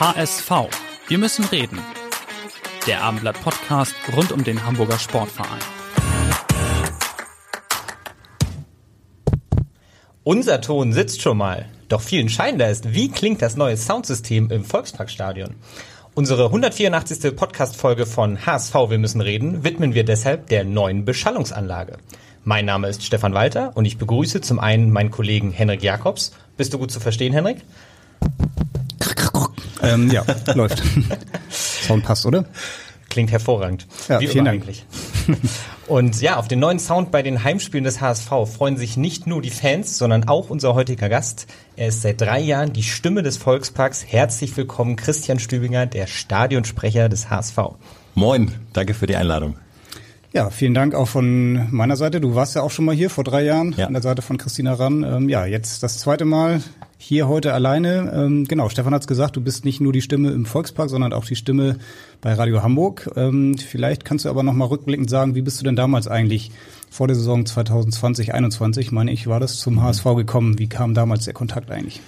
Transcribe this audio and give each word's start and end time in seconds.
HSV. 0.00 0.50
Wir 1.08 1.18
müssen 1.18 1.44
reden. 1.44 1.78
Der 2.86 3.02
Abendblatt 3.02 3.38
Podcast 3.42 3.94
rund 4.16 4.32
um 4.32 4.42
den 4.42 4.64
Hamburger 4.64 4.98
Sportverein. 4.98 5.60
Unser 10.24 10.62
Ton 10.62 10.94
sitzt 10.94 11.20
schon 11.20 11.36
mal. 11.36 11.68
Doch 11.90 12.00
viel 12.00 12.22
entscheidender 12.22 12.70
ist, 12.70 12.94
wie 12.94 13.10
klingt 13.10 13.42
das 13.42 13.58
neue 13.58 13.76
Soundsystem 13.76 14.50
im 14.50 14.64
Volksparkstadion? 14.64 15.56
Unsere 16.14 16.46
184. 16.46 17.36
Podcast-Folge 17.36 18.06
von 18.06 18.46
HSV 18.46 18.74
Wir 18.88 18.98
müssen 18.98 19.20
reden 19.20 19.64
widmen 19.64 19.92
wir 19.92 20.04
deshalb 20.04 20.46
der 20.46 20.64
neuen 20.64 21.04
Beschallungsanlage. 21.04 21.98
Mein 22.42 22.64
Name 22.64 22.88
ist 22.88 23.04
Stefan 23.04 23.34
Walter 23.34 23.72
und 23.74 23.84
ich 23.84 23.98
begrüße 23.98 24.40
zum 24.40 24.60
einen 24.60 24.92
meinen 24.92 25.10
Kollegen 25.10 25.50
Henrik 25.50 25.82
Jakobs. 25.82 26.32
Bist 26.56 26.72
du 26.72 26.78
gut 26.78 26.90
zu 26.90 27.00
verstehen, 27.00 27.34
Henrik? 27.34 27.58
Ähm, 29.82 30.10
ja, 30.10 30.24
läuft. 30.54 30.82
Sound 31.50 32.04
passt, 32.04 32.26
oder? 32.26 32.44
Klingt 33.08 33.32
hervorragend. 33.32 33.86
Ja, 34.08 34.20
Wie 34.20 34.28
vielen 34.28 34.44
Dank. 34.44 34.62
eigentlich. 34.62 34.86
Und 35.88 36.20
ja, 36.20 36.36
auf 36.36 36.46
den 36.46 36.60
neuen 36.60 36.78
Sound 36.78 37.10
bei 37.10 37.22
den 37.22 37.42
Heimspielen 37.42 37.82
des 37.82 38.00
HSV 38.00 38.28
freuen 38.46 38.76
sich 38.76 38.96
nicht 38.96 39.26
nur 39.26 39.42
die 39.42 39.50
Fans, 39.50 39.98
sondern 39.98 40.28
auch 40.28 40.48
unser 40.48 40.74
heutiger 40.74 41.08
Gast. 41.08 41.48
Er 41.74 41.88
ist 41.88 42.02
seit 42.02 42.20
drei 42.20 42.38
Jahren 42.38 42.72
die 42.72 42.84
Stimme 42.84 43.24
des 43.24 43.36
Volksparks. 43.36 44.04
Herzlich 44.06 44.56
willkommen, 44.56 44.94
Christian 44.94 45.40
Stübinger, 45.40 45.86
der 45.86 46.06
Stadionsprecher 46.06 47.08
des 47.08 47.30
HSV. 47.30 47.58
Moin, 48.14 48.52
danke 48.72 48.94
für 48.94 49.08
die 49.08 49.16
Einladung. 49.16 49.56
Ja, 50.32 50.48
vielen 50.50 50.74
Dank 50.74 50.94
auch 50.94 51.08
von 51.08 51.66
meiner 51.72 51.96
Seite. 51.96 52.20
Du 52.20 52.36
warst 52.36 52.54
ja 52.54 52.62
auch 52.62 52.70
schon 52.70 52.84
mal 52.84 52.94
hier 52.94 53.10
vor 53.10 53.24
drei 53.24 53.42
Jahren 53.44 53.74
Ja. 53.76 53.86
an 53.88 53.94
der 53.94 54.02
Seite 54.02 54.22
von 54.22 54.38
Christina 54.38 54.74
Rann. 54.74 55.02
Ähm, 55.02 55.28
ja, 55.28 55.44
jetzt 55.44 55.82
das 55.82 55.98
zweite 55.98 56.24
Mal 56.24 56.62
hier 56.98 57.26
heute 57.26 57.52
alleine. 57.52 58.12
Ähm, 58.14 58.44
genau, 58.46 58.68
Stefan 58.68 58.94
hat's 58.94 59.08
gesagt, 59.08 59.34
du 59.34 59.40
bist 59.40 59.64
nicht 59.64 59.80
nur 59.80 59.92
die 59.92 60.02
Stimme 60.02 60.30
im 60.30 60.46
Volkspark, 60.46 60.88
sondern 60.88 61.12
auch 61.12 61.24
die 61.24 61.34
Stimme 61.34 61.78
bei 62.20 62.32
Radio 62.34 62.62
Hamburg. 62.62 63.10
Ähm, 63.16 63.56
vielleicht 63.58 64.04
kannst 64.04 64.24
du 64.24 64.28
aber 64.28 64.44
noch 64.44 64.52
mal 64.52 64.66
rückblickend 64.66 65.10
sagen, 65.10 65.34
wie 65.34 65.42
bist 65.42 65.58
du 65.60 65.64
denn 65.64 65.74
damals 65.74 66.06
eigentlich 66.06 66.52
vor 66.90 67.08
der 67.08 67.16
Saison 67.16 67.44
2020, 67.44 68.32
21, 68.32 68.92
meine 68.92 69.10
ich, 69.10 69.26
war 69.26 69.40
das 69.40 69.56
zum 69.58 69.82
HSV 69.82 70.04
gekommen? 70.16 70.60
Wie 70.60 70.68
kam 70.68 70.94
damals 70.94 71.24
der 71.24 71.34
Kontakt 71.34 71.72
eigentlich? 71.72 72.00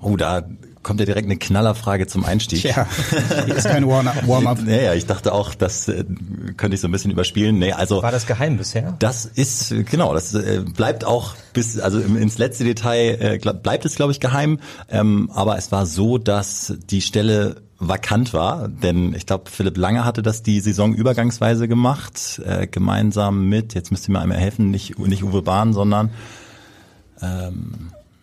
Oh, 0.00 0.16
da 0.16 0.42
kommt 0.82 1.00
ja 1.00 1.06
direkt 1.06 1.26
eine 1.26 1.36
Knallerfrage 1.36 2.06
zum 2.06 2.24
Einstieg. 2.24 2.60
Hier 2.60 2.86
ist 3.54 3.66
kein 3.66 3.86
Warm-up. 3.88 4.62
Naja, 4.64 4.94
ich 4.94 5.06
dachte 5.06 5.32
auch, 5.34 5.54
das 5.54 5.86
äh, 5.88 6.04
könnte 6.56 6.76
ich 6.76 6.80
so 6.80 6.88
ein 6.88 6.92
bisschen 6.92 7.10
überspielen. 7.10 7.58
Nee, 7.58 7.72
also 7.72 8.02
War 8.02 8.12
das 8.12 8.26
geheim 8.26 8.56
bisher? 8.56 8.94
das 8.98 9.26
ist 9.26 9.74
genau, 9.90 10.14
das 10.14 10.32
äh, 10.34 10.62
bleibt 10.64 11.04
auch 11.04 11.34
bis 11.52 11.78
also 11.78 11.98
ins 11.98 12.38
letzte 12.38 12.64
Detail 12.64 13.38
äh, 13.44 13.52
bleibt 13.52 13.84
es 13.84 13.96
glaube 13.96 14.12
ich 14.12 14.20
geheim, 14.20 14.60
ähm, 14.88 15.30
aber 15.34 15.58
es 15.58 15.70
war 15.72 15.84
so, 15.84 16.16
dass 16.16 16.72
die 16.88 17.02
Stelle 17.02 17.56
vakant 17.78 18.32
war, 18.32 18.68
denn 18.68 19.14
ich 19.14 19.26
glaube 19.26 19.50
Philipp 19.50 19.76
Lange 19.76 20.04
hatte 20.04 20.22
das 20.22 20.42
die 20.42 20.60
Saison 20.60 20.94
übergangsweise 20.94 21.68
gemacht, 21.68 22.40
gemeinsam 22.70 23.48
mit 23.48 23.74
jetzt 23.74 23.92
müsst 23.92 24.08
ihr 24.08 24.12
mir 24.12 24.20
einmal 24.20 24.38
helfen, 24.38 24.70
nicht 24.70 24.98
nicht 24.98 25.22
Uwe 25.22 25.42
Bahn, 25.42 25.72
sondern 25.72 26.10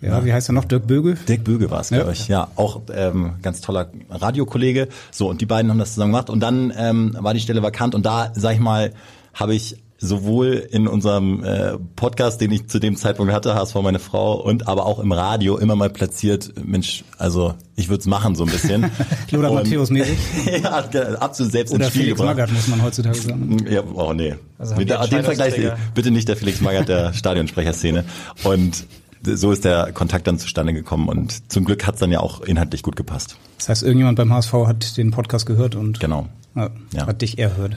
Ja, 0.01 0.23
wie 0.23 0.33
heißt 0.33 0.49
er 0.49 0.53
noch? 0.53 0.65
Dirk 0.65 0.87
Bögel? 0.87 1.17
Dirk 1.27 1.43
Böge 1.43 1.71
war 1.71 1.81
es, 1.81 1.89
Ja. 1.89 1.97
glaube 1.97 2.13
ich. 2.13 2.27
Ja, 2.27 2.49
auch 2.55 2.81
ähm, 2.93 3.35
ganz 3.41 3.61
toller 3.61 3.89
Radiokollege. 4.09 4.87
So, 5.11 5.29
und 5.29 5.41
die 5.41 5.45
beiden 5.45 5.71
haben 5.71 5.79
das 5.79 5.93
zusammen 5.93 6.11
gemacht. 6.11 6.29
Und 6.29 6.41
dann 6.41 6.73
ähm, 6.77 7.15
war 7.19 7.33
die 7.33 7.39
Stelle 7.39 7.63
vakant. 7.63 7.95
Und 7.95 8.05
da, 8.05 8.31
sag 8.35 8.53
ich 8.53 8.59
mal, 8.59 8.91
habe 9.33 9.55
ich 9.55 9.77
sowohl 9.97 10.67
in 10.71 10.87
unserem 10.87 11.43
äh, 11.43 11.77
Podcast, 11.95 12.41
den 12.41 12.51
ich 12.51 12.67
zu 12.67 12.79
dem 12.79 12.97
Zeitpunkt 12.97 13.31
hatte, 13.33 13.55
HSV 13.55 13.75
meine 13.75 13.99
Frau, 13.99 14.33
und 14.33 14.67
aber 14.67 14.85
auch 14.85 14.99
im 14.99 15.11
Radio 15.13 15.57
immer 15.57 15.75
mal 15.75 15.89
platziert, 15.89 16.53
Mensch, 16.63 17.05
also 17.17 17.53
ich 17.77 17.87
würde 17.87 18.01
es 18.01 18.05
machen 18.05 18.35
so 18.35 18.43
ein 18.43 18.51
bisschen. 18.51 18.91
Lothar 19.31 19.53
Matthäus 19.53 19.89
mäßig? 19.89 20.17
ja, 20.63 20.83
absolut 21.19 21.51
selbst 21.53 21.73
Oder 21.73 21.85
ins 21.85 21.93
Spiel 21.93 22.03
Felix 22.03 22.17
gebracht. 22.19 22.35
Magath, 22.35 22.51
muss 22.53 22.67
man 22.67 22.83
heutzutage 22.83 23.15
sagen. 23.15 23.65
Ja, 23.69 23.81
oh 23.93 24.13
nee. 24.13 24.35
Also 24.59 24.75
Mit 24.75 24.89
der, 24.89 25.07
den 25.07 25.23
Vergleich, 25.23 25.55
bitte 25.93 26.11
nicht 26.11 26.27
der 26.27 26.35
Felix 26.35 26.59
Magath 26.61 26.89
der 26.89 27.13
Stadionsprecherszene. 27.45 28.03
Und 28.43 28.85
so 29.25 29.51
ist 29.51 29.65
der 29.65 29.91
Kontakt 29.93 30.27
dann 30.27 30.39
zustande 30.39 30.73
gekommen 30.73 31.09
und 31.09 31.51
zum 31.51 31.65
Glück 31.65 31.85
hat's 31.87 31.99
dann 31.99 32.11
ja 32.11 32.19
auch 32.19 32.41
inhaltlich 32.41 32.83
gut 32.83 32.95
gepasst. 32.95 33.37
Das 33.57 33.69
heißt, 33.69 33.83
irgendjemand 33.83 34.17
beim 34.17 34.31
HSV 34.33 34.53
hat 34.67 34.97
den 34.97 35.11
Podcast 35.11 35.45
gehört 35.45 35.75
und 35.75 35.99
Genau, 35.99 36.27
ja, 36.55 36.69
Ja. 36.93 37.07
hat 37.07 37.21
dich 37.21 37.37
erhört. 37.39 37.75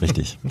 richtig. 0.00 0.38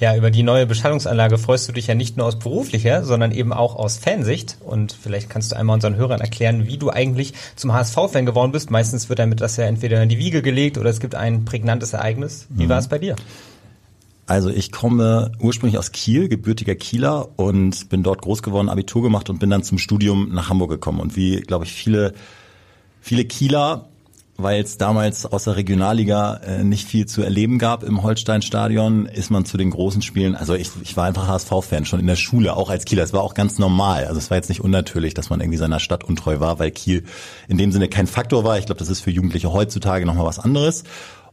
Ja, 0.00 0.16
über 0.16 0.32
die 0.32 0.42
neue 0.42 0.66
Beschallungsanlage 0.66 1.38
freust 1.38 1.68
du 1.68 1.72
dich 1.72 1.86
ja 1.86 1.94
nicht 1.94 2.16
nur 2.16 2.26
aus 2.26 2.36
beruflicher, 2.36 3.04
sondern 3.04 3.30
eben 3.30 3.52
auch 3.52 3.76
aus 3.76 3.98
Fansicht. 3.98 4.56
Und 4.58 4.98
vielleicht 5.00 5.30
kannst 5.30 5.52
du 5.52 5.56
einmal 5.56 5.74
unseren 5.74 5.94
Hörern 5.94 6.20
erklären, 6.20 6.66
wie 6.66 6.76
du 6.76 6.90
eigentlich 6.90 7.34
zum 7.54 7.72
HSV-Fan 7.72 8.26
geworden 8.26 8.50
bist. 8.50 8.72
Meistens 8.72 9.08
wird 9.08 9.20
damit 9.20 9.40
das 9.40 9.56
ja 9.58 9.64
entweder 9.64 10.02
in 10.02 10.08
die 10.08 10.18
Wiege 10.18 10.42
gelegt 10.42 10.76
oder 10.76 10.90
es 10.90 10.98
gibt 10.98 11.14
ein 11.14 11.44
prägnantes 11.44 11.92
Ereignis. 11.92 12.46
Wie 12.48 12.68
war 12.68 12.78
es 12.80 12.88
bei 12.88 12.98
dir? 12.98 13.14
Also 14.26 14.50
ich 14.50 14.70
komme 14.70 15.32
ursprünglich 15.40 15.78
aus 15.78 15.92
Kiel, 15.92 16.28
gebürtiger 16.28 16.74
Kieler 16.74 17.28
und 17.36 17.88
bin 17.88 18.02
dort 18.02 18.22
groß 18.22 18.42
geworden, 18.42 18.68
Abitur 18.68 19.02
gemacht 19.02 19.28
und 19.28 19.40
bin 19.40 19.50
dann 19.50 19.64
zum 19.64 19.78
Studium 19.78 20.32
nach 20.32 20.48
Hamburg 20.48 20.70
gekommen. 20.70 21.00
Und 21.00 21.16
wie, 21.16 21.40
glaube 21.40 21.64
ich, 21.64 21.72
viele, 21.72 22.12
viele 23.00 23.24
Kieler, 23.24 23.88
weil 24.36 24.62
es 24.62 24.78
damals 24.78 25.26
außer 25.26 25.56
Regionalliga 25.56 26.36
äh, 26.36 26.62
nicht 26.62 26.86
viel 26.86 27.06
zu 27.06 27.22
erleben 27.22 27.58
gab 27.58 27.82
im 27.82 28.02
Holstein-Stadion, 28.02 29.06
ist 29.06 29.30
man 29.30 29.44
zu 29.44 29.56
den 29.56 29.70
großen 29.70 30.02
Spielen, 30.02 30.36
also 30.36 30.54
ich, 30.54 30.70
ich 30.82 30.96
war 30.96 31.04
einfach 31.04 31.26
HSV-Fan, 31.26 31.84
schon 31.84 32.00
in 32.00 32.06
der 32.06 32.16
Schule, 32.16 32.56
auch 32.56 32.70
als 32.70 32.84
Kieler. 32.84 33.02
Es 33.02 33.12
war 33.12 33.22
auch 33.22 33.34
ganz 33.34 33.58
normal. 33.58 34.06
Also 34.06 34.18
es 34.18 34.30
war 34.30 34.36
jetzt 34.36 34.48
nicht 34.48 34.60
unnatürlich, 34.60 35.14
dass 35.14 35.30
man 35.30 35.40
irgendwie 35.40 35.58
seiner 35.58 35.80
Stadt 35.80 36.04
untreu 36.04 36.38
war, 36.38 36.60
weil 36.60 36.70
Kiel 36.70 37.04
in 37.48 37.58
dem 37.58 37.72
Sinne 37.72 37.88
kein 37.88 38.06
Faktor 38.06 38.44
war. 38.44 38.56
Ich 38.58 38.66
glaube, 38.66 38.78
das 38.78 38.88
ist 38.88 39.00
für 39.00 39.10
Jugendliche 39.10 39.52
heutzutage 39.52 40.06
nochmal 40.06 40.26
was 40.26 40.38
anderes. 40.38 40.84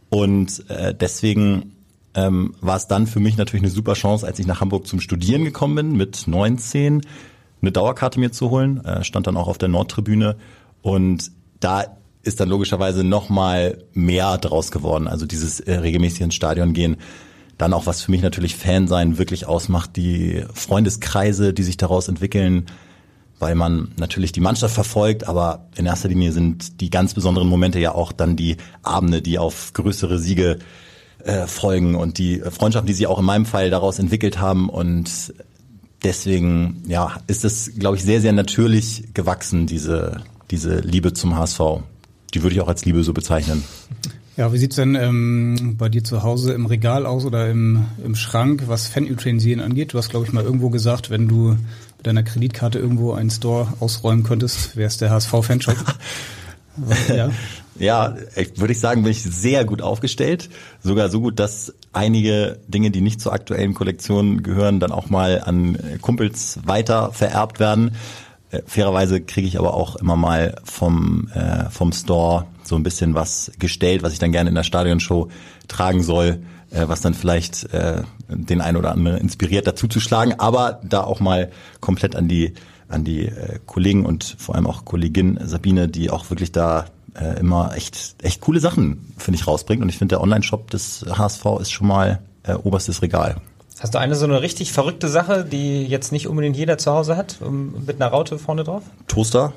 Und 0.09 0.67
äh, 0.69 0.93
deswegen 0.93 1.75
ähm, 2.19 2.53
war 2.61 2.75
es 2.75 2.87
dann 2.87 3.07
für 3.07 3.19
mich 3.19 3.37
natürlich 3.37 3.63
eine 3.63 3.71
super 3.71 3.93
Chance, 3.93 4.25
als 4.25 4.39
ich 4.39 4.47
nach 4.47 4.61
Hamburg 4.61 4.87
zum 4.87 4.99
Studieren 4.99 5.45
gekommen 5.45 5.75
bin, 5.75 5.91
mit 5.97 6.27
19 6.27 7.01
eine 7.61 7.71
Dauerkarte 7.71 8.19
mir 8.19 8.31
zu 8.31 8.49
holen, 8.49 8.83
äh, 8.83 9.03
stand 9.03 9.27
dann 9.27 9.37
auch 9.37 9.47
auf 9.47 9.57
der 9.57 9.69
Nordtribüne. 9.69 10.37
Und 10.81 11.31
da 11.59 11.85
ist 12.23 12.39
dann 12.39 12.49
logischerweise 12.49 13.03
noch 13.03 13.29
mal 13.29 13.83
mehr 13.93 14.37
draus 14.37 14.71
geworden, 14.71 15.07
also 15.07 15.25
dieses 15.25 15.59
äh, 15.59 15.75
regelmäßig 15.75 16.21
ins 16.21 16.35
Stadion 16.35 16.73
gehen, 16.73 16.97
dann 17.57 17.73
auch 17.73 17.85
was 17.85 18.01
für 18.01 18.11
mich 18.11 18.21
natürlich 18.21 18.55
Fan 18.55 18.87
sein 18.87 19.17
wirklich 19.17 19.45
ausmacht, 19.45 19.95
die 19.95 20.43
Freundeskreise, 20.53 21.53
die 21.53 21.63
sich 21.63 21.77
daraus 21.77 22.07
entwickeln, 22.07 22.65
weil 23.39 23.55
man 23.55 23.91
natürlich 23.97 24.31
die 24.31 24.41
Mannschaft 24.41 24.73
verfolgt, 24.73 25.27
aber 25.27 25.67
in 25.75 25.85
erster 25.85 26.09
Linie 26.09 26.31
sind 26.31 26.81
die 26.81 26.89
ganz 26.89 27.13
besonderen 27.13 27.47
Momente 27.47 27.79
ja 27.79 27.93
auch 27.93 28.11
dann 28.11 28.35
die 28.35 28.57
Abende, 28.83 29.21
die 29.21 29.39
auf 29.39 29.71
größere 29.73 30.19
Siege 30.19 30.59
äh, 31.23 31.47
folgen 31.47 31.95
und 31.95 32.17
die 32.17 32.39
Freundschaften, 32.39 32.87
die 32.87 32.93
sie 32.93 33.07
auch 33.07 33.19
in 33.19 33.25
meinem 33.25 33.45
Fall 33.45 33.69
daraus 33.69 33.99
entwickelt 33.99 34.39
haben 34.39 34.69
und 34.69 35.33
deswegen 36.03 36.83
ja 36.87 37.17
ist 37.27 37.43
es 37.43 37.73
glaube 37.77 37.97
ich 37.97 38.03
sehr 38.03 38.21
sehr 38.21 38.31
natürlich 38.31 39.13
gewachsen 39.13 39.67
diese 39.67 40.23
diese 40.51 40.79
Liebe 40.79 41.13
zum 41.13 41.37
HSV. 41.37 41.59
Die 42.33 42.43
würde 42.43 42.55
ich 42.55 42.61
auch 42.61 42.67
als 42.67 42.85
Liebe 42.85 43.03
so 43.03 43.13
bezeichnen. 43.13 43.63
Ja, 44.37 44.53
wie 44.53 44.57
sieht's 44.57 44.77
denn 44.77 44.95
ähm, 44.95 45.75
bei 45.77 45.89
dir 45.89 46.03
zu 46.03 46.23
Hause 46.23 46.53
im 46.53 46.65
Regal 46.65 47.05
aus 47.05 47.25
oder 47.25 47.49
im, 47.49 47.87
im 48.05 48.15
Schrank, 48.15 48.63
was 48.67 48.87
Fan-Utensilien 48.87 49.59
angeht? 49.59 49.93
Du 49.93 49.97
hast, 49.97 50.09
glaube 50.09 50.25
ich, 50.25 50.31
mal 50.31 50.45
irgendwo 50.45 50.69
gesagt, 50.69 51.09
wenn 51.09 51.27
du 51.27 51.57
mit 51.97 52.07
deiner 52.07 52.23
Kreditkarte 52.23 52.79
irgendwo 52.79 53.11
einen 53.11 53.31
Store 53.31 53.73
ausräumen 53.81 54.23
könntest, 54.23 54.77
wäre 54.77 54.87
es 54.87 54.97
der 54.97 55.09
HSV-Fanshop. 55.09 55.75
ja. 57.07 57.29
Ja, 57.79 58.17
würde 58.57 58.73
ich 58.73 58.79
sagen, 58.81 59.03
bin 59.03 59.11
ich 59.13 59.23
sehr 59.23 59.63
gut 59.63 59.81
aufgestellt. 59.81 60.49
Sogar 60.83 61.07
so 61.07 61.21
gut, 61.21 61.39
dass 61.39 61.73
einige 61.93 62.59
Dinge, 62.67 62.91
die 62.91 62.99
nicht 62.99 63.21
zur 63.21 63.31
aktuellen 63.31 63.73
Kollektion 63.73 64.43
gehören, 64.43 64.81
dann 64.81 64.91
auch 64.91 65.09
mal 65.09 65.41
an 65.45 65.77
Kumpels 66.01 66.59
weiter 66.65 67.13
vererbt 67.13 67.61
werden. 67.61 67.95
Äh, 68.51 68.61
fairerweise 68.65 69.21
kriege 69.21 69.47
ich 69.47 69.57
aber 69.57 69.73
auch 69.75 69.95
immer 69.95 70.15
mal 70.15 70.55
vom, 70.65 71.29
äh, 71.33 71.69
vom 71.69 71.93
Store 71.93 72.47
so 72.63 72.75
ein 72.75 72.83
bisschen 72.83 73.13
was 73.13 73.51
gestellt, 73.59 74.03
was 74.03 74.13
ich 74.13 74.19
dann 74.19 74.31
gerne 74.31 74.49
in 74.49 74.55
der 74.55 74.63
Stadionshow 74.63 75.29
tragen 75.67 76.03
soll, 76.03 76.41
äh, 76.71 76.87
was 76.87 77.01
dann 77.01 77.13
vielleicht 77.13 77.71
äh, 77.73 78.01
den 78.27 78.61
einen 78.61 78.77
oder 78.77 78.91
anderen 78.91 79.19
inspiriert, 79.19 79.67
dazu 79.67 79.87
zu 79.87 79.99
schlagen, 79.99 80.33
aber 80.37 80.81
da 80.83 81.03
auch 81.03 81.19
mal 81.19 81.49
komplett 81.79 82.15
an 82.15 82.27
die 82.27 82.53
an 82.89 83.03
die 83.03 83.25
äh, 83.25 83.59
Kollegen 83.65 84.05
und 84.05 84.35
vor 84.37 84.55
allem 84.55 84.67
auch 84.67 84.85
Kollegin 84.85 85.39
Sabine, 85.43 85.87
die 85.87 86.09
auch 86.09 86.29
wirklich 86.29 86.51
da 86.51 86.85
äh, 87.19 87.39
immer 87.39 87.75
echt, 87.75 88.15
echt 88.21 88.41
coole 88.41 88.59
Sachen, 88.59 89.13
finde 89.17 89.39
ich, 89.39 89.47
rausbringt. 89.47 89.81
Und 89.81 89.89
ich 89.89 89.97
finde, 89.97 90.15
der 90.15 90.21
Online-Shop 90.21 90.69
des 90.71 91.05
HSV 91.09 91.45
ist 91.61 91.71
schon 91.71 91.87
mal 91.87 92.19
äh, 92.43 92.53
oberstes 92.53 93.01
Regal. 93.01 93.37
Hast 93.79 93.95
du 93.95 93.99
eine 93.99 94.15
so 94.15 94.25
eine 94.25 94.41
richtig 94.41 94.73
verrückte 94.73 95.07
Sache, 95.07 95.45
die 95.45 95.85
jetzt 95.85 96.11
nicht 96.11 96.27
unbedingt 96.27 96.57
jeder 96.57 96.77
zu 96.77 96.91
Hause 96.91 97.15
hat, 97.15 97.37
um, 97.39 97.85
mit 97.85 98.01
einer 98.01 98.11
Raute 98.11 98.37
vorne 98.37 98.63
drauf? 98.63 98.83
Toaster. 99.07 99.53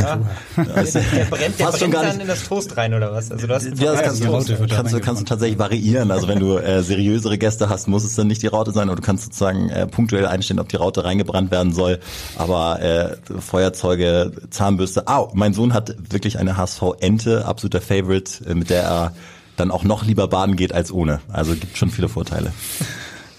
Ja. 0.00 0.16
der 0.56 1.24
brennt, 1.24 1.58
der 1.58 1.66
brennt 1.66 1.94
dann 1.94 2.20
in 2.20 2.26
das 2.26 2.44
Toast 2.44 2.76
rein 2.76 2.94
oder 2.94 3.12
was? 3.12 3.30
Also 3.30 3.46
du 3.46 3.54
hast 3.54 3.64
Ja, 3.78 3.92
das 3.92 4.02
kannst 4.02 4.24
du, 4.24 4.30
kannst, 4.68 4.94
du, 4.94 5.00
kannst 5.00 5.22
du 5.22 5.24
tatsächlich 5.24 5.58
variieren. 5.58 6.10
Also 6.10 6.28
wenn 6.28 6.38
du 6.38 6.56
äh, 6.56 6.82
seriösere 6.82 7.38
Gäste 7.38 7.68
hast, 7.68 7.88
muss 7.88 8.04
es 8.04 8.14
dann 8.14 8.26
nicht 8.26 8.42
die 8.42 8.46
Raute 8.46 8.72
sein 8.72 8.88
oder 8.88 8.96
du 8.96 9.02
kannst 9.02 9.24
sozusagen 9.24 9.70
äh, 9.70 9.86
punktuell 9.86 10.26
einstellen, 10.26 10.60
ob 10.60 10.68
die 10.68 10.76
Raute 10.76 11.04
reingebrannt 11.04 11.50
werden 11.50 11.72
soll. 11.72 12.00
Aber 12.36 12.80
äh, 12.80 13.16
Feuerzeuge, 13.40 14.32
Zahnbürste. 14.50 15.08
Au, 15.08 15.30
mein 15.34 15.54
Sohn 15.54 15.74
hat 15.74 15.94
wirklich 16.10 16.38
eine 16.38 16.56
HSV-Ente, 16.56 17.44
absoluter 17.46 17.80
Favorite, 17.80 18.44
äh, 18.48 18.54
mit 18.54 18.70
der 18.70 18.82
er 18.84 19.12
dann 19.56 19.70
auch 19.70 19.84
noch 19.84 20.04
lieber 20.04 20.28
baden 20.28 20.56
geht 20.56 20.72
als 20.72 20.92
ohne. 20.92 21.20
Also 21.28 21.54
gibt 21.54 21.76
schon 21.76 21.90
viele 21.90 22.08
Vorteile. 22.08 22.52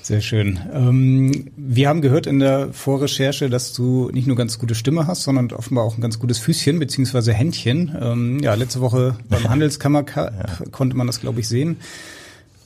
Sehr 0.03 0.19
schön. 0.19 0.59
Ähm, 0.73 1.51
wir 1.55 1.87
haben 1.87 2.01
gehört 2.01 2.27
in 2.27 2.39
der 2.39 2.73
Vorrecherche, 2.73 3.49
dass 3.49 3.71
du 3.71 4.09
nicht 4.11 4.27
nur 4.27 4.35
ganz 4.35 4.59
gute 4.59 4.75
Stimme 4.75 5.07
hast, 5.07 5.23
sondern 5.23 5.49
offenbar 5.53 5.85
auch 5.85 5.97
ein 5.97 6.01
ganz 6.01 6.19
gutes 6.19 6.39
Füßchen 6.39 6.77
beziehungsweise 6.77 7.31
Händchen. 7.31 7.97
Ähm, 7.99 8.39
ja, 8.41 8.53
letzte 8.53 8.81
Woche 8.81 9.15
beim 9.29 9.49
Handelskammer 9.49 10.03
konnte 10.71 10.97
man 10.97 11.07
das, 11.07 11.21
glaube 11.21 11.39
ich, 11.39 11.47
sehen. 11.47 11.77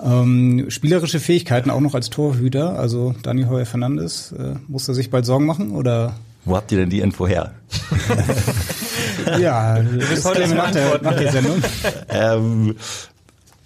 Ähm, 0.03 0.65
spielerische 0.69 1.19
Fähigkeiten 1.19 1.69
auch 1.69 1.79
noch 1.79 1.93
als 1.93 2.09
Torhüter. 2.09 2.79
Also 2.79 3.13
Daniel 3.21 3.49
Heuer 3.49 3.65
Fernandes, 3.67 4.31
äh, 4.31 4.55
muss 4.67 4.87
er 4.87 4.95
sich 4.95 5.11
bald 5.11 5.27
Sorgen 5.27 5.45
machen 5.45 5.71
oder? 5.71 6.15
Wo 6.43 6.55
habt 6.55 6.71
ihr 6.71 6.79
denn 6.79 6.89
die 6.89 7.01
Info 7.01 7.27
her? 7.27 7.53
Ja, 9.39 9.79
du 9.79 9.97
bist 9.97 10.25
heute 10.25 10.47
nach, 10.55 10.71
der, 10.71 11.01
nach 11.01 11.15
der 11.15 11.31
Sendung. 11.31 11.61
ähm, 12.09 12.75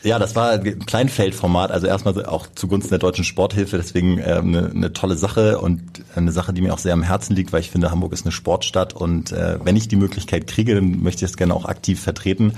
ja, 0.03 0.19
das 0.19 0.35
war 0.35 0.51
ein 0.51 0.79
Kleinfeldformat, 0.85 1.71
also 1.71 1.87
erstmal 1.87 2.25
auch 2.25 2.47
zugunsten 2.55 2.89
der 2.89 2.99
deutschen 2.99 3.23
Sporthilfe, 3.23 3.77
deswegen 3.77 4.17
ähm, 4.17 4.47
eine, 4.47 4.69
eine 4.69 4.93
tolle 4.93 5.15
Sache 5.15 5.59
und 5.59 5.81
eine 6.15 6.31
Sache, 6.31 6.53
die 6.53 6.61
mir 6.61 6.73
auch 6.73 6.79
sehr 6.79 6.93
am 6.93 7.03
Herzen 7.03 7.35
liegt, 7.35 7.53
weil 7.53 7.61
ich 7.61 7.69
finde, 7.69 7.91
Hamburg 7.91 8.13
ist 8.13 8.25
eine 8.25 8.31
Sportstadt 8.31 8.93
und 8.93 9.31
äh, 9.31 9.59
wenn 9.63 9.75
ich 9.75 9.87
die 9.87 9.95
Möglichkeit 9.95 10.47
kriege, 10.47 10.75
dann 10.75 11.03
möchte 11.03 11.25
ich 11.25 11.31
es 11.31 11.37
gerne 11.37 11.53
auch 11.53 11.65
aktiv 11.65 12.01
vertreten. 12.01 12.53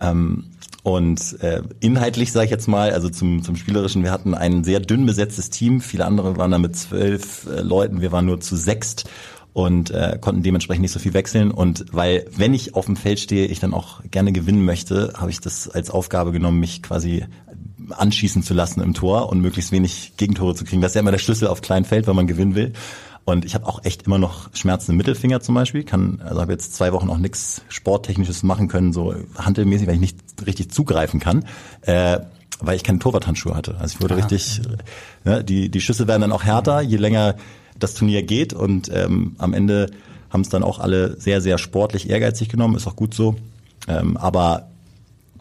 Ähm, 0.00 0.44
und 0.82 1.40
äh, 1.40 1.62
inhaltlich 1.80 2.30
sage 2.30 2.44
ich 2.44 2.50
jetzt 2.50 2.68
mal, 2.68 2.92
also 2.92 3.08
zum, 3.08 3.42
zum 3.42 3.56
Spielerischen, 3.56 4.02
wir 4.02 4.10
hatten 4.10 4.34
ein 4.34 4.64
sehr 4.64 4.80
dünn 4.80 5.06
besetztes 5.06 5.48
Team, 5.48 5.80
viele 5.80 6.04
andere 6.04 6.36
waren 6.36 6.50
da 6.50 6.58
mit 6.58 6.76
zwölf 6.76 7.46
äh, 7.46 7.60
Leuten, 7.62 8.02
wir 8.02 8.12
waren 8.12 8.26
nur 8.26 8.40
zu 8.40 8.54
sechst 8.54 9.08
und 9.54 9.92
äh, 9.92 10.18
konnten 10.20 10.42
dementsprechend 10.42 10.82
nicht 10.82 10.92
so 10.92 10.98
viel 10.98 11.14
wechseln. 11.14 11.50
Und 11.52 11.86
weil, 11.92 12.26
wenn 12.36 12.52
ich 12.52 12.74
auf 12.74 12.86
dem 12.86 12.96
Feld 12.96 13.20
stehe, 13.20 13.46
ich 13.46 13.60
dann 13.60 13.72
auch 13.72 14.02
gerne 14.10 14.32
gewinnen 14.32 14.64
möchte, 14.64 15.14
habe 15.16 15.30
ich 15.30 15.40
das 15.40 15.68
als 15.68 15.90
Aufgabe 15.90 16.32
genommen, 16.32 16.58
mich 16.58 16.82
quasi 16.82 17.24
anschießen 17.90 18.42
zu 18.42 18.52
lassen 18.52 18.80
im 18.80 18.94
Tor 18.94 19.28
und 19.28 19.40
möglichst 19.40 19.70
wenig 19.70 20.14
Gegentore 20.16 20.56
zu 20.56 20.64
kriegen. 20.64 20.82
Das 20.82 20.90
ist 20.90 20.96
ja 20.96 21.00
immer 21.00 21.12
der 21.12 21.18
Schlüssel 21.18 21.46
auf 21.46 21.62
kleinem 21.62 21.84
Feld, 21.84 22.08
wenn 22.08 22.16
man 22.16 22.26
gewinnen 22.26 22.56
will. 22.56 22.72
Und 23.24 23.44
ich 23.44 23.54
habe 23.54 23.66
auch 23.66 23.84
echt 23.84 24.02
immer 24.02 24.18
noch 24.18 24.52
Schmerzen 24.54 24.90
im 24.90 24.96
Mittelfinger 24.96 25.40
zum 25.40 25.54
Beispiel. 25.54 25.84
Kann, 25.84 26.20
also 26.22 26.40
habe 26.40 26.52
jetzt 26.52 26.74
zwei 26.74 26.92
Wochen 26.92 27.08
auch 27.08 27.18
nichts 27.18 27.62
Sporttechnisches 27.68 28.42
machen 28.42 28.66
können, 28.66 28.92
so 28.92 29.14
handelmäßig, 29.38 29.86
weil 29.86 29.94
ich 29.94 30.00
nicht 30.00 30.18
richtig 30.44 30.72
zugreifen 30.72 31.20
kann. 31.20 31.44
Äh, 31.82 32.18
weil 32.60 32.76
ich 32.76 32.84
keine 32.84 32.98
Torwarthandschuhe 32.98 33.54
hatte. 33.54 33.76
Also 33.78 33.96
ich 33.96 34.02
wurde 34.02 34.16
richtig, 34.16 34.62
ne, 35.24 35.44
die, 35.44 35.70
die 35.70 35.80
Schüsse 35.80 36.06
werden 36.06 36.22
dann 36.22 36.32
auch 36.32 36.44
härter, 36.44 36.80
je 36.80 36.96
länger 36.96 37.36
das 37.78 37.94
Turnier 37.94 38.22
geht 38.22 38.52
und 38.52 38.90
ähm, 38.92 39.34
am 39.38 39.52
Ende 39.54 39.90
haben 40.30 40.40
es 40.42 40.48
dann 40.48 40.62
auch 40.62 40.78
alle 40.80 41.18
sehr, 41.20 41.40
sehr 41.40 41.58
sportlich 41.58 42.10
ehrgeizig 42.10 42.48
genommen, 42.48 42.74
ist 42.76 42.86
auch 42.86 42.96
gut 42.96 43.14
so. 43.14 43.36
Ähm, 43.86 44.16
aber 44.16 44.68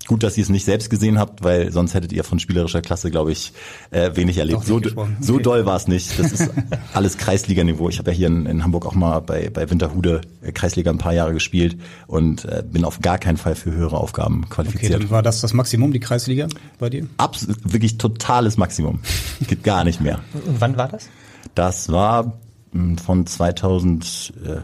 gut, 0.06 0.22
dass 0.22 0.38
ihr 0.38 0.44
es 0.44 0.50
nicht 0.50 0.66
selbst 0.66 0.90
gesehen 0.90 1.18
habt, 1.18 1.44
weil 1.44 1.72
sonst 1.72 1.94
hättet 1.94 2.12
ihr 2.12 2.24
von 2.26 2.38
spielerischer 2.38 2.82
Klasse, 2.82 3.10
glaube 3.10 3.32
ich, 3.32 3.54
äh, 3.92 4.12
wenig 4.16 4.38
erlebt. 4.38 4.66
So, 4.66 4.80
gesprochen. 4.82 5.16
so 5.22 5.36
Okay. 5.36 5.44
doll 5.44 5.66
war 5.66 5.78
es 5.78 5.88
nicht. 5.88 6.20
Das 6.20 6.32
ist 6.34 6.50
alles 6.94 7.18
Kreisliganiveau. 7.18 7.88
Ich 7.90 8.00
habe 8.00 8.12
ja 8.12 8.18
hier 8.18 8.28
in, 8.28 8.46
in 8.46 8.64
Hamburg 8.64 8.86
auch 8.86 8.96
mal 8.96 9.20
bei, 9.22 9.50
bei 9.50 9.70
Winterhude 9.70 10.22
äh, 10.42 10.52
Kreisliga 10.52 10.92
ein 10.92 10.98
paar 10.98 11.14
Jahre 11.14 11.34
gespielt 11.34 11.78
und 12.06 12.44
äh, 12.46 12.64
bin 12.70 12.84
auf 12.84 13.00
gar 13.00 13.18
keinen 13.18 13.38
Fall 13.38 13.56
für 13.56 13.72
höhere 13.72 13.98
Aufgaben 13.98 14.42
Okay, 14.44 14.50
qualifiziert. 14.56 15.02
dann 15.04 15.10
war 15.10 15.24
das 15.24 15.40
das 15.42 15.54
Maximum, 15.54 15.94
die 15.94 16.02
Kreisliga 16.02 16.48
bei 16.80 16.90
dir? 16.90 17.08
Absolut, 17.18 17.58
wirklich 17.74 17.98
totales 17.98 18.58
Maximum. 18.58 19.00
Geht 19.48 19.64
gar 19.64 19.86
nicht 19.86 20.02
mehr. 20.02 20.20
Und 20.46 20.60
wann 20.60 20.76
war 20.76 20.90
das? 20.90 21.08
Das 21.56 21.90
war 21.92 22.34
mh, 22.72 23.02
von 23.02 23.26
2011 23.26 24.64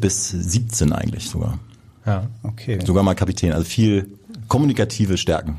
bis 0.00 0.28
17 0.30 0.92
eigentlich 0.92 1.28
sogar. 1.28 1.58
Ja. 2.06 2.26
Okay. 2.42 2.78
Sogar 2.84 3.02
mal 3.02 3.14
Kapitän, 3.14 3.52
also 3.52 3.64
viel 3.64 4.06
kommunikative 4.48 5.16
Stärken. 5.18 5.58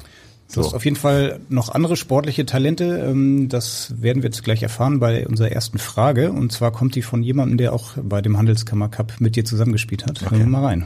Du 0.51 0.61
hast 0.61 0.73
auf 0.73 0.83
jeden 0.83 0.95
Fall 0.97 1.39
noch 1.49 1.69
andere 1.69 1.95
sportliche 1.95 2.43
Talente. 2.43 2.85
ähm, 3.07 3.49
Das 3.49 3.93
werden 4.01 4.23
wir 4.23 4.29
jetzt 4.29 4.43
gleich 4.43 4.63
erfahren 4.63 4.99
bei 4.99 5.27
unserer 5.27 5.51
ersten 5.51 5.77
Frage. 5.77 6.31
Und 6.31 6.51
zwar 6.51 6.71
kommt 6.71 6.95
die 6.95 7.03
von 7.03 7.21
jemandem, 7.21 7.59
der 7.59 7.71
auch 7.71 7.91
bei 8.01 8.19
dem 8.23 8.35
Handelskammer 8.35 8.89
Cup 8.89 9.13
mit 9.19 9.35
dir 9.35 9.45
zusammengespielt 9.45 10.07
hat. 10.07 10.21
Hören 10.21 10.39
wir 10.39 10.45
mal 10.47 10.65
rein. 10.65 10.85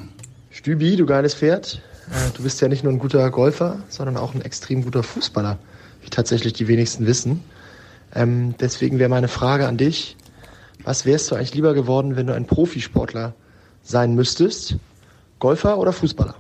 Stübi, 0.50 0.98
du 0.98 1.06
geiles 1.06 1.34
Pferd. 1.36 1.82
Äh, 2.12 2.32
Du 2.36 2.44
bist 2.44 2.60
ja 2.60 2.68
nicht 2.68 2.84
nur 2.84 2.92
ein 2.92 3.00
guter 3.00 3.32
Golfer, 3.32 3.80
sondern 3.88 4.18
auch 4.18 4.36
ein 4.36 4.42
extrem 4.42 4.84
guter 4.84 5.02
Fußballer, 5.02 5.58
wie 6.02 6.10
tatsächlich 6.10 6.52
die 6.52 6.68
wenigsten 6.68 7.06
wissen. 7.06 7.40
Ähm, 8.14 8.56
deswegen 8.60 9.00
wäre 9.00 9.10
meine 9.10 9.28
Frage 9.28 9.68
an 9.68 9.78
dich, 9.78 10.18
was 10.84 11.06
wärst 11.06 11.32
du 11.32 11.36
eigentlich 11.36 11.54
lieber 11.54 11.74
geworden, 11.74 12.16
wenn 12.16 12.28
du 12.28 12.34
ein 12.34 12.46
Profisportler 12.46 13.34
sein 13.84 14.16
müsstest? 14.16 14.78
Golfer 15.40 15.78
oder 15.78 15.94
Fußballer? 15.94 16.36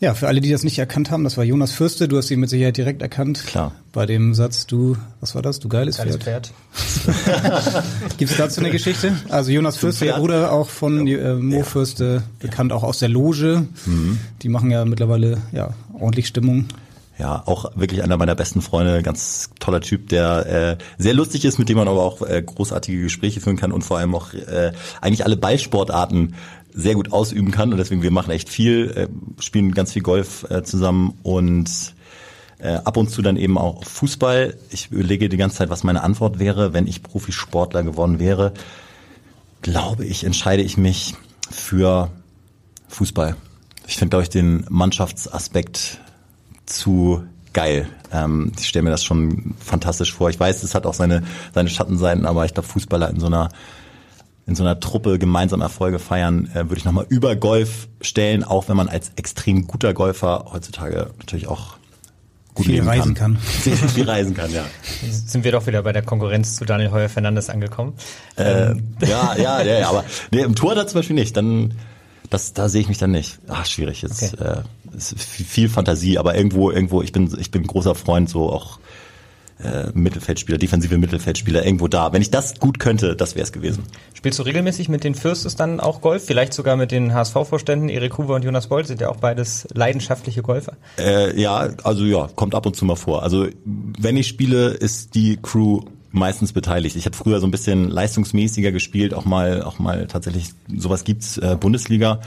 Ja, 0.00 0.12
für 0.12 0.28
alle, 0.28 0.40
die 0.42 0.50
das 0.50 0.64
nicht 0.64 0.78
erkannt 0.78 1.10
haben, 1.10 1.24
das 1.24 1.38
war 1.38 1.44
Jonas 1.44 1.72
Fürste. 1.72 2.08
Du 2.08 2.18
hast 2.18 2.30
ihn 2.30 2.40
mit 2.40 2.50
Sicherheit 2.50 2.76
direkt 2.76 3.00
erkannt. 3.00 3.46
Klar. 3.46 3.72
Bei 3.92 4.04
dem 4.04 4.34
Satz, 4.34 4.66
du, 4.66 4.96
was 5.20 5.34
war 5.34 5.40
das? 5.40 5.60
Du 5.60 5.68
geiles, 5.68 5.96
Geiles 5.96 6.16
Pferd. 6.16 6.52
Pferd. 6.74 7.84
Gibt 8.18 8.30
es 8.32 8.36
dazu 8.36 8.60
eine 8.60 8.70
Geschichte? 8.70 9.16
Also 9.30 9.50
Jonas 9.50 9.78
Fürste, 9.78 10.04
der? 10.04 10.18
Bruder 10.18 10.52
auch 10.52 10.68
von 10.68 11.06
äh, 11.06 11.34
Mo 11.34 11.62
Fürste, 11.62 12.22
bekannt 12.38 12.72
auch 12.72 12.82
aus 12.82 12.98
der 12.98 13.08
Loge. 13.08 13.66
Mhm. 13.86 14.18
Die 14.42 14.50
machen 14.50 14.70
ja 14.70 14.84
mittlerweile 14.84 15.38
ja 15.52 15.70
ordentlich 15.98 16.26
Stimmung. 16.26 16.66
Ja, 17.18 17.44
auch 17.46 17.76
wirklich 17.76 18.02
einer 18.02 18.16
meiner 18.16 18.34
besten 18.34 18.60
Freunde, 18.60 19.02
ganz 19.02 19.50
toller 19.60 19.80
Typ, 19.80 20.08
der 20.08 20.46
äh, 20.46 20.78
sehr 20.98 21.14
lustig 21.14 21.44
ist, 21.44 21.58
mit 21.58 21.68
dem 21.68 21.76
man 21.76 21.86
aber 21.86 22.02
auch 22.02 22.22
äh, 22.22 22.42
großartige 22.42 23.02
Gespräche 23.02 23.40
führen 23.40 23.56
kann 23.56 23.70
und 23.70 23.82
vor 23.82 23.98
allem 23.98 24.14
auch 24.16 24.34
äh, 24.34 24.72
eigentlich 25.00 25.24
alle 25.24 25.36
Ballsportarten 25.36 26.34
sehr 26.72 26.94
gut 26.94 27.12
ausüben 27.12 27.52
kann. 27.52 27.70
Und 27.70 27.78
deswegen, 27.78 28.02
wir 28.02 28.10
machen 28.10 28.32
echt 28.32 28.48
viel, 28.48 28.90
äh, 28.96 29.08
spielen 29.40 29.72
ganz 29.72 29.92
viel 29.92 30.02
Golf 30.02 30.44
äh, 30.50 30.64
zusammen 30.64 31.14
und 31.22 31.94
äh, 32.58 32.74
ab 32.84 32.96
und 32.96 33.10
zu 33.10 33.22
dann 33.22 33.36
eben 33.36 33.58
auch 33.58 33.84
Fußball. 33.84 34.56
Ich 34.70 34.90
überlege 34.90 35.28
die 35.28 35.36
ganze 35.36 35.58
Zeit, 35.58 35.70
was 35.70 35.84
meine 35.84 36.02
Antwort 36.02 36.40
wäre, 36.40 36.72
wenn 36.72 36.88
ich 36.88 37.02
Profisportler 37.02 37.84
geworden 37.84 38.18
wäre. 38.18 38.52
Glaube 39.62 40.04
ich, 40.04 40.24
entscheide 40.24 40.62
ich 40.62 40.76
mich 40.76 41.14
für 41.50 42.10
Fußball. 42.88 43.36
Ich 43.86 43.98
finde, 43.98 44.10
glaube 44.10 44.22
ich, 44.24 44.30
den 44.30 44.66
Mannschaftsaspekt 44.68 46.00
zu 46.66 47.24
geil. 47.52 47.88
Ähm, 48.12 48.52
ich 48.58 48.68
stelle 48.68 48.84
mir 48.84 48.90
das 48.90 49.04
schon 49.04 49.54
fantastisch 49.58 50.12
vor. 50.12 50.30
Ich 50.30 50.38
weiß, 50.38 50.62
es 50.62 50.74
hat 50.74 50.86
auch 50.86 50.94
seine, 50.94 51.22
seine 51.54 51.68
Schattenseiten, 51.68 52.26
aber 52.26 52.44
ich 52.44 52.54
glaube, 52.54 52.68
Fußballer 52.68 53.10
in 53.10 53.20
so 53.20 53.26
einer 53.26 53.48
in 54.46 54.54
so 54.54 54.62
einer 54.62 54.78
Truppe 54.78 55.18
gemeinsam 55.18 55.62
Erfolge 55.62 55.98
feiern, 55.98 56.50
äh, 56.52 56.64
würde 56.68 56.76
ich 56.76 56.84
nochmal 56.84 57.06
über 57.08 57.34
Golf 57.34 57.88
stellen, 58.02 58.44
auch 58.44 58.68
wenn 58.68 58.76
man 58.76 58.88
als 58.88 59.12
extrem 59.16 59.66
guter 59.66 59.94
Golfer 59.94 60.46
heutzutage 60.52 61.12
natürlich 61.18 61.48
auch 61.48 61.76
gut 62.54 62.66
Viel 62.66 62.74
leben 62.76 62.88
reisen 62.88 63.14
kann. 63.14 63.36
Viel, 63.62 63.76
viel 63.76 64.08
reisen 64.08 64.34
kann, 64.34 64.52
ja. 64.52 64.64
Sind 65.10 65.44
wir 65.44 65.52
doch 65.52 65.66
wieder 65.66 65.82
bei 65.82 65.92
der 65.92 66.02
Konkurrenz 66.02 66.56
zu 66.56 66.64
Daniel 66.64 66.90
Heuer 66.90 67.08
Fernandes 67.08 67.50
angekommen. 67.50 67.94
Äh, 68.36 68.74
ja, 69.00 69.34
ja, 69.36 69.62
ja, 69.62 69.78
ja, 69.80 69.88
aber 69.88 70.04
nee, 70.30 70.42
im 70.42 70.54
Tor 70.54 70.74
da 70.74 70.86
zum 70.86 71.00
Beispiel 71.00 71.16
nicht. 71.16 71.36
Dann, 71.36 71.74
das, 72.34 72.52
da 72.52 72.68
sehe 72.68 72.80
ich 72.80 72.88
mich 72.88 72.98
dann 72.98 73.12
nicht. 73.12 73.38
Ach, 73.48 73.64
schwierig. 73.64 74.02
Jetzt 74.02 74.34
Okay. 74.34 74.44
äh, 74.44 74.96
ist 74.96 75.14
viel 75.18 75.68
Fantasie, 75.68 76.18
aber 76.18 76.34
irgendwo, 76.34 76.70
irgendwo. 76.70 77.00
Ich 77.02 77.12
bin, 77.12 77.32
ich 77.38 77.50
bin 77.50 77.62
ein 77.62 77.66
großer 77.66 77.94
Freund 77.94 78.28
so 78.28 78.50
auch 78.50 78.78
äh, 79.62 79.86
Mittelfeldspieler, 79.94 80.58
defensive 80.58 80.98
Mittelfeldspieler 80.98 81.64
irgendwo 81.64 81.86
da. 81.86 82.12
Wenn 82.12 82.22
ich 82.22 82.30
das 82.30 82.58
gut 82.58 82.80
könnte, 82.80 83.14
das 83.14 83.36
wäre 83.36 83.44
es 83.44 83.52
gewesen. 83.52 83.84
Spielst 84.14 84.38
du 84.40 84.42
regelmäßig 84.42 84.88
mit 84.88 85.04
den 85.04 85.14
Fürstes 85.14 85.54
dann 85.54 85.78
auch 85.78 86.00
Golf? 86.00 86.24
Vielleicht 86.24 86.52
sogar 86.54 86.76
mit 86.76 86.90
den 86.90 87.14
HSV-Vorständen, 87.14 87.88
Erik 87.88 88.18
Huber 88.18 88.34
und 88.34 88.44
Jonas 88.44 88.66
Bolt 88.66 88.88
sind 88.88 89.00
ja 89.00 89.08
auch 89.10 89.16
beides 89.16 89.68
leidenschaftliche 89.72 90.42
Golfer. 90.42 90.72
Äh, 90.98 91.40
ja, 91.40 91.68
also 91.84 92.04
ja, 92.04 92.28
kommt 92.34 92.54
ab 92.56 92.66
und 92.66 92.74
zu 92.74 92.84
mal 92.84 92.96
vor. 92.96 93.22
Also 93.22 93.46
wenn 93.64 94.16
ich 94.16 94.26
spiele, 94.26 94.70
ist 94.70 95.14
die 95.14 95.38
Crew 95.40 95.82
meistens 96.14 96.52
beteiligt. 96.52 96.96
Ich 96.96 97.06
habe 97.06 97.16
früher 97.16 97.40
so 97.40 97.46
ein 97.46 97.50
bisschen 97.50 97.90
leistungsmäßiger 97.90 98.72
gespielt, 98.72 99.12
auch 99.14 99.24
mal, 99.24 99.62
auch 99.62 99.78
mal 99.78 100.06
tatsächlich 100.06 100.50
sowas 100.74 101.04
gibt's 101.04 101.38
äh, 101.38 101.56
Bundesliga. 101.58 102.20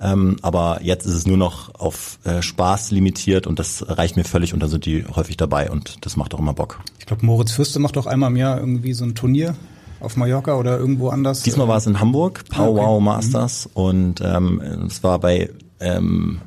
Ähm, 0.00 0.36
aber 0.42 0.80
jetzt 0.82 1.06
ist 1.06 1.14
es 1.14 1.26
nur 1.26 1.36
noch 1.36 1.74
auf 1.76 2.18
äh, 2.24 2.42
Spaß 2.42 2.90
limitiert 2.90 3.46
und 3.46 3.58
das 3.58 3.84
reicht 3.88 4.16
mir 4.16 4.24
völlig 4.24 4.52
und 4.52 4.60
da 4.60 4.66
sind 4.66 4.84
die 4.84 5.04
häufig 5.06 5.36
dabei 5.36 5.70
und 5.70 6.04
das 6.04 6.16
macht 6.16 6.34
auch 6.34 6.40
immer 6.40 6.54
Bock. 6.54 6.80
Ich 6.98 7.06
glaube, 7.06 7.24
Moritz 7.24 7.52
Fürste 7.52 7.78
macht 7.78 7.96
auch 7.96 8.06
einmal 8.06 8.30
im 8.30 8.36
Jahr 8.36 8.58
irgendwie 8.58 8.94
so 8.94 9.04
ein 9.04 9.14
Turnier. 9.14 9.54
auf 10.00 10.16
Mallorca 10.16 10.56
oder 10.56 10.76
irgendwo 10.76 11.10
anders? 11.10 11.42
Diesmal 11.42 11.68
war 11.68 11.76
es 11.76 11.86
in 11.86 12.00
Hamburg, 12.00 12.44
Pow 12.48 12.58
Ah, 12.58 12.68
okay. 12.68 12.80
Wow 12.80 13.00
Masters 13.00 13.68
und 13.74 14.20
ähm, 14.20 14.60
es 14.88 15.04
war 15.04 15.20
bei 15.20 15.50
ähm, 15.78 16.40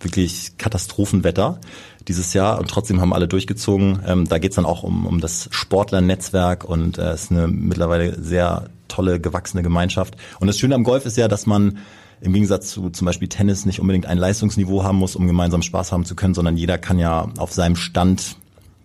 wirklich 0.00 0.52
Katastrophenwetter 0.58 1.58
dieses 2.06 2.32
Jahr 2.32 2.58
und 2.58 2.68
trotzdem 2.70 3.00
haben 3.00 3.12
alle 3.12 3.28
durchgezogen. 3.28 4.00
Ähm, 4.06 4.28
da 4.28 4.38
geht's 4.38 4.56
dann 4.56 4.64
auch 4.64 4.82
um, 4.82 5.06
um 5.06 5.20
das 5.20 5.48
Sportlernetzwerk 5.50 6.64
und 6.64 6.98
äh, 6.98 7.10
es 7.10 7.24
ist 7.24 7.32
eine 7.32 7.48
mittlerweile 7.48 8.22
sehr 8.22 8.68
tolle, 8.88 9.20
gewachsene 9.20 9.62
Gemeinschaft. 9.62 10.16
Und 10.40 10.46
das 10.46 10.58
Schöne 10.58 10.74
am 10.74 10.84
Golf 10.84 11.06
ist 11.06 11.16
ja, 11.16 11.28
dass 11.28 11.46
man 11.46 11.78
im 12.20 12.32
Gegensatz 12.32 12.70
zu 12.70 12.90
zum 12.90 13.06
Beispiel 13.06 13.28
Tennis 13.28 13.66
nicht 13.66 13.80
unbedingt 13.80 14.06
ein 14.06 14.18
Leistungsniveau 14.18 14.82
haben 14.82 14.98
muss, 14.98 15.16
um 15.16 15.26
gemeinsam 15.26 15.62
Spaß 15.62 15.92
haben 15.92 16.04
zu 16.04 16.16
können, 16.16 16.34
sondern 16.34 16.56
jeder 16.56 16.78
kann 16.78 16.98
ja 16.98 17.28
auf 17.38 17.52
seinem 17.52 17.76
Stand 17.76 18.36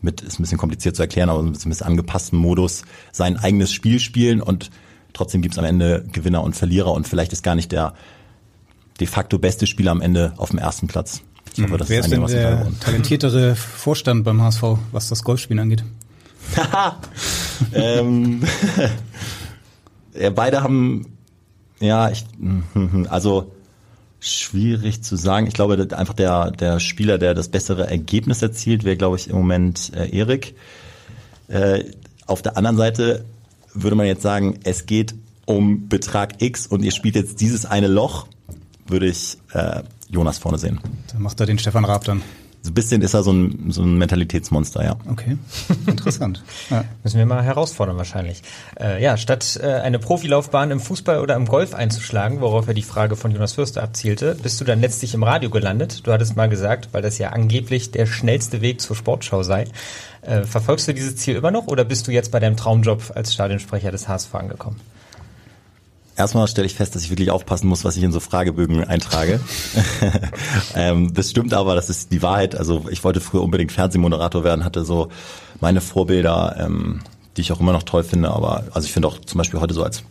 mit, 0.01 0.21
ist 0.21 0.39
ein 0.39 0.43
bisschen 0.43 0.57
kompliziert 0.57 0.95
zu 0.95 1.01
erklären, 1.01 1.29
aber 1.29 1.41
mit 1.41 1.55
ein 1.65 1.69
bisschen 1.69 1.87
angepassten 1.87 2.37
Modus 2.37 2.83
sein 3.11 3.37
eigenes 3.37 3.71
Spiel 3.71 3.99
spielen 3.99 4.41
und 4.41 4.69
trotzdem 5.13 5.41
gibt's 5.41 5.57
am 5.57 5.65
Ende 5.65 6.05
Gewinner 6.11 6.43
und 6.43 6.55
Verlierer 6.55 6.91
und 6.91 7.07
vielleicht 7.07 7.31
ist 7.33 7.43
gar 7.43 7.55
nicht 7.55 7.71
der 7.71 7.93
de 8.99 9.07
facto 9.07 9.39
beste 9.39 9.65
Spieler 9.65 9.91
am 9.91 10.01
Ende 10.01 10.33
auf 10.37 10.49
dem 10.49 10.59
ersten 10.59 10.87
Platz. 10.87 11.21
Ich 11.55 11.63
hoffe, 11.63 11.77
das 11.77 11.89
Wer 11.89 11.99
ist 11.99 12.11
denn 12.11 12.25
der 12.25 12.67
talentiertere 12.79 13.55
Vorstand 13.55 14.23
beim 14.23 14.41
HSV, 14.41 14.63
was 14.91 15.09
das 15.09 15.23
Golfspielen 15.23 15.59
angeht? 15.59 15.83
ähm, 17.73 18.43
ja, 20.19 20.29
beide 20.31 20.63
haben, 20.63 21.17
ja, 21.79 22.09
ich, 22.09 22.25
also 23.09 23.51
schwierig 24.19 25.03
zu 25.03 25.15
sagen. 25.15 25.47
Ich 25.47 25.53
glaube, 25.53 25.87
einfach 25.95 26.13
der, 26.13 26.51
der 26.51 26.79
Spieler, 26.79 27.17
der 27.17 27.33
das 27.33 27.49
bessere 27.49 27.89
Ergebnis 27.89 28.41
erzielt, 28.41 28.83
wäre, 28.83 28.97
glaube 28.97 29.17
ich, 29.17 29.29
im 29.29 29.35
Moment 29.35 29.91
äh, 29.95 30.09
Erik. 30.09 30.55
Äh, 31.49 31.83
auf 32.25 32.41
der 32.41 32.57
anderen 32.57 32.77
Seite 32.77 33.25
würde 33.73 33.95
man 33.95 34.05
jetzt 34.05 34.21
sagen, 34.21 34.59
es 34.63 34.85
geht 34.85 35.13
um 35.45 35.89
Betrag 35.89 36.41
X 36.41 36.67
und 36.67 36.83
ihr 36.83 36.91
spielt 36.91 37.15
jetzt 37.15 37.41
dieses 37.41 37.65
eine 37.65 37.87
Loch, 37.87 38.27
würde 38.87 39.07
ich 39.07 39.37
äh, 39.53 39.83
Jonas 40.09 40.37
vorne 40.37 40.57
sehen. 40.57 40.79
Da 41.11 41.19
macht 41.19 41.39
er 41.39 41.45
den 41.45 41.59
Stefan 41.59 41.85
Raab 41.85 42.03
dann. 42.05 42.21
So 42.65 42.71
ein 42.71 42.75
bisschen 42.75 43.01
ist 43.01 43.13
er 43.13 43.23
so 43.23 43.33
ein, 43.33 43.71
so 43.71 43.81
ein 43.83 43.97
Mentalitätsmonster, 43.97 44.85
ja. 44.85 44.95
Okay, 45.11 45.37
interessant. 45.85 46.41
Ja. 46.69 46.85
Müssen 47.03 47.17
wir 47.17 47.25
mal 47.25 47.43
herausfordern 47.43 47.97
wahrscheinlich. 47.97 48.41
Äh, 48.79 49.03
ja, 49.03 49.17
statt 49.17 49.59
äh, 49.61 49.65
eine 49.65 49.99
Profilaufbahn 49.99 50.71
im 50.71 50.79
Fußball 50.79 51.19
oder 51.19 51.35
im 51.35 51.45
Golf 51.45 51.75
einzuschlagen, 51.75 52.39
worauf 52.39 52.65
er 52.69 52.73
die 52.73 52.81
Frage 52.81 53.17
von 53.17 53.31
Jonas 53.31 53.53
Fürster 53.53 53.83
abzielte, 53.83 54.35
bist 54.41 54.61
du 54.61 54.65
dann 54.65 54.79
letztlich 54.79 55.13
im 55.13 55.23
Radio 55.23 55.49
gelandet. 55.49 56.07
Du 56.07 56.13
hattest 56.13 56.37
mal 56.37 56.47
gesagt, 56.47 56.89
weil 56.93 57.01
das 57.01 57.17
ja 57.17 57.31
angeblich 57.31 57.91
der 57.91 58.05
schnellste 58.05 58.61
Weg 58.61 58.79
zur 58.79 58.95
Sportschau 58.95 59.43
sei. 59.43 59.65
Äh, 60.21 60.43
verfolgst 60.43 60.87
du 60.87 60.93
dieses 60.93 61.17
Ziel 61.17 61.35
immer 61.35 61.51
noch 61.51 61.67
oder 61.67 61.83
bist 61.83 62.07
du 62.07 62.11
jetzt 62.11 62.31
bei 62.31 62.39
deinem 62.39 62.55
Traumjob 62.55 63.11
als 63.13 63.33
Stadionsprecher 63.33 63.91
des 63.91 64.07
HSV 64.07 64.33
angekommen? 64.35 64.79
Erstmal 66.15 66.47
stelle 66.47 66.67
ich 66.67 66.75
fest, 66.75 66.95
dass 66.95 67.03
ich 67.03 67.09
wirklich 67.09 67.31
aufpassen 67.31 67.67
muss, 67.67 67.83
was 67.83 67.97
ich 67.97 68.03
in 68.03 68.11
so 68.11 68.19
Fragebögen 68.19 68.83
eintrage. 68.83 69.39
ähm, 70.75 71.13
das 71.13 71.31
stimmt 71.31 71.53
aber, 71.53 71.73
das 71.73 71.89
ist 71.89 72.11
die 72.11 72.21
Wahrheit. 72.21 72.55
Also 72.55 72.85
ich 72.91 73.03
wollte 73.03 73.19
früher 73.19 73.41
unbedingt 73.41 73.71
Fernsehmoderator 73.71 74.43
werden, 74.43 74.63
hatte 74.63 74.85
so 74.85 75.09
meine 75.59 75.81
Vorbilder, 75.81 76.55
ähm, 76.59 77.01
die 77.35 77.41
ich 77.41 77.51
auch 77.51 77.59
immer 77.59 77.73
noch 77.73 77.83
toll 77.83 78.03
finde. 78.03 78.29
Aber 78.31 78.65
also 78.73 78.85
ich 78.85 78.93
finde 78.93 79.07
auch 79.07 79.19
zum 79.21 79.39
Beispiel 79.39 79.59
heute 79.59 79.73
so 79.73 79.83
als 79.83 80.03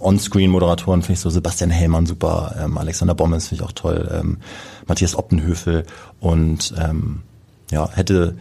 On-Screen-Moderatoren 0.00 1.02
finde 1.02 1.14
ich 1.14 1.20
so 1.20 1.30
Sebastian 1.30 1.70
Hellmann 1.70 2.06
super, 2.06 2.54
ähm, 2.58 2.78
Alexander 2.78 3.14
Bommels 3.14 3.48
finde 3.48 3.62
ich 3.62 3.68
auch 3.68 3.72
toll, 3.72 4.08
ähm, 4.12 4.38
Matthias 4.86 5.16
Optenhöfel 5.16 5.84
und 6.20 6.74
ähm, 6.78 7.22
ja, 7.70 7.88
hätte 7.90 8.36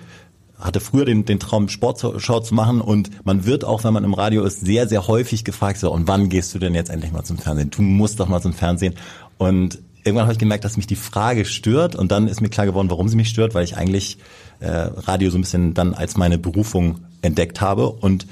hatte 0.59 0.79
früher 0.79 1.05
den, 1.05 1.25
den 1.25 1.39
Traum, 1.39 1.67
Sportschau 1.69 2.39
zu 2.39 2.55
machen 2.55 2.81
und 2.81 3.25
man 3.25 3.45
wird 3.45 3.65
auch, 3.65 3.83
wenn 3.83 3.93
man 3.93 4.03
im 4.03 4.13
Radio 4.13 4.43
ist, 4.43 4.61
sehr, 4.61 4.87
sehr 4.87 5.07
häufig 5.07 5.43
gefragt, 5.43 5.79
so, 5.79 5.91
und 5.91 6.07
wann 6.07 6.29
gehst 6.29 6.55
du 6.55 6.59
denn 6.59 6.73
jetzt 6.73 6.89
endlich 6.89 7.11
mal 7.11 7.23
zum 7.23 7.37
Fernsehen? 7.37 7.71
Du 7.71 7.81
musst 7.81 8.19
doch 8.19 8.27
mal 8.27 8.41
zum 8.41 8.53
Fernsehen. 8.53 8.95
Und 9.37 9.79
irgendwann 10.03 10.25
habe 10.25 10.33
ich 10.33 10.39
gemerkt, 10.39 10.63
dass 10.63 10.77
mich 10.77 10.87
die 10.87 10.95
Frage 10.95 11.45
stört 11.45 11.95
und 11.95 12.11
dann 12.11 12.27
ist 12.27 12.39
mir 12.39 12.49
klar 12.49 12.65
geworden, 12.65 12.89
warum 12.89 13.09
sie 13.09 13.15
mich 13.15 13.29
stört, 13.29 13.53
weil 13.53 13.65
ich 13.65 13.75
eigentlich 13.75 14.17
äh, 14.59 14.69
Radio 14.69 15.29
so 15.29 15.37
ein 15.37 15.41
bisschen 15.41 15.73
dann 15.73 15.93
als 15.93 16.15
meine 16.15 16.37
Berufung 16.37 16.99
entdeckt 17.21 17.59
habe 17.59 17.89
und 17.89 18.25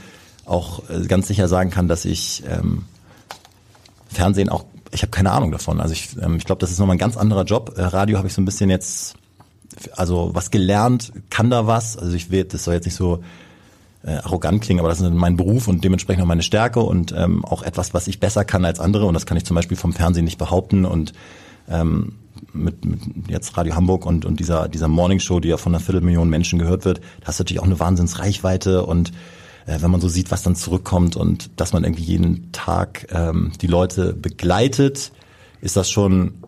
auch 0.46 0.88
äh, 0.89 1.06
ganz 1.08 1.27
sicher 1.27 1.48
sagen 1.48 1.72
kann, 1.72 1.88
dass 1.88 2.06
ich 2.06 2.44
ähm, 2.48 2.86
Fernsehen 4.08 4.50
auch, 4.50 4.65
ich 4.92 5.01
habe 5.01 5.12
keine 5.12 5.32
Ahnung 5.32 5.51
davon. 5.51 5.82
Also 5.82 5.94
ich, 5.94 6.15
ähm, 6.22 6.38
ich 6.38 6.46
glaube, 6.46 6.60
das 6.60 6.72
ist 6.72 6.80
nochmal 6.80 6.96
ein 6.96 7.00
ganz 7.00 7.18
anderer 7.18 7.44
Job. 7.44 7.74
Äh, 7.75 7.82
Radio 7.82 8.18
habe 8.18 8.27
ich 8.27 8.34
so 8.34 8.42
ein 8.42 8.46
bisschen 8.46 8.70
jetzt 8.70 9.15
also 9.96 10.32
was 10.34 10.51
gelernt, 10.51 11.13
kann 11.30 11.50
da 11.50 11.68
was. 11.68 11.98
Also 11.98 12.15
ich 12.15 12.32
will, 12.32 12.44
das 12.44 12.63
soll 12.63 12.74
jetzt 12.74 12.86
nicht 12.86 12.96
so 12.96 13.24
äh, 14.03 14.12
arrogant 14.12 14.62
klingen, 14.62 14.80
aber 14.80 14.89
das 14.89 15.01
ist 15.01 15.10
mein 15.12 15.38
Beruf 15.38 15.68
und 15.68 15.84
dementsprechend 15.84 16.24
auch 16.24 16.27
meine 16.27 16.44
Stärke 16.44 16.82
und 16.82 17.13
ähm, 17.18 17.46
auch 17.46 17.63
etwas, 17.63 17.94
was 17.94 18.08
ich 18.08 18.20
besser 18.20 18.46
kann 18.46 18.65
als 18.65 18.80
andere 18.80 19.06
und 19.06 19.13
das 19.13 19.25
kann 19.25 19.38
ich 19.38 19.46
zum 19.46 19.56
Beispiel 19.56 19.77
vom 19.77 19.94
Fernsehen 19.94 20.25
nicht 20.25 20.38
behaupten 20.38 20.86
und 20.86 21.13
ähm, 21.70 22.15
mit, 22.51 22.84
mit 22.86 23.00
jetzt 23.27 23.56
Radio 23.58 23.75
Hamburg 23.75 24.06
und, 24.06 24.25
und 24.25 24.39
dieser, 24.39 24.68
dieser 24.68 24.88
Morning 24.88 25.20
Show, 25.20 25.39
die 25.39 25.48
ja 25.50 25.58
von 25.58 25.74
einer 25.74 25.84
Viertelmillion 25.84 26.30
Menschen 26.30 26.60
gehört 26.60 26.86
wird, 26.86 27.00
da 27.22 27.27
hast 27.27 27.39
du 27.39 27.44
natürlich 27.44 27.62
auch 27.62 27.65
eine 27.65 27.80
Wahnsinnsreichweite 27.80 28.86
und 28.86 29.12
äh, 29.65 29.77
wenn 29.80 29.92
man 29.92 30.01
so 30.01 30.10
sieht, 30.10 30.32
was 30.32 30.44
dann 30.44 30.56
zurückkommt 30.56 31.15
und 31.15 31.51
dass 31.60 31.72
man 31.72 31.84
irgendwie 31.84 32.03
jeden 32.03 32.51
Tag 32.51 33.08
ähm, 33.12 33.53
die 33.62 33.68
Leute 33.68 34.13
begleitet, 34.13 35.13
ist 35.62 35.77
das 35.77 35.89
schon 35.89 36.42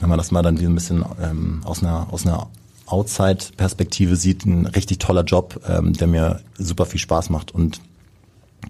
wenn 0.00 0.08
man 0.08 0.18
das 0.18 0.30
mal 0.30 0.42
dann 0.42 0.60
wie 0.60 0.66
ein 0.66 0.74
bisschen 0.74 1.04
ähm, 1.22 1.60
aus 1.64 1.82
einer 1.82 2.08
aus 2.10 2.26
einer 2.26 2.48
Outside-Perspektive 2.86 4.16
sieht, 4.16 4.44
ein 4.44 4.66
richtig 4.66 4.98
toller 4.98 5.24
Job, 5.24 5.60
ähm, 5.66 5.94
der 5.94 6.06
mir 6.06 6.40
super 6.58 6.86
viel 6.86 7.00
Spaß 7.00 7.30
macht 7.30 7.52
und 7.52 7.80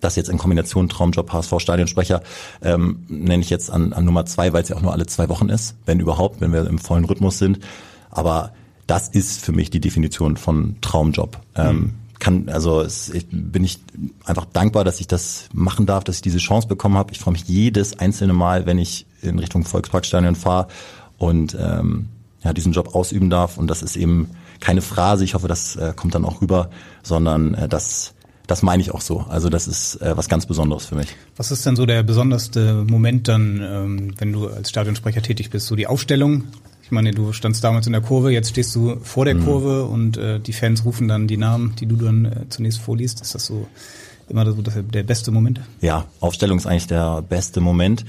das 0.01 0.17
jetzt 0.17 0.29
in 0.29 0.39
Kombination 0.39 0.89
Traumjob 0.89 1.33
HSV 1.33 1.55
Stadionsprecher 1.59 2.23
ähm, 2.63 3.05
nenne 3.09 3.43
ich 3.43 3.51
jetzt 3.51 3.71
an, 3.71 3.93
an 3.93 4.05
Nummer 4.05 4.27
zwei, 4.27 4.53
weil 4.53 4.63
es 4.63 4.69
ja 4.69 4.77
auch 4.77 4.83
nur 4.83 4.93
alle 4.93 5.07
zwei 5.07 5.29
Wochen 5.29 5.49
ist, 5.49 5.75
wenn 5.87 6.01
überhaupt, 6.01 6.41
wenn 6.41 6.53
wir 6.53 6.67
im 6.67 6.79
vollen 6.79 7.05
Rhythmus 7.05 7.39
sind. 7.39 7.61
Aber 8.11 8.53
das 8.87 9.09
ist 9.09 9.45
für 9.45 9.53
mich 9.53 9.71
die 9.71 9.81
Definition 9.81 10.37
von 10.37 10.77
Traumjob. 10.81 11.39
Ähm, 11.57 11.95
kann, 12.19 12.49
also 12.49 12.81
es, 12.81 13.11
ich, 13.11 13.27
bin 13.31 13.65
ich 13.65 13.81
einfach 14.25 14.47
dankbar, 14.47 14.85
dass 14.85 15.01
ich 15.01 15.07
das 15.07 15.49
machen 15.53 15.87
darf, 15.87 16.05
dass 16.05 16.17
ich 16.17 16.23
diese 16.23 16.39
Chance 16.39 16.69
bekommen 16.69 16.97
habe. 16.97 17.13
Ich 17.13 17.19
freue 17.19 17.33
mich 17.33 17.45
jedes 17.45 17.99
einzelne 17.99 18.33
Mal, 18.33 18.67
wenn 18.67 18.79
ich 18.79 19.07
in 19.23 19.39
Richtung 19.39 19.65
Volksparkstadion 19.65 20.35
fahre 20.35 20.69
und 21.19 21.57
ähm, 21.59 22.09
ja, 22.43 22.53
diesen 22.53 22.73
Job 22.73 22.95
ausüben 22.95 23.31
darf. 23.31 23.57
Und 23.59 23.69
das 23.69 23.83
ist 23.83 23.97
eben 23.97 24.31
keine 24.61 24.83
Phrase, 24.83 25.25
ich 25.25 25.35
hoffe, 25.35 25.49
das 25.49 25.77
äh, 25.77 25.93
kommt 25.97 26.15
dann 26.15 26.25
auch 26.25 26.41
rüber, 26.41 26.71
sondern 27.03 27.55
äh, 27.55 27.69
das, 27.69 28.15
das 28.47 28.63
meine 28.63 28.83
ich 28.83 28.93
auch 28.93 29.01
so. 29.01 29.21
Also 29.29 29.49
das 29.49 29.67
ist 29.67 29.97
äh, 30.03 30.17
was 30.17 30.29
ganz 30.29 30.47
Besonderes 30.47 30.87
für 30.87 30.95
mich. 30.95 31.09
Was 31.37 31.51
ist 31.51 31.65
denn 31.67 31.77
so 31.77 31.87
der 31.87 32.03
besonderste 32.03 32.85
Moment 32.87 33.29
dann, 33.29 33.61
ähm, 33.63 34.15
wenn 34.19 34.33
du 34.33 34.49
als 34.49 34.71
Stadionsprecher 34.71 35.23
tätig 35.23 35.51
bist? 35.51 35.67
So 35.67 35.77
die 35.77 35.87
Aufstellung? 35.87 36.45
Ich 36.83 36.91
meine, 36.91 37.13
du 37.13 37.33
standst 37.33 37.65
damals 37.65 37.87
in 37.87 37.95
der 37.95 38.03
Kurve, 38.03 38.31
jetzt 38.31 38.51
stehst 38.51 38.75
du 38.77 38.97
vor 39.03 39.25
der 39.25 39.37
Kurve 39.37 39.85
und 39.85 40.19
äh, 40.19 40.39
die 40.39 40.53
Fans 40.53 40.85
rufen 40.85 41.09
dann 41.09 41.27
die 41.27 41.39
Namen, 41.39 41.75
die 41.81 41.87
du 41.87 41.97
dann 41.97 42.27
äh, 42.27 42.49
zunächst 42.51 42.79
vorliest. 42.79 43.23
Ist 43.23 43.35
das 43.35 43.47
so 43.47 43.67
immer 44.29 44.45
so 44.45 44.61
der 44.61 45.03
beste 45.03 45.31
Moment? 45.31 45.63
Ja, 45.81 46.05
Aufstellung 46.21 46.59
ist 46.59 46.67
eigentlich 46.67 46.87
der 46.87 47.23
beste 47.23 47.63
Moment. 47.63 48.05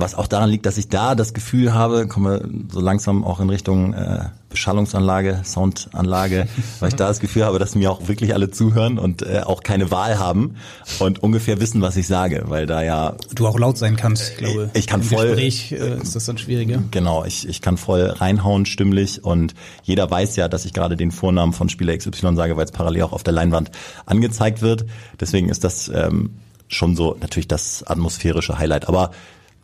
Was 0.00 0.14
auch 0.14 0.26
daran 0.26 0.48
liegt, 0.50 0.66
dass 0.66 0.78
ich 0.78 0.88
da 0.88 1.14
das 1.14 1.34
Gefühl 1.34 1.74
habe, 1.74 2.06
komme 2.08 2.48
so 2.72 2.80
langsam 2.80 3.22
auch 3.24 3.38
in 3.40 3.50
Richtung 3.50 3.92
äh, 3.94 4.24
Beschallungsanlage, 4.48 5.42
Soundanlage, 5.44 6.48
weil 6.80 6.88
ich 6.88 6.94
da 6.96 7.06
das 7.08 7.20
Gefühl 7.20 7.44
habe, 7.44 7.58
dass 7.58 7.74
mir 7.74 7.90
auch 7.90 8.08
wirklich 8.08 8.34
alle 8.34 8.50
zuhören 8.50 8.98
und 8.98 9.22
äh, 9.22 9.40
auch 9.44 9.62
keine 9.62 9.90
Wahl 9.90 10.18
haben 10.18 10.56
und 10.98 11.22
ungefähr 11.22 11.60
wissen, 11.60 11.82
was 11.82 11.96
ich 11.96 12.06
sage, 12.06 12.44
weil 12.48 12.66
da 12.66 12.82
ja 12.82 13.14
Du 13.34 13.46
auch 13.46 13.58
laut 13.58 13.78
sein 13.78 13.96
kannst, 13.96 14.30
ich 14.32 14.36
glaube. 14.38 14.70
ich 14.74 14.86
kann 14.86 15.00
Im 15.02 15.06
voll- 15.06 15.26
Gespräch 15.26 15.72
äh, 15.72 15.98
ist 16.02 16.16
das 16.16 16.24
dann 16.24 16.38
schwieriger. 16.38 16.82
Genau, 16.90 17.24
ich, 17.24 17.48
ich 17.48 17.60
kann 17.62 17.76
voll 17.76 18.02
reinhauen 18.06 18.66
stimmlich 18.66 19.22
und 19.24 19.54
jeder 19.82 20.10
weiß 20.10 20.36
ja, 20.36 20.48
dass 20.48 20.64
ich 20.64 20.72
gerade 20.72 20.96
den 20.96 21.10
Vornamen 21.10 21.52
von 21.52 21.68
Spieler 21.68 21.96
XY 21.96 22.36
sage, 22.36 22.56
weil 22.56 22.64
es 22.64 22.72
parallel 22.72 23.02
auch 23.02 23.12
auf 23.12 23.22
der 23.22 23.32
Leinwand 23.32 23.70
angezeigt 24.06 24.62
wird. 24.62 24.84
Deswegen 25.20 25.48
ist 25.48 25.64
das 25.64 25.88
ähm, 25.94 26.30
schon 26.68 26.96
so 26.96 27.16
natürlich 27.20 27.48
das 27.48 27.82
atmosphärische 27.86 28.58
Highlight. 28.58 28.88
Aber 28.88 29.10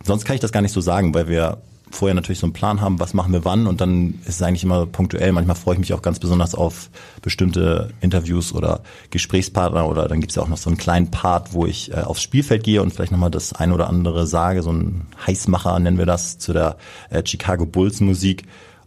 sonst 0.03 0.25
kann 0.25 0.35
ich 0.35 0.41
das 0.41 0.51
gar 0.51 0.61
nicht 0.61 0.73
so 0.73 0.81
sagen, 0.81 1.13
weil 1.13 1.27
wir 1.27 1.57
vorher 1.89 2.15
natürlich 2.15 2.39
so 2.39 2.45
einen 2.45 2.53
Plan 2.53 2.81
haben, 2.81 2.99
was 2.99 3.13
machen 3.13 3.31
wir 3.31 3.45
wann 3.45 3.67
und 3.67 3.81
dann 3.81 4.15
ist 4.25 4.35
es 4.35 4.41
eigentlich 4.41 4.63
immer 4.63 4.85
punktuell. 4.85 5.31
Manchmal 5.31 5.55
freue 5.55 5.75
ich 5.75 5.79
mich 5.79 5.93
auch 5.93 6.01
ganz 6.01 6.19
besonders 6.19 6.55
auf 6.55 6.89
bestimmte 7.21 7.91
Interviews 8.01 8.53
oder 8.53 8.81
Gesprächspartner 9.09 9.87
oder 9.87 10.07
dann 10.07 10.19
gibt 10.19 10.31
es 10.31 10.35
ja 10.35 10.43
auch 10.43 10.47
noch 10.47 10.57
so 10.57 10.69
einen 10.69 10.77
kleinen 10.77 11.11
Part, 11.11 11.53
wo 11.53 11.65
ich 11.65 11.91
äh, 11.91 12.01
aufs 12.01 12.21
Spielfeld 12.21 12.63
gehe 12.63 12.81
und 12.81 12.93
vielleicht 12.93 13.11
nochmal 13.11 13.31
das 13.31 13.53
ein 13.53 13.71
oder 13.71 13.87
andere 13.87 14.27
sage, 14.27 14.63
so 14.63 14.71
ein 14.71 15.07
Heißmacher 15.25 15.79
nennen 15.79 15.97
wir 15.97 16.05
das, 16.05 16.37
zu 16.37 16.53
der 16.53 16.77
äh, 17.09 17.23
Chicago 17.25 17.65
Bulls 17.65 18.01
Musik. 18.01 18.43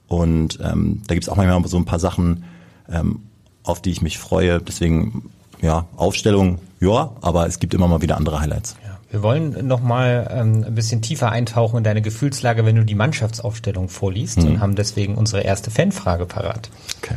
Und 0.06 0.58
ähm, 0.62 1.02
da 1.06 1.14
gibt 1.14 1.24
es 1.24 1.28
auch 1.28 1.36
manchmal 1.36 1.66
so 1.68 1.76
ein 1.76 1.84
paar 1.84 2.00
Sachen, 2.00 2.44
ähm, 2.90 3.20
auf 3.62 3.80
die 3.80 3.90
ich 3.90 4.02
mich 4.02 4.18
freue. 4.18 4.60
Deswegen, 4.60 5.30
ja, 5.62 5.86
Aufstellung, 5.96 6.58
ja, 6.80 7.12
aber 7.20 7.46
es 7.46 7.60
gibt 7.60 7.74
immer 7.74 7.86
mal 7.86 8.02
wieder 8.02 8.16
andere 8.16 8.40
Highlights. 8.40 8.76
Ja, 8.84 8.89
wir 9.10 9.22
wollen 9.22 9.66
noch 9.66 9.80
mal 9.80 10.28
ähm, 10.30 10.64
ein 10.64 10.74
bisschen 10.74 11.02
tiefer 11.02 11.30
eintauchen 11.30 11.78
in 11.78 11.84
deine 11.84 12.02
Gefühlslage, 12.02 12.64
wenn 12.64 12.76
du 12.76 12.84
die 12.84 12.94
Mannschaftsaufstellung 12.94 13.88
vorliest 13.88 14.38
und 14.38 14.60
haben 14.60 14.76
deswegen 14.76 15.16
unsere 15.16 15.42
erste 15.42 15.70
Fanfrage 15.70 16.26
parat. 16.26 16.70
Okay. 17.02 17.16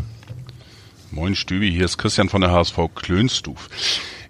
Moin 1.12 1.36
Stübi, 1.36 1.72
hier 1.72 1.86
ist 1.86 2.00
Christian 2.00 2.30
von 2.30 2.42
der 2.42 2.52
HSV 2.52 2.78
Klönstuf. 2.96 3.70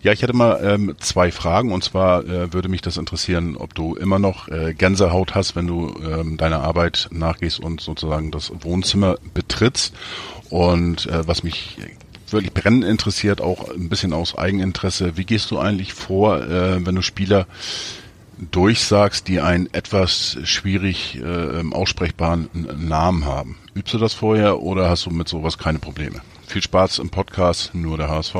Ja, 0.02 0.12
ich 0.12 0.22
hätte 0.22 0.34
mal 0.34 0.60
ähm, 0.62 0.96
zwei 1.00 1.32
Fragen 1.32 1.72
und 1.72 1.82
zwar 1.82 2.26
äh, 2.26 2.52
würde 2.52 2.68
mich 2.68 2.82
das 2.82 2.98
interessieren, 2.98 3.56
ob 3.56 3.74
du 3.74 3.96
immer 3.96 4.20
noch 4.20 4.50
äh, 4.50 4.74
Gänsehaut 4.74 5.34
hast, 5.34 5.56
wenn 5.56 5.66
du 5.66 5.96
ähm, 6.04 6.36
deiner 6.36 6.62
Arbeit 6.62 7.08
nachgehst 7.12 7.62
und 7.62 7.80
sozusagen 7.80 8.30
das 8.30 8.52
Wohnzimmer 8.60 9.16
betrittst. 9.34 9.94
Und 10.50 11.06
äh, 11.06 11.26
was 11.26 11.44
mich 11.44 11.78
wirklich 12.34 12.54
brennend 12.54 12.84
interessiert, 12.84 13.42
auch 13.42 13.70
ein 13.70 13.90
bisschen 13.90 14.14
aus 14.14 14.38
Eigeninteresse, 14.38 15.18
wie 15.18 15.26
gehst 15.26 15.52
du 15.52 15.60
eigentlich 15.60 15.94
vor, 15.94 16.42
äh, 16.42 16.86
wenn 16.86 16.96
du 16.96 17.02
Spieler 17.02 17.48
durchsagst, 18.52 19.28
die 19.28 19.40
einen 19.40 19.74
etwas 19.74 20.38
schwierig 20.44 21.22
äh, 21.24 21.64
aussprechbaren 21.72 22.50
Namen 22.78 23.26
haben? 23.26 23.58
Übst 23.74 23.94
du 23.94 23.98
das 23.98 24.14
vorher 24.14 24.62
oder 24.62 24.90
hast 24.90 25.06
du 25.06 25.12
mit 25.12 25.28
sowas 25.28 25.58
keine 25.58 25.80
Probleme? 25.80 26.22
Viel 26.48 26.62
Spaß 26.62 27.00
im 27.00 27.10
Podcast, 27.10 27.74
nur 27.74 27.98
der 27.98 28.10
HSV. 28.10 28.36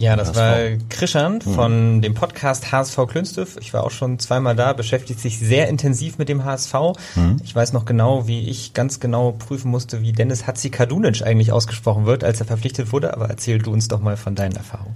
Ja, 0.00 0.16
das 0.16 0.28
HSV. 0.28 0.38
war 0.38 0.58
Krischan 0.88 1.42
von 1.42 1.96
mhm. 1.96 2.00
dem 2.00 2.14
Podcast 2.14 2.72
HSV 2.72 3.06
Klünstef. 3.06 3.58
Ich 3.60 3.74
war 3.74 3.84
auch 3.84 3.90
schon 3.90 4.18
zweimal 4.18 4.56
da, 4.56 4.72
beschäftigt 4.72 5.20
sich 5.20 5.38
sehr 5.38 5.68
intensiv 5.68 6.16
mit 6.16 6.30
dem 6.30 6.42
HSV. 6.42 6.74
Mhm. 7.16 7.36
Ich 7.44 7.54
weiß 7.54 7.74
noch 7.74 7.84
genau, 7.84 8.26
wie 8.26 8.48
ich 8.48 8.72
ganz 8.72 8.98
genau 8.98 9.32
prüfen 9.32 9.70
musste, 9.70 10.00
wie 10.00 10.12
Dennis 10.12 10.46
Hatzikadunic 10.46 11.20
eigentlich 11.20 11.52
ausgesprochen 11.52 12.06
wird, 12.06 12.24
als 12.24 12.40
er 12.40 12.46
verpflichtet 12.46 12.92
wurde. 12.92 13.12
Aber 13.12 13.28
erzähl 13.28 13.58
du 13.58 13.72
uns 13.72 13.88
doch 13.88 14.00
mal 14.00 14.16
von 14.16 14.34
deinen 14.34 14.56
Erfahrungen. 14.56 14.94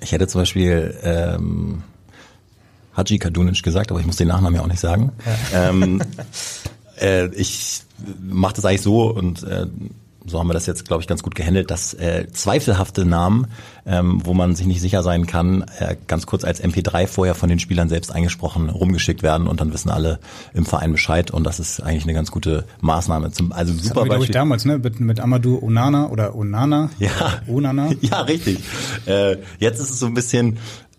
Ich 0.00 0.12
hätte 0.12 0.26
zum 0.28 0.40
Beispiel 0.40 0.96
ähm, 1.02 1.82
Haji 2.96 3.18
Kadunic 3.18 3.62
gesagt, 3.62 3.90
aber 3.90 4.00
ich 4.00 4.06
muss 4.06 4.16
den 4.16 4.28
Nachnamen 4.28 4.54
ja 4.54 4.62
auch 4.62 4.66
nicht 4.66 4.80
sagen. 4.80 5.12
Ja. 5.52 5.68
Ähm, 5.68 6.02
äh, 6.98 7.26
ich 7.34 7.82
mache 8.18 8.54
das 8.54 8.64
eigentlich 8.64 8.80
so 8.80 9.10
und 9.10 9.42
äh, 9.42 9.66
so 10.26 10.38
haben 10.38 10.48
wir 10.48 10.54
das 10.54 10.66
jetzt, 10.66 10.86
glaube 10.86 11.02
ich, 11.02 11.06
ganz 11.06 11.22
gut 11.22 11.34
gehandelt, 11.34 11.70
dass 11.70 11.94
äh, 11.94 12.26
zweifelhafte 12.32 13.04
Namen, 13.04 13.46
ähm, 13.86 14.20
wo 14.24 14.34
man 14.34 14.54
sich 14.54 14.66
nicht 14.66 14.80
sicher 14.80 15.02
sein 15.02 15.26
kann, 15.26 15.64
äh, 15.78 15.96
ganz 16.06 16.26
kurz 16.26 16.44
als 16.44 16.62
MP3 16.62 17.06
vorher 17.06 17.34
von 17.34 17.48
den 17.48 17.58
Spielern 17.58 17.88
selbst 17.88 18.12
eingesprochen 18.12 18.68
rumgeschickt 18.68 19.22
werden 19.22 19.46
und 19.46 19.60
dann 19.60 19.72
wissen 19.72 19.90
alle 19.90 20.18
im 20.54 20.66
Verein 20.66 20.92
Bescheid 20.92 21.30
und 21.30 21.44
das 21.44 21.60
ist 21.60 21.80
eigentlich 21.80 22.04
eine 22.04 22.14
ganz 22.14 22.30
gute 22.30 22.64
Maßnahme. 22.80 23.30
Zum, 23.32 23.52
also 23.52 23.72
das 23.72 23.84
super 23.84 24.04
Beispiel. 24.04 24.24
Ich 24.24 24.30
damals, 24.30 24.64
ne, 24.64 24.78
mit, 24.78 25.00
mit 25.00 25.20
Amadou 25.20 25.62
Onana 25.62 26.08
oder 26.08 26.34
Onana. 26.34 26.90
Ja, 26.98 27.40
Onana. 27.46 27.90
ja, 28.00 28.20
richtig. 28.22 28.58
Äh, 29.06 29.36
jetzt 29.58 29.80
ist 29.80 29.90
es 29.90 29.98
so 29.98 30.06
ein 30.06 30.14
bisschen 30.14 30.58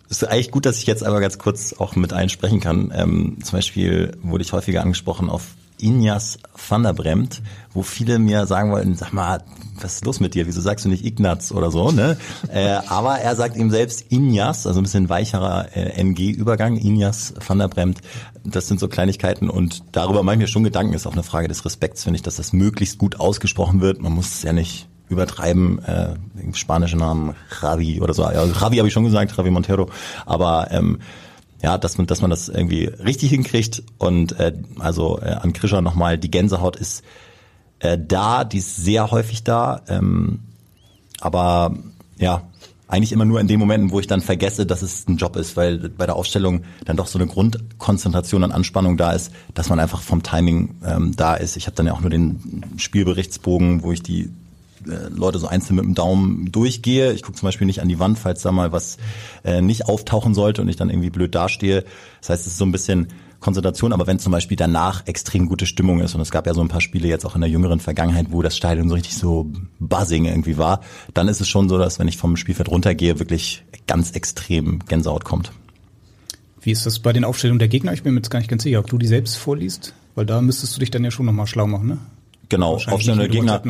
es 0.09 0.21
ist 0.21 0.29
eigentlich 0.29 0.51
gut, 0.51 0.65
dass 0.65 0.77
ich 0.77 0.87
jetzt 0.87 1.03
einmal 1.03 1.19
ganz 1.19 1.37
kurz 1.37 1.73
auch 1.73 1.95
mit 1.95 2.13
einsprechen 2.13 2.61
kann. 2.61 2.93
Ähm, 2.95 3.37
zum 3.43 3.57
Beispiel 3.57 4.15
wurde 4.21 4.41
ich 4.41 4.53
häufiger 4.53 4.81
angesprochen 4.81 5.29
auf 5.29 5.43
Injas 5.79 6.37
van 6.69 6.83
der 6.83 6.93
Bremt, 6.93 7.41
wo 7.73 7.83
viele 7.83 8.19
mir 8.19 8.47
sagen 8.47 8.71
wollten, 8.71 8.95
sag 8.95 9.13
mal, 9.13 9.43
was 9.81 9.95
ist 9.95 10.05
los 10.05 10.19
mit 10.19 10.33
dir? 10.33 10.47
Wieso 10.47 10.61
sagst 10.61 10.85
du 10.85 10.89
nicht 10.89 11.05
Ignaz 11.05 11.51
oder 11.51 11.71
so? 11.71 11.91
Ne? 11.91 12.17
äh, 12.51 12.79
aber 12.87 13.19
er 13.19 13.35
sagt 13.35 13.55
ihm 13.55 13.69
selbst 13.69 14.05
Injas, 14.09 14.65
also 14.65 14.79
ein 14.79 14.83
bisschen 14.83 15.09
weicherer 15.09 15.75
äh, 15.75 16.01
NG-Übergang, 16.01 16.77
Injas 16.77 17.33
van 17.45 17.59
der 17.59 17.67
Bremt. 17.67 17.99
Das 18.43 18.67
sind 18.67 18.79
so 18.79 18.87
Kleinigkeiten 18.87 19.49
und 19.49 19.83
darüber 19.91 20.23
mache 20.23 20.35
ich 20.35 20.41
mir 20.41 20.47
schon 20.47 20.63
Gedanken. 20.63 20.93
Ist 20.93 21.07
auch 21.07 21.13
eine 21.13 21.23
Frage 21.23 21.47
des 21.47 21.65
Respekts, 21.65 22.03
finde 22.03 22.17
ich, 22.17 22.23
dass 22.23 22.37
das 22.37 22.53
möglichst 22.53 22.97
gut 22.97 23.19
ausgesprochen 23.19 23.81
wird. 23.81 24.01
Man 24.01 24.13
muss 24.13 24.33
es 24.33 24.43
ja 24.43 24.53
nicht 24.53 24.87
übertreiben, 25.09 25.79
äh, 25.85 26.15
spanische 26.53 26.97
Namen, 26.97 27.35
Javi 27.61 28.01
oder 28.01 28.13
so. 28.13 28.23
Ja, 28.23 28.45
Javi 28.45 28.77
habe 28.77 28.87
ich 28.87 28.93
schon 28.93 29.05
gesagt, 29.05 29.35
Javi 29.37 29.51
Montero. 29.51 29.89
Aber 30.25 30.67
ähm, 30.71 30.99
ja, 31.61 31.77
dass 31.77 31.97
man, 31.97 32.07
dass 32.07 32.21
man 32.21 32.29
das 32.29 32.49
irgendwie 32.49 32.85
richtig 32.85 33.29
hinkriegt. 33.31 33.83
Und 33.97 34.39
äh, 34.39 34.53
also 34.79 35.19
äh, 35.19 35.31
an 35.31 35.53
Krischer 35.53 35.81
nochmal, 35.81 36.17
die 36.17 36.31
Gänsehaut 36.31 36.75
ist 36.75 37.03
äh, 37.79 37.97
da, 37.99 38.43
die 38.43 38.59
ist 38.59 38.75
sehr 38.77 39.11
häufig 39.11 39.43
da. 39.43 39.81
Ähm, 39.87 40.39
aber 41.19 41.75
ja, 42.17 42.43
eigentlich 42.87 43.11
immer 43.11 43.25
nur 43.25 43.41
in 43.41 43.47
den 43.47 43.59
Momenten, 43.59 43.91
wo 43.91 43.99
ich 43.99 44.07
dann 44.07 44.21
vergesse, 44.21 44.65
dass 44.65 44.81
es 44.81 45.07
ein 45.07 45.17
Job 45.17 45.35
ist, 45.35 45.57
weil 45.57 45.89
bei 45.89 46.05
der 46.05 46.15
Aufstellung 46.15 46.63
dann 46.85 46.95
doch 46.95 47.07
so 47.07 47.19
eine 47.19 47.27
Grundkonzentration 47.27 48.43
an 48.43 48.51
Anspannung 48.51 48.95
da 48.95 49.11
ist, 49.11 49.31
dass 49.53 49.69
man 49.69 49.79
einfach 49.79 50.01
vom 50.01 50.23
Timing 50.23 50.75
ähm, 50.85 51.15
da 51.15 51.35
ist. 51.35 51.57
Ich 51.57 51.65
habe 51.65 51.75
dann 51.75 51.87
ja 51.87 51.93
auch 51.93 52.01
nur 52.01 52.09
den 52.09 52.63
Spielberichtsbogen, 52.77 53.83
wo 53.83 53.91
ich 53.91 54.03
die 54.03 54.29
Leute 54.83 55.39
so 55.39 55.47
einzeln 55.47 55.75
mit 55.75 55.85
dem 55.85 55.95
Daumen 55.95 56.51
durchgehe. 56.51 57.13
Ich 57.13 57.23
gucke 57.23 57.37
zum 57.37 57.47
Beispiel 57.47 57.67
nicht 57.67 57.81
an 57.81 57.89
die 57.89 57.99
Wand, 57.99 58.19
falls 58.19 58.41
da 58.41 58.51
mal 58.51 58.71
was 58.71 58.97
äh, 59.43 59.61
nicht 59.61 59.87
auftauchen 59.87 60.33
sollte 60.33 60.61
und 60.61 60.69
ich 60.69 60.75
dann 60.75 60.89
irgendwie 60.89 61.09
blöd 61.09 61.33
dastehe. 61.35 61.83
Das 62.19 62.29
heißt, 62.29 62.41
es 62.41 62.53
ist 62.53 62.57
so 62.57 62.65
ein 62.65 62.71
bisschen 62.71 63.07
Konzentration, 63.39 63.93
aber 63.93 64.07
wenn 64.07 64.19
zum 64.19 64.31
Beispiel 64.31 64.57
danach 64.57 65.05
extrem 65.05 65.47
gute 65.47 65.65
Stimmung 65.65 65.99
ist 65.99 66.15
und 66.15 66.21
es 66.21 66.31
gab 66.31 66.47
ja 66.47 66.53
so 66.53 66.61
ein 66.61 66.69
paar 66.69 66.81
Spiele 66.81 67.07
jetzt 67.07 67.25
auch 67.25 67.35
in 67.35 67.41
der 67.41 67.49
jüngeren 67.49 67.79
Vergangenheit, 67.79 68.27
wo 68.31 68.41
das 68.41 68.57
Stadion 68.57 68.89
so 68.89 68.95
richtig 68.95 69.15
so 69.15 69.51
buzzing 69.79 70.25
irgendwie 70.25 70.57
war, 70.57 70.81
dann 71.13 71.27
ist 71.27 71.39
es 71.39 71.47
schon 71.47 71.69
so, 71.69 71.77
dass 71.77 71.99
wenn 71.99 72.07
ich 72.07 72.17
vom 72.17 72.35
Spielfeld 72.35 72.69
runtergehe, 72.69 73.19
wirklich 73.19 73.63
ganz 73.85 74.11
extrem 74.11 74.79
Gänsehaut 74.87 75.23
kommt. 75.23 75.51
Wie 76.61 76.71
ist 76.71 76.85
das 76.85 76.99
bei 76.99 77.13
den 77.13 77.23
Aufstellungen 77.23 77.59
der 77.59 77.67
Gegner? 77.67 77.93
Ich 77.93 78.03
bin 78.03 78.13
mir 78.13 78.19
jetzt 78.19 78.31
gar 78.31 78.39
nicht 78.39 78.49
ganz 78.49 78.63
sicher, 78.63 78.79
ob 78.79 78.87
du 78.87 78.97
die 78.97 79.07
selbst 79.07 79.37
vorliest, 79.37 79.93
weil 80.15 80.25
da 80.25 80.41
müsstest 80.41 80.75
du 80.75 80.79
dich 80.79 80.91
dann 80.91 81.03
ja 81.03 81.11
schon 81.11 81.25
nochmal 81.25 81.47
schlau 81.47 81.67
machen, 81.67 81.87
ne? 81.87 81.97
Genau, 82.49 82.73
Aufstellung 82.73 83.19
der 83.19 83.29
Gegner. 83.29 83.61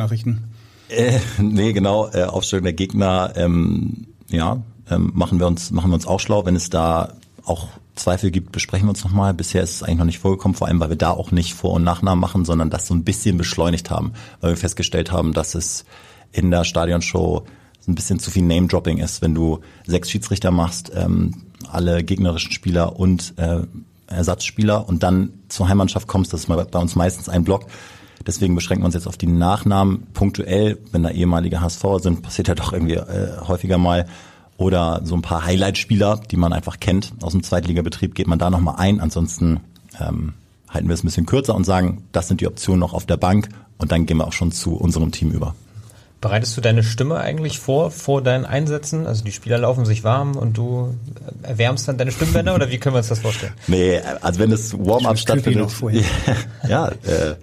Äh, 0.88 1.18
nee, 1.38 1.72
genau, 1.72 2.08
äh, 2.12 2.24
Aufstellung 2.24 2.64
der 2.64 2.72
Gegner, 2.72 3.32
ähm, 3.36 4.06
ja, 4.28 4.62
ähm, 4.90 5.12
machen 5.14 5.38
wir 5.38 5.46
uns, 5.46 5.70
machen 5.70 5.90
wir 5.90 5.94
uns 5.94 6.06
auch 6.06 6.20
schlau. 6.20 6.44
Wenn 6.44 6.56
es 6.56 6.70
da 6.70 7.14
auch 7.44 7.68
Zweifel 7.94 8.30
gibt, 8.30 8.52
besprechen 8.52 8.86
wir 8.86 8.90
uns 8.90 9.04
nochmal. 9.04 9.34
Bisher 9.34 9.62
ist 9.62 9.76
es 9.76 9.82
eigentlich 9.82 9.98
noch 9.98 10.04
nicht 10.04 10.18
vorgekommen, 10.18 10.54
vor 10.54 10.68
allem 10.68 10.80
weil 10.80 10.90
wir 10.90 10.96
da 10.96 11.10
auch 11.10 11.30
nicht 11.30 11.54
Vor- 11.54 11.74
und 11.74 11.84
Nachnamen 11.84 12.20
machen, 12.20 12.44
sondern 12.44 12.70
das 12.70 12.86
so 12.86 12.94
ein 12.94 13.04
bisschen 13.04 13.36
beschleunigt 13.36 13.90
haben, 13.90 14.12
weil 14.40 14.52
wir 14.52 14.56
festgestellt 14.56 15.12
haben, 15.12 15.32
dass 15.32 15.54
es 15.54 15.84
in 16.32 16.50
der 16.50 16.64
Stadionshow 16.64 17.44
ein 17.86 17.94
bisschen 17.94 18.18
zu 18.18 18.30
viel 18.30 18.42
Name-Dropping 18.42 18.98
ist, 18.98 19.22
wenn 19.22 19.34
du 19.34 19.60
sechs 19.86 20.10
Schiedsrichter 20.10 20.50
machst, 20.50 20.92
ähm, 20.94 21.42
alle 21.70 22.04
gegnerischen 22.04 22.52
Spieler 22.52 22.98
und 22.98 23.34
äh, 23.38 23.62
Ersatzspieler 24.06 24.88
und 24.88 25.02
dann 25.02 25.30
zur 25.48 25.68
Heimmannschaft 25.68 26.06
kommst, 26.06 26.32
das 26.32 26.40
ist 26.42 26.46
bei 26.48 26.78
uns 26.78 26.96
meistens 26.96 27.28
ein 27.28 27.44
Block, 27.44 27.66
Deswegen 28.26 28.54
beschränken 28.54 28.82
wir 28.82 28.86
uns 28.86 28.94
jetzt 28.94 29.06
auf 29.06 29.16
die 29.16 29.26
Nachnamen 29.26 30.06
punktuell. 30.12 30.78
Wenn 30.92 31.02
da 31.02 31.10
ehemalige 31.10 31.60
HSV 31.60 31.84
sind, 32.00 32.22
passiert 32.22 32.48
ja 32.48 32.54
doch 32.54 32.72
irgendwie 32.72 32.94
äh, 32.94 33.38
häufiger 33.46 33.78
mal. 33.78 34.06
Oder 34.56 35.02
so 35.04 35.14
ein 35.14 35.22
paar 35.22 35.44
Highlight-Spieler, 35.44 36.20
die 36.30 36.36
man 36.36 36.52
einfach 36.52 36.80
kennt 36.80 37.12
aus 37.22 37.32
dem 37.32 37.44
Zweitligabetrieb, 37.44 38.14
geht 38.14 38.26
man 38.26 38.40
da 38.40 38.50
nochmal 38.50 38.74
ein. 38.78 39.00
Ansonsten 39.00 39.60
ähm, 40.00 40.34
halten 40.68 40.88
wir 40.88 40.94
es 40.94 41.04
ein 41.04 41.06
bisschen 41.06 41.26
kürzer 41.26 41.54
und 41.54 41.64
sagen, 41.64 42.02
das 42.12 42.28
sind 42.28 42.40
die 42.40 42.46
Optionen 42.48 42.80
noch 42.80 42.92
auf 42.92 43.06
der 43.06 43.16
Bank 43.16 43.48
und 43.78 43.92
dann 43.92 44.06
gehen 44.06 44.16
wir 44.16 44.26
auch 44.26 44.32
schon 44.32 44.50
zu 44.50 44.74
unserem 44.74 45.12
Team 45.12 45.30
über. 45.30 45.54
Bereitest 46.20 46.56
du 46.56 46.60
deine 46.60 46.82
Stimme 46.82 47.18
eigentlich 47.18 47.60
vor, 47.60 47.92
vor 47.92 48.22
deinen 48.22 48.44
Einsätzen? 48.44 49.06
Also 49.06 49.22
die 49.22 49.30
Spieler 49.30 49.58
laufen 49.58 49.86
sich 49.86 50.02
warm 50.02 50.36
und 50.36 50.58
du 50.58 50.96
erwärmst 51.42 51.86
dann 51.86 51.96
deine 51.96 52.10
Stimmbänder 52.10 52.56
oder 52.56 52.70
wie 52.70 52.78
können 52.78 52.96
wir 52.96 52.98
uns 52.98 53.08
das 53.08 53.20
vorstellen? 53.20 53.52
Nee, 53.68 54.00
also 54.20 54.40
wenn 54.40 54.50
das 54.50 54.76
Warm-up 54.76 55.16
stattfindet. 55.16 55.70
ja, 56.68 56.88
äh, 56.88 57.36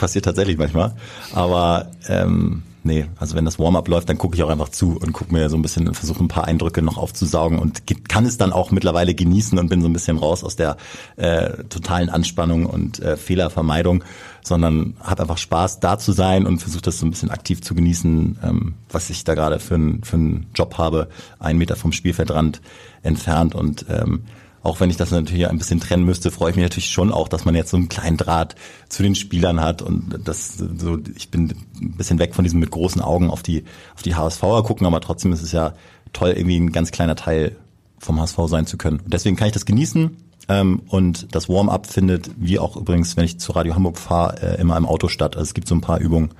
passiert 0.00 0.24
tatsächlich 0.24 0.58
manchmal. 0.58 0.94
Aber 1.32 1.90
ähm, 2.08 2.62
nee, 2.82 3.06
also 3.18 3.36
wenn 3.36 3.44
das 3.44 3.58
Warm-up 3.58 3.86
läuft, 3.86 4.08
dann 4.08 4.18
gucke 4.18 4.34
ich 4.34 4.42
auch 4.42 4.48
einfach 4.48 4.70
zu 4.70 4.98
und 4.98 5.12
gucke 5.12 5.32
mir 5.32 5.48
so 5.48 5.56
ein 5.56 5.62
bisschen, 5.62 5.92
versuche 5.94 6.24
ein 6.24 6.28
paar 6.28 6.46
Eindrücke 6.46 6.82
noch 6.82 6.96
aufzusaugen 6.96 7.58
und 7.58 7.82
kann 8.08 8.24
es 8.24 8.38
dann 8.38 8.52
auch 8.52 8.70
mittlerweile 8.70 9.14
genießen 9.14 9.58
und 9.58 9.68
bin 9.68 9.82
so 9.82 9.88
ein 9.88 9.92
bisschen 9.92 10.16
raus 10.16 10.42
aus 10.42 10.56
der 10.56 10.76
äh, 11.16 11.64
totalen 11.64 12.08
Anspannung 12.08 12.66
und 12.66 12.98
äh, 13.00 13.16
Fehlervermeidung, 13.16 14.02
sondern 14.42 14.94
habe 15.00 15.22
einfach 15.22 15.38
Spaß 15.38 15.80
da 15.80 15.98
zu 15.98 16.12
sein 16.12 16.46
und 16.46 16.58
versuche 16.58 16.82
das 16.82 16.98
so 16.98 17.06
ein 17.06 17.10
bisschen 17.10 17.30
aktiv 17.30 17.60
zu 17.60 17.74
genießen, 17.74 18.38
ähm, 18.42 18.74
was 18.90 19.10
ich 19.10 19.24
da 19.24 19.34
gerade 19.34 19.60
für, 19.60 19.74
ein, 19.74 20.02
für 20.02 20.16
einen 20.16 20.46
Job 20.54 20.78
habe, 20.78 21.08
einen 21.38 21.58
Meter 21.58 21.76
vom 21.76 21.92
Spielfeldrand 21.92 22.62
entfernt 23.02 23.54
und 23.54 23.84
ähm, 23.90 24.24
auch 24.62 24.80
wenn 24.80 24.90
ich 24.90 24.96
das 24.96 25.10
natürlich 25.10 25.48
ein 25.48 25.58
bisschen 25.58 25.80
trennen 25.80 26.04
müsste, 26.04 26.30
freue 26.30 26.50
ich 26.50 26.56
mich 26.56 26.64
natürlich 26.64 26.90
schon 26.90 27.12
auch, 27.12 27.28
dass 27.28 27.44
man 27.44 27.54
jetzt 27.54 27.70
so 27.70 27.76
einen 27.76 27.88
kleinen 27.88 28.16
Draht 28.16 28.56
zu 28.88 29.02
den 29.02 29.14
Spielern 29.14 29.60
hat 29.60 29.80
und 29.80 30.18
das 30.24 30.58
so, 30.58 30.98
ich 31.16 31.30
bin 31.30 31.54
ein 31.80 31.92
bisschen 31.96 32.18
weg 32.18 32.34
von 32.34 32.44
diesem 32.44 32.60
mit 32.60 32.70
großen 32.70 33.00
Augen 33.00 33.30
auf 33.30 33.42
die, 33.42 33.64
auf 33.94 34.02
die 34.02 34.14
HSVer 34.14 34.62
gucken, 34.62 34.86
aber 34.86 35.00
trotzdem 35.00 35.32
ist 35.32 35.42
es 35.42 35.52
ja 35.52 35.74
toll, 36.12 36.30
irgendwie 36.30 36.58
ein 36.58 36.72
ganz 36.72 36.90
kleiner 36.90 37.16
Teil 37.16 37.56
vom 37.98 38.20
HSV 38.20 38.38
sein 38.46 38.66
zu 38.66 38.76
können. 38.76 39.00
Und 39.00 39.12
deswegen 39.12 39.36
kann 39.36 39.46
ich 39.46 39.54
das 39.54 39.66
genießen. 39.66 40.16
Ähm, 40.48 40.82
und 40.88 41.34
das 41.34 41.48
Warm-up 41.48 41.86
findet, 41.86 42.30
wie 42.36 42.58
auch 42.58 42.76
übrigens, 42.76 43.16
wenn 43.16 43.24
ich 43.24 43.38
zu 43.38 43.52
Radio 43.52 43.74
Hamburg 43.74 43.98
fahre, 43.98 44.56
äh, 44.56 44.60
immer 44.60 44.76
im 44.76 44.86
Auto 44.86 45.08
statt. 45.08 45.36
Also 45.36 45.48
es 45.48 45.54
gibt 45.54 45.68
so 45.68 45.74
ein 45.74 45.82
paar 45.82 46.00
Übungen, 46.00 46.30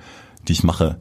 die 0.47 0.53
ich 0.53 0.63
mache, 0.63 0.97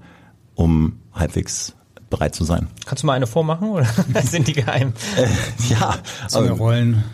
um 0.54 1.00
halbwegs 1.12 1.74
bereit 2.10 2.34
zu 2.34 2.44
sein. 2.44 2.68
Kannst 2.84 3.02
du 3.02 3.06
mal 3.06 3.14
eine 3.14 3.26
vormachen 3.26 3.70
oder 3.70 3.86
sind 4.24 4.48
die 4.48 4.52
geheim? 4.52 4.92
Äh, 5.16 5.26
ja, 5.70 5.94
Zungerollen. 6.28 7.04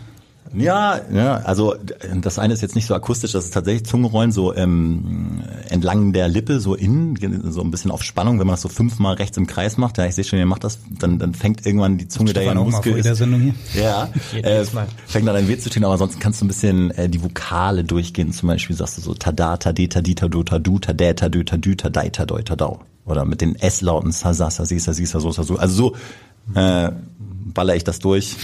Ja, 0.53 1.01
ja, 1.13 1.35
also 1.37 1.75
das 2.21 2.39
eine 2.39 2.53
ist 2.53 2.61
jetzt 2.61 2.75
nicht 2.75 2.85
so 2.85 2.95
akustisch, 2.95 3.33
das 3.33 3.45
ist 3.45 3.53
tatsächlich 3.53 3.85
Zungenrollen 3.85 4.31
so 4.31 4.55
ähm, 4.55 5.43
entlang 5.69 6.13
der 6.13 6.27
Lippe, 6.29 6.59
so 6.59 6.75
innen, 6.75 7.17
so 7.51 7.61
ein 7.61 7.71
bisschen 7.71 7.91
auf 7.91 8.03
Spannung, 8.03 8.39
wenn 8.39 8.47
man 8.47 8.53
das 8.53 8.61
so 8.61 8.69
fünfmal 8.69 9.15
rechts 9.15 9.37
im 9.37 9.47
Kreis 9.47 9.77
macht. 9.77 9.97
Ja, 9.97 10.05
ich 10.05 10.15
sehe 10.15 10.23
schon, 10.23 10.39
ihr 10.39 10.45
macht 10.45 10.63
das, 10.63 10.79
dann, 10.89 11.19
dann 11.19 11.33
fängt 11.33 11.65
irgendwann 11.65 11.97
die 11.97 12.07
Zunge 12.07 12.33
da 12.33 12.41
ja 12.41 12.53
Muskel 12.53 12.97
ist. 12.97 13.05
Der 13.05 13.15
Sendung 13.15 13.41
hier. 13.41 13.53
Ja, 13.81 14.09
äh, 14.41 14.65
fängt 15.05 15.27
dann 15.27 15.35
ein 15.35 15.47
weh 15.47 15.57
zu 15.57 15.69
tun, 15.69 15.83
aber 15.83 15.93
ansonsten 15.93 16.19
kannst 16.19 16.41
du 16.41 16.45
ein 16.45 16.47
bisschen 16.47 16.91
äh, 16.91 17.09
die 17.09 17.21
Vokale 17.23 17.83
durchgehen. 17.83 18.31
Zum 18.31 18.47
Beispiel 18.47 18.75
sagst 18.75 18.97
du 18.97 19.01
so 19.01 19.13
tada, 19.13 19.57
tadeta, 19.57 20.01
dita, 20.01 20.27
do, 20.27 20.43
tadu, 20.43 20.79
tadäta, 20.79 21.29
dö, 21.29 21.43
tadü, 21.43 21.75
tadei, 21.75 22.09
tadoi, 22.09 22.43
tadau 22.43 22.79
oder 23.07 23.25
mit 23.25 23.41
den 23.41 23.55
S-Lauten 23.55 24.11
Sasa, 24.11 24.51
Sasa, 24.51 24.65
Sisa, 24.65 24.93
Sisa, 24.93 25.19
so, 25.19 25.31
so. 25.31 25.57
Also 25.57 25.95
so 26.53 26.59
äh, 26.59 26.91
baller 27.53 27.75
ich 27.75 27.83
das 27.83 27.99
durch. 27.99 28.35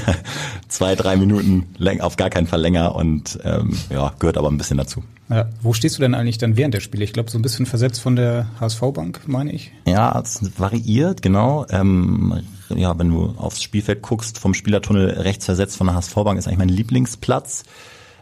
Zwei, 0.68 0.94
drei 0.94 1.16
Minuten 1.16 1.66
auf 2.00 2.16
gar 2.16 2.30
keinen 2.30 2.46
Fall 2.46 2.60
länger 2.60 2.94
und 2.94 3.38
ähm, 3.44 3.76
ja, 3.90 4.12
gehört 4.18 4.36
aber 4.36 4.50
ein 4.50 4.58
bisschen 4.58 4.78
dazu. 4.78 5.02
Ja, 5.28 5.48
wo 5.62 5.72
stehst 5.72 5.96
du 5.96 6.02
denn 6.02 6.14
eigentlich 6.14 6.38
dann 6.38 6.56
während 6.56 6.74
der 6.74 6.80
Spiele? 6.80 7.04
Ich 7.04 7.12
glaube, 7.12 7.30
so 7.30 7.38
ein 7.38 7.42
bisschen 7.42 7.66
versetzt 7.66 8.00
von 8.00 8.16
der 8.16 8.48
HSV-Bank, 8.60 9.22
meine 9.26 9.52
ich. 9.52 9.72
Ja, 9.86 10.18
es 10.20 10.40
variiert, 10.58 11.22
genau. 11.22 11.66
Ähm, 11.70 12.42
ja, 12.68 12.98
wenn 12.98 13.10
du 13.10 13.34
aufs 13.36 13.62
Spielfeld 13.62 14.02
guckst, 14.02 14.38
vom 14.38 14.54
Spielertunnel 14.54 15.10
rechts 15.10 15.44
versetzt 15.44 15.76
von 15.76 15.86
der 15.86 15.96
HSV-Bank 15.96 16.38
ist 16.38 16.46
eigentlich 16.46 16.58
mein 16.58 16.68
Lieblingsplatz. 16.68 17.64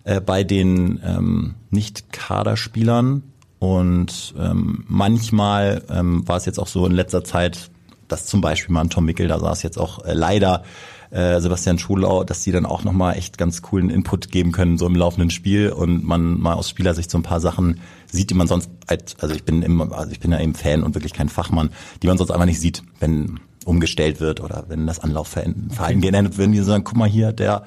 Äh, 0.05 0.21
bei 0.21 0.45
den 0.45 1.01
ähm, 1.05 1.55
Nicht-Kaderspielern 1.71 3.23
und 3.61 4.35
ähm, 4.39 4.85
manchmal 4.89 5.83
ähm, 5.91 6.27
war 6.27 6.39
es 6.39 6.47
jetzt 6.47 6.59
auch 6.59 6.67
so 6.67 6.87
in 6.87 6.93
letzter 6.93 7.23
Zeit, 7.23 7.71
dass 8.09 8.25
zum 8.27 8.41
Beispiel 8.41 8.73
mal 8.73 8.81
ein 8.81 8.91
Tom 8.91 9.05
Mickel 9.05 9.29
da 9.29 9.39
saß, 9.39 9.63
jetzt 9.63 9.79
auch 9.79 10.03
äh, 10.05 10.15
leider 10.15 10.65
äh, 11.11 11.41
Sebastian 11.41 11.79
Schulau, 11.79 12.25
dass 12.25 12.43
die 12.43 12.53
dann 12.53 12.65
auch 12.65 12.85
nochmal 12.85 13.19
echt 13.19 13.37
ganz 13.37 13.61
coolen 13.61 13.91
Input 13.91 14.31
geben 14.31 14.51
können, 14.53 14.79
so 14.79 14.87
im 14.87 14.95
laufenden 14.95 15.29
Spiel 15.29 15.71
und 15.71 16.05
man 16.05 16.41
mal 16.41 16.55
aus 16.55 16.71
Spielersicht 16.71 17.11
so 17.11 17.19
ein 17.19 17.23
paar 17.23 17.41
Sachen 17.41 17.81
sieht, 18.11 18.31
die 18.31 18.35
man 18.35 18.47
sonst, 18.47 18.71
als, 18.87 19.17
also 19.19 19.35
ich 19.35 19.45
bin 19.45 19.61
immer, 19.61 19.93
also 19.93 20.11
ich 20.11 20.21
bin 20.21 20.33
ja 20.33 20.41
eben 20.41 20.55
Fan 20.55 20.83
und 20.83 20.95
wirklich 20.95 21.13
kein 21.13 21.29
Fachmann, 21.29 21.69
die 22.03 22.07
man 22.07 22.17
sonst 22.17 22.31
einfach 22.31 22.47
nicht 22.47 22.61
sieht, 22.61 22.83
wenn 22.99 23.41
umgestellt 23.67 24.21
wird 24.21 24.41
oder 24.41 24.65
wenn 24.69 24.87
das 24.87 25.01
Anlaufverhalten 25.01 25.71
okay. 25.79 25.97
geändert 25.97 26.39
wird, 26.39 26.55
die 26.55 26.61
sagen, 26.61 26.83
guck 26.83 26.97
mal 26.97 27.09
hier, 27.09 27.33
der 27.33 27.65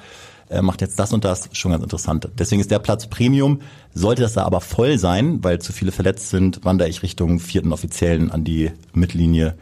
äh, 0.54 0.62
macht 0.62 0.82
jetzt 0.82 1.00
das 1.00 1.14
und 1.14 1.26
das, 1.26 1.50
schon 1.54 1.72
ganz 1.72 1.84
interessant. 1.84 2.30
Deswegen 2.38 2.62
ist 2.62 2.72
der 2.72 2.80
Platz 2.80 3.08
Premium. 3.08 3.62
Sollte 3.94 4.22
das 4.22 4.34
da 4.34 4.44
aber 4.44 4.62
voll 4.62 4.98
sein, 4.98 5.44
weil 5.44 5.60
zu 5.60 5.74
viele 5.74 5.92
verletzt 5.92 6.30
sind, 6.30 6.64
wandere 6.64 6.90
ich 6.90 7.04
Richtung 7.04 7.40
vierten 7.40 7.74
Offiziellen 7.74 8.32
an 8.32 8.44
die 8.44 8.72
Mittellinie. 8.94 9.56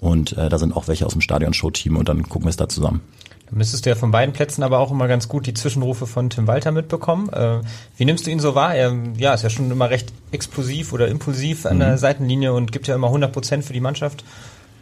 Und 0.00 0.36
äh, 0.36 0.48
da 0.48 0.58
sind 0.58 0.76
auch 0.76 0.88
welche 0.88 1.06
aus 1.06 1.12
dem 1.12 1.20
Stadion-Show-Team 1.20 1.96
und 1.96 2.08
dann 2.08 2.22
gucken 2.22 2.46
wir 2.46 2.50
es 2.50 2.56
da 2.56 2.68
zusammen. 2.68 3.02
Du 3.50 3.56
müsstest 3.56 3.84
ja 3.84 3.96
von 3.96 4.12
beiden 4.12 4.32
Plätzen 4.32 4.62
aber 4.62 4.78
auch 4.78 4.92
immer 4.92 5.08
ganz 5.08 5.28
gut 5.28 5.46
die 5.46 5.54
Zwischenrufe 5.54 6.06
von 6.06 6.30
Tim 6.30 6.46
Walter 6.46 6.70
mitbekommen. 6.70 7.28
Äh, 7.30 7.60
wie 7.96 8.04
nimmst 8.04 8.26
du 8.26 8.30
ihn 8.30 8.38
so 8.38 8.54
wahr? 8.54 8.74
Er 8.74 8.96
ja, 9.18 9.34
ist 9.34 9.42
ja 9.42 9.50
schon 9.50 9.70
immer 9.70 9.90
recht 9.90 10.12
explosiv 10.30 10.92
oder 10.92 11.08
impulsiv 11.08 11.66
an 11.66 11.76
mhm. 11.76 11.80
der 11.80 11.98
Seitenlinie 11.98 12.52
und 12.52 12.70
gibt 12.70 12.86
ja 12.86 12.94
immer 12.94 13.08
100 13.08 13.32
Prozent 13.32 13.64
für 13.64 13.72
die 13.72 13.80
Mannschaft. 13.80 14.24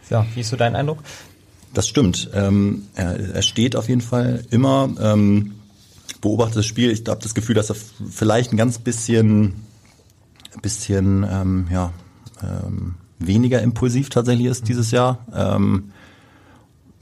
Ja, 0.09 0.25
wie 0.35 0.41
ist 0.41 0.49
so 0.49 0.55
dein 0.55 0.75
Eindruck? 0.75 0.99
Das 1.73 1.87
stimmt. 1.87 2.29
Ähm, 2.33 2.87
er, 2.95 3.35
er 3.35 3.41
steht 3.41 3.75
auf 3.75 3.89
jeden 3.89 4.01
Fall 4.01 4.43
immer, 4.49 4.89
ähm, 4.99 5.55
beobachtet 6.21 6.57
das 6.57 6.65
Spiel. 6.65 6.91
Ich 6.91 7.03
habe 7.07 7.21
das 7.21 7.35
Gefühl, 7.35 7.55
dass 7.55 7.69
er 7.69 7.75
vielleicht 8.09 8.51
ein 8.51 8.57
ganz 8.57 8.79
bisschen, 8.79 9.55
bisschen 10.61 11.25
ähm, 11.29 11.67
ja, 11.71 11.93
ähm, 12.41 12.95
weniger 13.19 13.61
impulsiv 13.61 14.09
tatsächlich 14.09 14.47
ist 14.47 14.67
dieses 14.67 14.91
Jahr. 14.91 15.25
Ähm, 15.33 15.91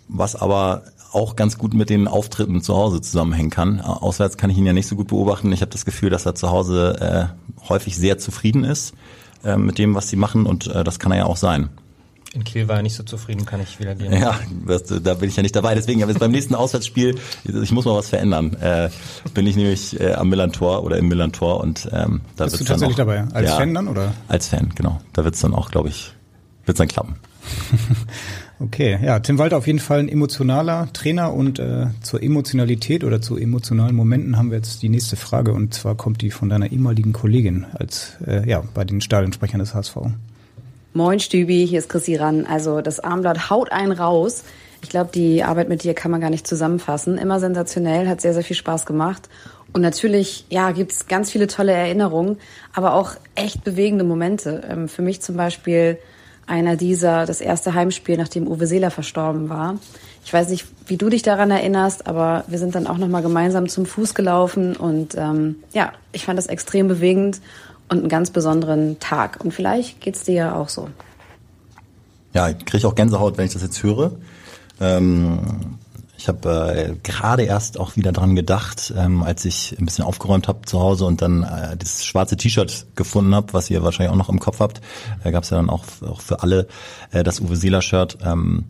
was 0.10 0.36
aber 0.36 0.84
auch 1.12 1.36
ganz 1.36 1.58
gut 1.58 1.74
mit 1.74 1.90
den 1.90 2.08
Auftritten 2.08 2.62
zu 2.62 2.76
Hause 2.76 3.02
zusammenhängen 3.02 3.50
kann. 3.50 3.82
Auswärts 3.82 4.38
kann 4.38 4.50
ich 4.50 4.58
ihn 4.58 4.66
ja 4.66 4.74
nicht 4.74 4.88
so 4.88 4.96
gut 4.96 5.08
beobachten. 5.08 5.52
Ich 5.52 5.62
habe 5.62 5.72
das 5.72 5.86
Gefühl, 5.86 6.10
dass 6.10 6.26
er 6.26 6.36
zu 6.36 6.50
Hause 6.50 7.32
äh, 7.60 7.68
häufig 7.70 7.98
sehr 7.98 8.18
zufrieden 8.18 8.64
ist 8.64 8.94
äh, 9.44 9.58
mit 9.58 9.78
dem, 9.78 9.96
was 9.96 10.10
sie 10.10 10.16
machen 10.16 10.46
und 10.46 10.68
äh, 10.68 10.84
das 10.84 11.00
kann 11.00 11.12
er 11.12 11.20
ja 11.20 11.26
auch 11.26 11.38
sein. 11.38 11.70
In 12.38 12.44
Kiel 12.44 12.68
war 12.68 12.76
er 12.76 12.84
nicht 12.84 12.94
so 12.94 13.02
zufrieden, 13.02 13.48
kann 13.48 13.60
ich 13.62 13.80
wieder 13.80 13.96
gehen. 13.96 14.14
Ja, 14.14 14.40
das, 14.68 14.84
da 14.86 15.16
bin 15.16 15.28
ich 15.28 15.36
ja 15.36 15.42
nicht 15.42 15.56
dabei. 15.56 15.74
Deswegen, 15.74 16.04
aber 16.04 16.14
beim 16.14 16.30
nächsten 16.30 16.54
Auswärtsspiel, 16.54 17.16
ich 17.46 17.72
muss 17.72 17.86
mal 17.86 17.96
was 17.96 18.10
verändern. 18.10 18.54
Äh, 18.62 18.90
bin 19.34 19.48
ich 19.48 19.56
nämlich 19.56 20.00
äh, 20.00 20.14
am 20.14 20.30
Millantor 20.30 20.84
oder 20.84 20.98
im 20.98 21.08
Millantor 21.08 21.62
und 21.62 21.90
ähm, 21.92 22.22
da 22.36 22.44
Bist 22.44 22.60
du 22.60 22.64
tatsächlich 22.64 22.94
auch, 22.94 23.08
dabei? 23.08 23.24
Als 23.34 23.50
ja, 23.50 23.56
Fan 23.56 23.74
dann 23.74 23.88
oder? 23.88 24.14
Als 24.28 24.50
Fan, 24.50 24.72
genau. 24.76 25.02
Da 25.14 25.24
wird's 25.24 25.40
dann 25.40 25.56
auch, 25.56 25.72
glaube 25.72 25.90
ich, 25.90 26.14
wird's 26.68 26.78
dann 26.78 26.88
klappen. 26.88 27.16
okay, 28.60 29.00
ja, 29.02 29.20
Tim 29.20 29.40
Walter 29.40 29.58
auf 29.58 29.66
jeden 29.66 29.80
Fall 29.80 29.98
ein 29.98 30.10
emotionaler 30.10 30.94
Trainer 30.94 31.34
und 31.34 31.58
äh, 31.58 31.88
zur 32.04 32.22
Emotionalität 32.22 33.04
oder 33.04 33.20
zu 33.20 33.38
emotionalen 33.38 33.96
Momenten 33.96 34.38
haben 34.38 34.52
wir 34.52 34.58
jetzt 34.58 34.84
die 34.84 34.90
nächste 34.90 35.16
Frage 35.16 35.54
und 35.54 35.74
zwar 35.74 35.96
kommt 35.96 36.22
die 36.22 36.30
von 36.30 36.50
deiner 36.50 36.72
ehemaligen 36.72 37.14
Kollegin 37.14 37.66
als 37.74 38.18
äh, 38.28 38.48
ja 38.48 38.62
bei 38.76 38.86
den 38.86 39.02
Stadionsprechern 39.02 39.60
des 39.60 39.74
HSV. 39.74 39.98
Moin 40.94 41.20
Stübi, 41.20 41.68
hier 41.68 41.80
ist 41.80 41.90
Chrissy 41.90 42.16
Ran. 42.16 42.46
Also 42.46 42.82
das 42.82 43.00
Armblatt 43.00 43.50
haut 43.50 43.72
einen 43.72 43.92
raus. 43.92 44.44
Ich 44.82 44.90
glaube, 44.90 45.12
die 45.14 45.44
Arbeit 45.44 45.70
mit 45.70 45.84
dir 45.84 45.94
kann 45.94 46.12
man 46.12 46.22
gar 46.22 46.30
nicht 46.30 46.48
zusammenfassen. 46.48 47.18
Immer 47.18 47.40
sensationell, 47.40 48.08
hat 48.08 48.22
sehr, 48.22 48.34
sehr 48.34 48.44
viel 48.44 48.56
Spaß 48.56 48.86
gemacht. 48.86 49.30
Und 49.74 49.82
natürlich, 49.82 50.46
ja, 50.50 50.72
gibt's 50.72 51.08
ganz 51.08 51.32
viele 51.32 51.48
tolle 51.48 51.74
Erinnerungen, 51.74 52.38
aber 52.74 52.94
auch 52.94 53.12
echt 53.36 53.64
bewegende 53.64 54.04
Momente. 54.04 54.64
Ähm, 54.70 54.88
für 54.88 55.02
mich 55.02 55.22
zum 55.22 55.36
Beispiel 55.36 55.98
einer 56.48 56.78
dieser, 56.78 57.26
das 57.26 57.42
erste 57.42 57.74
Heimspiel, 57.74 58.18
nachdem 58.18 58.48
Uwe 58.48 58.66
Seeler 58.66 58.90
verstorben 58.90 59.50
war. 59.50 59.78
Ich 60.24 60.34
weiß 60.34 60.50
nicht, 60.50 60.66
wie 60.88 60.98
du 60.98 61.10
dich 61.10 61.22
daran 61.22 61.52
erinnerst, 61.52 62.08
aber 62.08 62.46
wir 62.48 62.58
sind 62.58 62.74
dann 62.74 62.88
auch 62.88 62.98
nochmal 62.98 63.22
gemeinsam 63.22 63.68
zum 63.68 63.86
Fuß 63.86 64.16
gelaufen 64.16 64.76
und 64.76 65.16
ähm, 65.16 65.58
ja, 65.74 65.92
ich 66.14 66.26
fand 66.26 66.40
das 66.40 66.48
extrem 66.48 66.88
bewegend 66.88 67.42
und 67.90 68.00
einen 68.00 68.10
ganz 68.10 68.32
besonderen 68.32 69.00
Tag. 69.00 69.44
Und 69.44 69.54
vielleicht 69.54 70.02
geht's 70.02 70.24
dir 70.24 70.36
ja 70.36 70.56
auch 70.56 70.70
so. 70.70 70.90
Ja, 72.34 72.50
ich 72.50 72.66
kriege 72.66 72.88
auch 72.88 72.96
Gänsehaut, 72.96 73.38
wenn 73.38 73.46
ich 73.46 73.54
das 73.54 73.62
jetzt 73.62 73.82
höre. 73.84 74.12
Ähm, 74.80 75.78
ich 76.18 76.28
habe 76.28 76.76
äh, 76.76 76.96
gerade 77.04 77.44
erst 77.44 77.80
auch 77.80 77.96
wieder 77.96 78.12
dran 78.12 78.36
gedacht, 78.36 78.94
ähm, 78.98 79.24
als 79.24 79.46
ich 79.46 79.76
ein 79.80 79.86
bisschen 79.86 80.04
aufgeräumt 80.04 80.48
habe 80.48 80.66
zu 80.66 80.80
Hause 80.80 81.06
und 81.06 81.22
dann 81.22 81.44
äh, 81.44 81.78
das 81.78 82.06
schwarze 82.06 82.38
T-Shirt 82.38 82.88
gefunden 82.96 83.36
habe, 83.36 83.54
was 83.54 83.70
ihr 83.70 83.84
wahrscheinlich 83.84 84.12
auch 84.12 84.18
noch 84.18 84.30
im 84.30 84.40
Kopf 84.40 84.60
habt. 84.60 84.82
Da 85.24 85.30
äh, 85.30 85.32
gab 85.32 85.44
es 85.44 85.52
ja 85.52 85.58
dann 85.58 85.70
auch, 85.70 85.86
auch 86.02 86.22
für 86.22 86.42
alle 86.42 86.68
äh, 87.12 87.24
das 87.24 87.40
Uwe 87.40 87.56
Seeler-Shirt. 87.56 88.18
Ähm, 88.24 88.66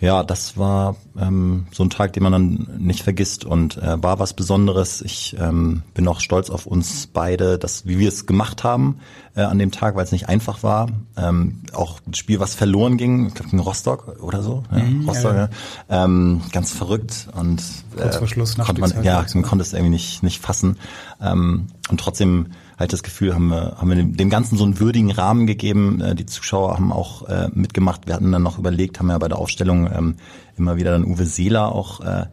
ja, 0.00 0.24
das 0.24 0.58
war 0.58 0.96
ähm, 1.16 1.66
so 1.70 1.84
ein 1.84 1.90
Tag, 1.90 2.12
den 2.14 2.24
man 2.24 2.32
dann 2.32 2.68
nicht 2.78 3.02
vergisst 3.02 3.44
und 3.44 3.78
äh, 3.78 4.02
war 4.02 4.18
was 4.18 4.34
Besonderes. 4.34 5.00
Ich 5.00 5.36
ähm, 5.38 5.82
bin 5.94 6.08
auch 6.08 6.20
stolz 6.20 6.50
auf 6.50 6.66
uns 6.66 7.06
beide, 7.06 7.58
dass 7.58 7.86
wie 7.86 7.98
wir 7.98 8.08
es 8.08 8.26
gemacht 8.26 8.64
haben 8.64 8.98
äh, 9.36 9.42
an 9.42 9.58
dem 9.58 9.70
Tag, 9.70 9.94
weil 9.94 10.04
es 10.04 10.12
nicht 10.12 10.28
einfach 10.28 10.62
war. 10.64 10.88
Ähm, 11.16 11.60
auch 11.72 12.00
ein 12.06 12.14
Spiel, 12.14 12.40
was 12.40 12.54
verloren 12.54 12.96
ging, 12.96 13.28
ich 13.28 13.34
glaube 13.34 13.52
in 13.52 13.60
Rostock 13.60 14.20
oder 14.20 14.42
so. 14.42 14.64
Ja, 14.72 14.82
mhm, 14.82 15.08
Rostock, 15.08 15.34
ja. 15.34 15.48
Ja. 15.88 16.04
Ähm, 16.04 16.40
ganz 16.52 16.72
verrückt 16.72 17.28
und 17.38 17.62
äh, 17.96 18.02
Kurz 18.02 18.16
vor 18.16 18.26
Schluss 18.26 18.56
konnte 18.56 18.80
man, 18.80 19.04
ja, 19.04 19.24
man 19.34 19.42
konnte 19.44 19.62
es 19.62 19.72
irgendwie 19.72 19.90
nicht 19.90 20.22
nicht 20.24 20.42
fassen 20.42 20.76
ähm, 21.22 21.68
und 21.88 22.00
trotzdem 22.00 22.46
halt 22.78 22.92
das 22.92 23.02
Gefühl, 23.02 23.34
haben 23.34 23.48
wir, 23.48 23.76
haben 23.78 23.88
wir 23.88 24.02
dem 24.02 24.30
Ganzen 24.30 24.56
so 24.56 24.64
einen 24.64 24.80
würdigen 24.80 25.10
Rahmen 25.10 25.46
gegeben. 25.46 26.00
Äh, 26.00 26.14
die 26.14 26.26
Zuschauer 26.26 26.74
haben 26.74 26.92
auch 26.92 27.28
äh, 27.28 27.48
mitgemacht. 27.52 28.06
Wir 28.06 28.14
hatten 28.14 28.32
dann 28.32 28.42
noch 28.42 28.58
überlegt, 28.58 28.98
haben 28.98 29.10
ja 29.10 29.18
bei 29.18 29.28
der 29.28 29.38
Aufstellung 29.38 29.90
ähm, 29.92 30.16
immer 30.56 30.76
wieder 30.76 30.92
dann 30.92 31.04
Uwe 31.04 31.24
Seeler 31.26 31.72
auch 31.72 32.00
äh, 32.00 32.26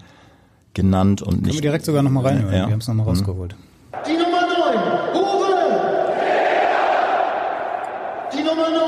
genannt 0.73 1.21
und 1.21 1.29
Können 1.29 1.41
nicht. 1.43 1.55
wir 1.55 1.61
direkt 1.61 1.85
sogar 1.85 2.01
nochmal 2.01 2.25
rein, 2.25 2.45
ja. 2.45 2.51
wir 2.51 2.61
haben 2.63 2.79
es 2.79 2.87
nochmal 2.87 3.05
mhm. 3.05 3.09
rausgeholt. 3.09 3.55
Die 4.07 4.13
Nummer 4.13 4.41
9, 4.41 4.77
Uwe! 5.15 5.51
Die 8.33 8.43
Nummer 8.43 8.69
9, 8.69 8.79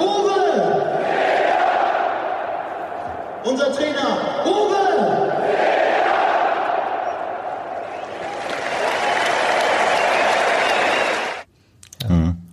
Uwe! 0.00 0.30
Unser 3.44 3.72
Trainer, 3.72 4.18
Uwe! 4.44 4.70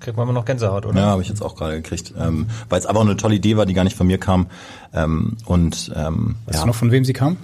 Kriegt 0.08 0.16
man 0.16 0.24
immer 0.24 0.40
noch 0.40 0.46
Gänsehaut, 0.46 0.86
oder? 0.86 0.98
Ja, 0.98 1.08
habe 1.08 1.22
ich 1.22 1.28
jetzt 1.28 1.42
auch 1.42 1.54
gerade 1.54 1.82
gekriegt. 1.82 2.14
Ähm, 2.18 2.48
weil 2.70 2.80
es 2.80 2.86
aber 2.86 3.00
auch 3.00 3.04
eine 3.04 3.18
tolle 3.18 3.36
Idee 3.36 3.58
war, 3.58 3.66
die 3.66 3.74
gar 3.74 3.84
nicht 3.84 3.98
von 3.98 4.08
mir 4.08 4.18
kam. 4.18 4.48
Ähm, 4.94 5.36
und 5.44 5.92
ähm, 5.94 6.38
Weißt 6.46 6.60
ja. 6.60 6.62
du 6.62 6.68
noch, 6.68 6.76
von 6.76 6.92
wem 6.92 7.04
sie 7.04 7.12
kam? 7.12 7.36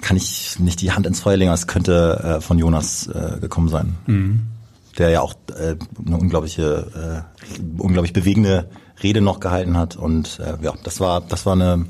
Kann 0.00 0.16
ich 0.16 0.58
nicht 0.58 0.80
die 0.80 0.92
Hand 0.92 1.04
ins 1.04 1.20
Feuer 1.20 1.36
legen, 1.36 1.52
es 1.52 1.66
könnte 1.66 2.38
äh, 2.38 2.40
von 2.40 2.58
Jonas 2.58 3.08
äh, 3.08 3.40
gekommen 3.42 3.68
sein. 3.68 3.96
Mhm. 4.06 4.40
Der 4.96 5.10
ja 5.10 5.20
auch 5.20 5.34
äh, 5.54 5.76
eine 6.06 6.16
unglaubliche, 6.16 7.26
äh, 7.60 7.60
unglaublich 7.76 8.14
bewegende 8.14 8.70
Rede 9.02 9.20
noch 9.20 9.38
gehalten 9.38 9.76
hat. 9.76 9.96
Und 9.96 10.40
äh, 10.40 10.64
ja, 10.64 10.72
das 10.82 10.98
war, 10.98 11.20
das 11.20 11.44
war 11.44 11.52
eine 11.52 11.84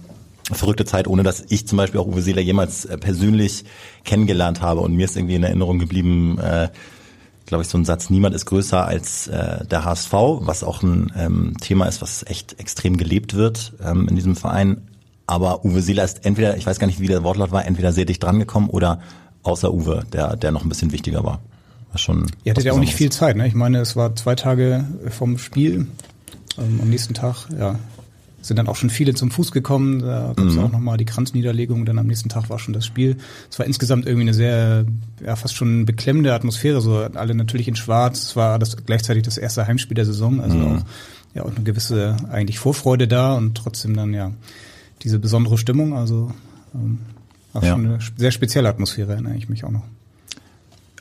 verrückte 0.51 0.85
Zeit, 0.85 1.07
ohne 1.07 1.23
dass 1.23 1.45
ich 1.49 1.69
zum 1.69 1.79
Beispiel 1.79 2.01
auch 2.01 2.09
Uwe 2.09 2.23
Seeler 2.23 2.43
jemals 2.43 2.87
äh, 2.87 2.99
persönlich 2.99 3.65
kennengelernt 4.03 4.63
habe. 4.63 4.81
Und 4.81 4.97
mir 4.97 5.05
ist 5.05 5.17
irgendwie 5.17 5.37
in 5.37 5.45
Erinnerung 5.45 5.79
geblieben, 5.79 6.41
äh, 6.41 6.71
glaube 7.49 7.63
ich, 7.63 7.69
so 7.69 7.77
ein 7.77 7.85
Satz, 7.85 8.11
niemand 8.11 8.35
ist 8.35 8.47
größer 8.47 8.87
als 8.87 9.27
äh, 9.27 9.65
der 9.67 9.85
HSV, 9.85 10.13
was 10.13 10.63
auch 10.63 10.83
ein 10.83 11.13
ähm, 11.17 11.55
Thema 11.61 11.87
ist, 11.87 12.01
was 12.01 12.25
echt 12.27 12.61
extrem 12.61 12.97
gelebt 12.97 13.35
wird 13.35 13.73
ähm, 13.85 14.07
in 14.09 14.15
diesem 14.15 14.37
Verein. 14.37 14.83
Aber 15.27 15.65
Uwe 15.65 15.83
Seeler 15.83 16.05
ist 16.05 16.25
entweder, 16.25 16.57
ich 16.57 16.67
weiß 16.67 16.79
gar 16.79 16.87
nicht, 16.87 17.01
wie 17.01 17.07
der 17.07 17.25
Wortlaut 17.25 17.51
war, 17.51 17.67
entweder 17.67 17.93
sehr 17.93 18.05
dicht 18.05 18.23
drangekommen 18.23 18.71
oder 18.71 19.01
außer 19.43 19.73
Uwe, 19.73 20.05
der, 20.13 20.37
der 20.37 20.53
noch 20.53 20.63
ein 20.63 20.69
bisschen 20.69 20.93
wichtiger 20.93 21.25
war. 21.25 21.41
war 21.91 21.99
schon 21.99 22.27
Ihr 22.45 22.53
hattet 22.53 22.65
ja 22.65 22.73
auch 22.73 22.79
nicht 22.79 22.95
viel 22.95 23.11
Zeit, 23.11 23.37
ne? 23.37 23.47
Ich 23.47 23.55
meine, 23.55 23.79
es 23.81 23.97
war 23.97 24.15
zwei 24.15 24.35
Tage 24.35 24.85
vom 25.11 25.39
Spiel. 25.39 25.87
Ähm, 26.59 26.81
am 26.83 26.89
nächsten 26.89 27.15
Tag, 27.15 27.47
ja, 27.59 27.77
sind 28.41 28.57
dann 28.57 28.69
auch 28.69 28.77
schon 28.77 28.91
viele 28.91 29.15
zum 29.15 29.31
Fuß 29.31 29.53
gekommen. 29.53 30.01
Da 30.01 30.33
gab 30.37 30.47
es 30.47 30.55
mhm. 30.55 30.65
auch 30.65 30.73
nochmal 30.73 30.97
die 30.97 31.05
Kranzniederlegung. 31.05 31.85
Dann 31.85 31.99
am 31.99 32.07
nächsten 32.07 32.29
Tag 32.29 32.49
war 32.51 32.59
schon 32.59 32.73
das 32.73 32.87
Spiel. 32.87 33.17
Es 33.51 33.59
war 33.59 33.67
insgesamt 33.67 34.07
irgendwie 34.07 34.23
eine 34.23 34.35
sehr, 34.35 34.87
ja, 35.25 35.37
fast 35.37 35.57
schon 35.57 35.87
beklemmende 35.87 36.33
Atmosphäre. 36.33 36.81
So 36.81 36.99
alle 36.99 37.35
natürlich 37.35 37.69
in 37.69 37.77
Schwarz. 37.77 38.23
Es 38.23 38.37
war 38.37 38.59
das 38.59 38.77
gleichzeitig 38.77 39.25
das 39.25 39.39
erste 39.39 39.67
Heimspiel 39.67 39.97
der 39.97 40.05
Saison. 40.05 40.41
Also 40.41 40.57
mhm. 40.57 40.67
auch 40.67 40.83
ja 41.35 41.45
auch 41.45 41.55
eine 41.55 41.65
gewisse 41.65 42.17
eigentlich 42.31 42.59
Vorfreude 42.59 43.09
da 43.09 43.35
und 43.35 43.57
trotzdem 43.57 43.97
dann 43.97 44.13
ja 44.15 44.33
diese 45.03 45.19
besondere 45.19 45.59
Stimmung. 45.59 45.95
Also 45.95 46.33
ähm, 46.75 46.99
auch 47.55 47.63
Ja. 47.63 47.73
schon 47.73 47.87
eine 47.87 47.99
sehr 48.17 48.31
spezielle 48.31 48.69
Atmosphäre 48.69 49.13
erinnere 49.13 49.37
ich 49.37 49.49
mich 49.49 49.65
auch 49.65 49.71
noch. 49.71 49.85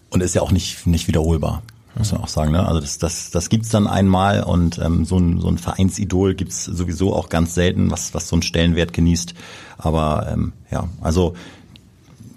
Und 0.09 0.21
ist 0.21 0.35
ja 0.35 0.41
auch 0.41 0.51
nicht, 0.51 0.87
nicht 0.87 1.07
wiederholbar, 1.07 1.63
muss 1.97 2.11
man 2.11 2.21
auch 2.21 2.27
sagen. 2.27 2.51
Ne? 2.51 2.65
Also 2.65 2.79
das, 2.79 2.97
das, 2.97 3.31
das 3.31 3.49
gibt's 3.49 3.69
dann 3.69 3.87
einmal 3.87 4.43
und 4.43 4.79
ähm, 4.79 5.05
so, 5.05 5.17
ein, 5.17 5.39
so 5.39 5.47
ein 5.47 5.57
Vereinsidol 5.57 6.35
gibt's 6.35 6.65
sowieso 6.65 7.15
auch 7.15 7.29
ganz 7.29 7.53
selten, 7.53 7.91
was, 7.91 8.13
was 8.13 8.27
so 8.27 8.35
einen 8.35 8.43
Stellenwert 8.43 8.93
genießt. 8.93 9.33
Aber 9.77 10.27
ähm, 10.31 10.53
ja, 10.71 10.87
also 11.01 11.33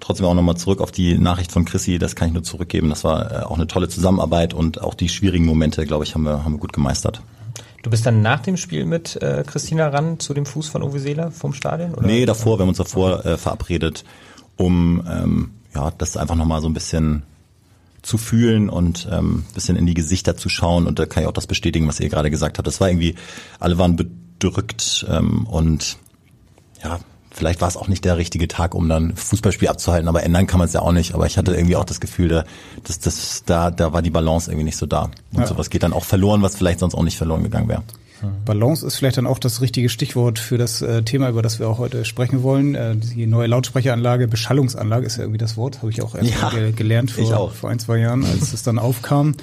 trotzdem 0.00 0.26
auch 0.26 0.34
nochmal 0.34 0.56
zurück 0.56 0.80
auf 0.80 0.90
die 0.90 1.18
Nachricht 1.18 1.52
von 1.52 1.64
Chrissy, 1.64 1.98
das 1.98 2.16
kann 2.16 2.28
ich 2.28 2.34
nur 2.34 2.42
zurückgeben. 2.42 2.88
Das 2.90 3.04
war 3.04 3.30
äh, 3.30 3.44
auch 3.44 3.56
eine 3.56 3.66
tolle 3.66 3.88
Zusammenarbeit 3.88 4.54
und 4.54 4.80
auch 4.80 4.94
die 4.94 5.08
schwierigen 5.08 5.44
Momente, 5.44 5.86
glaube 5.86 6.04
ich, 6.04 6.14
haben 6.14 6.22
wir, 6.22 6.44
haben 6.44 6.54
wir 6.54 6.58
gut 6.58 6.72
gemeistert. 6.72 7.22
Du 7.82 7.88
bist 7.88 8.04
dann 8.04 8.20
nach 8.20 8.40
dem 8.40 8.56
Spiel 8.56 8.84
mit 8.84 9.16
äh, 9.22 9.42
Christina 9.46 9.88
ran 9.88 10.18
zu 10.18 10.34
dem 10.34 10.44
Fuß 10.44 10.68
von 10.68 10.82
Uwe 10.82 10.98
Seeler 10.98 11.30
vom 11.30 11.54
Stadion? 11.54 11.94
Oder? 11.94 12.06
Nee, 12.06 12.26
davor, 12.26 12.58
wir 12.58 12.62
haben 12.62 12.68
uns 12.68 12.78
davor 12.78 13.24
äh, 13.24 13.38
verabredet, 13.38 14.04
um 14.56 15.02
ähm, 15.08 15.50
ja, 15.74 15.90
das 15.96 16.16
einfach 16.16 16.34
nochmal 16.34 16.60
so 16.60 16.68
ein 16.68 16.74
bisschen 16.74 17.22
zu 18.02 18.18
fühlen 18.18 18.68
und 18.70 19.08
ähm, 19.10 19.44
bisschen 19.54 19.76
in 19.76 19.86
die 19.86 19.94
Gesichter 19.94 20.36
zu 20.36 20.48
schauen. 20.48 20.86
Und 20.86 20.98
da 20.98 21.06
kann 21.06 21.22
ich 21.22 21.28
auch 21.28 21.32
das 21.32 21.46
bestätigen, 21.46 21.86
was 21.88 22.00
ihr 22.00 22.08
gerade 22.08 22.30
gesagt 22.30 22.58
habt. 22.58 22.66
Das 22.66 22.80
war 22.80 22.88
irgendwie, 22.88 23.14
alle 23.58 23.78
waren 23.78 23.96
bedrückt 23.96 25.06
ähm, 25.08 25.46
und 25.46 25.96
ja, 26.82 26.98
vielleicht 27.30 27.60
war 27.60 27.68
es 27.68 27.76
auch 27.76 27.88
nicht 27.88 28.04
der 28.04 28.16
richtige 28.16 28.48
Tag, 28.48 28.74
um 28.74 28.88
dann 28.88 29.14
Fußballspiel 29.14 29.68
abzuhalten, 29.68 30.08
aber 30.08 30.22
ändern 30.22 30.46
kann 30.46 30.58
man 30.58 30.66
es 30.66 30.72
ja 30.74 30.80
auch 30.80 30.92
nicht. 30.92 31.14
Aber 31.14 31.26
ich 31.26 31.36
hatte 31.38 31.54
irgendwie 31.54 31.76
auch 31.76 31.84
das 31.84 32.00
Gefühl, 32.00 32.28
da, 32.28 32.44
dass 32.84 32.98
das, 33.00 33.42
da, 33.44 33.70
da 33.70 33.92
war 33.92 34.02
die 34.02 34.10
Balance 34.10 34.50
irgendwie 34.50 34.64
nicht 34.64 34.76
so 34.78 34.86
da. 34.86 35.10
Und 35.32 35.40
Ja. 35.40 35.46
sowas 35.46 35.70
geht 35.70 35.82
dann 35.82 35.92
auch 35.92 36.04
verloren, 36.04 36.42
was 36.42 36.56
vielleicht 36.56 36.80
sonst 36.80 36.94
auch 36.94 37.02
nicht 37.04 37.18
verloren 37.18 37.42
gegangen 37.42 37.68
wäre. 37.68 37.82
Balance 38.44 38.86
ist 38.86 38.96
vielleicht 38.96 39.16
dann 39.16 39.26
auch 39.26 39.38
das 39.38 39.60
richtige 39.60 39.88
Stichwort 39.88 40.38
für 40.38 40.58
das 40.58 40.82
äh, 40.82 41.02
Thema, 41.02 41.28
über 41.28 41.42
das 41.42 41.58
wir 41.58 41.68
auch 41.68 41.78
heute 41.78 42.04
sprechen 42.04 42.42
wollen. 42.42 42.74
Äh, 42.74 42.96
die 42.96 43.26
neue 43.26 43.46
Lautsprecheranlage, 43.46 44.28
Beschallungsanlage 44.28 45.06
ist 45.06 45.16
ja 45.16 45.22
irgendwie 45.22 45.38
das 45.38 45.56
Wort, 45.56 45.78
habe 45.78 45.90
ich 45.90 46.02
auch 46.02 46.14
erst 46.14 46.30
Ja, 46.30 46.50
ge 46.50 46.72
gelernt 46.72 47.10
vor, 47.10 47.50
vor 47.50 47.70
ein, 47.70 47.78
zwei 47.78 47.98
Jahren, 47.98 48.24
als 48.24 48.52
es 48.52 48.62
dann 48.62 48.78
aufkam. 48.78 49.34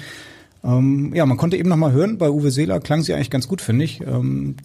Ähm, 0.64 1.12
ja, 1.14 1.24
man 1.26 1.36
konnte 1.36 1.56
eben 1.56 1.68
noch 1.68 1.76
mal 1.76 1.92
hören, 1.92 2.18
bei 2.18 2.30
Uwe 2.30 2.50
Seeler 2.50 2.80
klang 2.80 3.02
sie 3.02 3.14
eigentlich 3.14 3.30
ganz 3.30 3.48
gut, 3.48 3.60
finde 3.60 3.84
ich. 3.84 4.00
Ähm, 4.00 4.56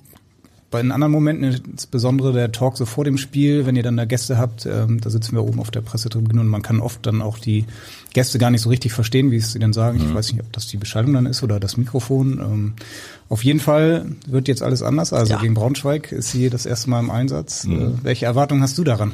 bei 0.73 0.81
den 0.81 0.91
anderen 0.91 1.13
Momenten, 1.13 1.62
insbesondere 1.71 2.33
der 2.33 2.51
Talk 2.51 2.77
so 2.77 2.86
vor 2.86 3.05
dem 3.05 3.17
Spiel, 3.17 3.65
wenn 3.65 3.75
ihr 3.75 3.83
dann 3.83 3.95
da 3.95 4.05
Gäste 4.05 4.38
habt, 4.39 4.65
ähm, 4.65 4.99
da 4.99 5.09
sitzen 5.12 5.36
wir 5.36 5.43
oben 5.43 5.59
auf 5.59 5.69
der 5.71 5.81
Pressetribüne 5.81 6.41
und 6.41 6.47
man 6.47 6.63
kann 6.63 6.81
oft 6.81 7.05
dann 7.05 7.21
auch 7.21 7.38
die 7.38 7.65
Gäste 8.13 8.39
gar 8.39 8.49
nicht 8.49 8.62
so 8.62 8.69
richtig 8.69 8.91
verstehen, 8.91 9.29
wie 9.31 9.38
es 9.38 9.51
sie 9.53 9.59
dann 9.59 9.71
sagen. 9.71 9.99
Ich 10.03 10.13
weiß 10.13 10.31
nicht, 10.33 10.41
ob 10.41 10.51
das 10.51 10.65
die 10.67 10.77
Beschallung 10.77 11.13
dann 11.13 11.27
ist 11.27 11.43
oder 11.43 11.59
das 11.59 11.77
Mikrofon. 11.77 12.39
Ähm, 12.39 12.73
auf 13.29 13.43
jeden 13.43 13.59
Fall 13.59 14.07
wird 14.27 14.47
jetzt 14.47 14.63
alles 14.63 14.81
anders. 14.81 15.13
Also 15.13 15.33
Ja. 15.33 15.39
gegen 15.39 15.53
Braunschweig 15.53 16.12
ist 16.12 16.31
sie 16.31 16.49
das 16.49 16.65
erste 16.65 16.89
Mal 16.89 16.99
im 16.99 17.12
Einsatz. 17.12 17.65
Äh, 17.65 17.91
welche 18.01 18.25
Erwartungen 18.25 18.63
hast 18.63 18.77
du 18.77 18.83
daran? 18.83 19.12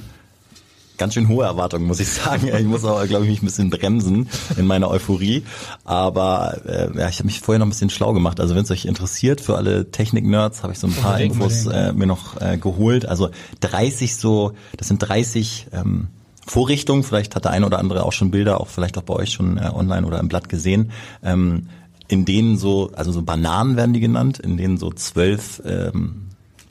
Ganz 0.99 1.15
schön 1.15 1.27
hohe 1.27 1.45
Erwartungen, 1.45 1.87
muss 1.87 1.99
ich 1.99 2.09
sagen. 2.09 2.47
Ich 2.55 2.65
muss 2.65 2.85
aber, 2.85 3.07
glaube 3.07 3.25
ich, 3.25 3.31
mich 3.31 3.41
ein 3.41 3.45
bisschen 3.45 3.69
bremsen 3.71 4.29
in 4.57 4.67
meiner 4.67 4.89
Euphorie. 4.89 5.43
Aber 5.85 6.59
äh, 6.67 6.95
ja, 6.99 7.09
ich 7.09 7.17
habe 7.17 7.25
mich 7.25 7.39
vorher 7.39 7.57
noch 7.59 7.65
ein 7.65 7.69
bisschen 7.69 7.89
schlau 7.89 8.13
gemacht. 8.13 8.39
Also 8.39 8.53
wenn 8.53 8.63
es 8.63 8.71
euch 8.71 8.85
interessiert, 8.85 9.41
für 9.41 9.57
alle 9.57 9.89
Technik-Nerds 9.89 10.61
habe 10.61 10.73
ich 10.73 10.79
so 10.79 10.87
ein 10.87 10.93
paar 10.93 11.13
Unbedingt, 11.13 11.35
Infos 11.35 11.65
äh, 11.65 11.93
mir 11.93 12.05
noch 12.05 12.39
äh, 12.39 12.57
geholt. 12.57 13.07
Also 13.07 13.29
30 13.61 14.15
so, 14.15 14.53
das 14.77 14.87
sind 14.87 14.99
30 14.99 15.67
ähm, 15.73 16.09
Vorrichtungen. 16.45 17.03
Vielleicht 17.03 17.35
hat 17.35 17.45
der 17.45 17.51
eine 17.51 17.65
oder 17.65 17.79
andere 17.79 18.03
auch 18.03 18.13
schon 18.13 18.29
Bilder, 18.29 18.59
auch 18.59 18.67
vielleicht 18.67 18.97
auch 18.97 19.03
bei 19.03 19.15
euch 19.15 19.31
schon 19.31 19.57
äh, 19.57 19.71
online 19.73 20.05
oder 20.05 20.19
im 20.19 20.27
Blatt 20.27 20.49
gesehen. 20.49 20.91
Ähm, 21.23 21.69
in 22.07 22.25
denen 22.25 22.57
so, 22.57 22.91
also 22.95 23.11
so 23.11 23.21
Bananen 23.21 23.77
werden 23.77 23.93
die 23.93 23.99
genannt, 23.99 24.39
in 24.39 24.57
denen 24.57 24.77
so 24.77 24.91
zwölf 24.91 25.61
ähm, 25.63 26.29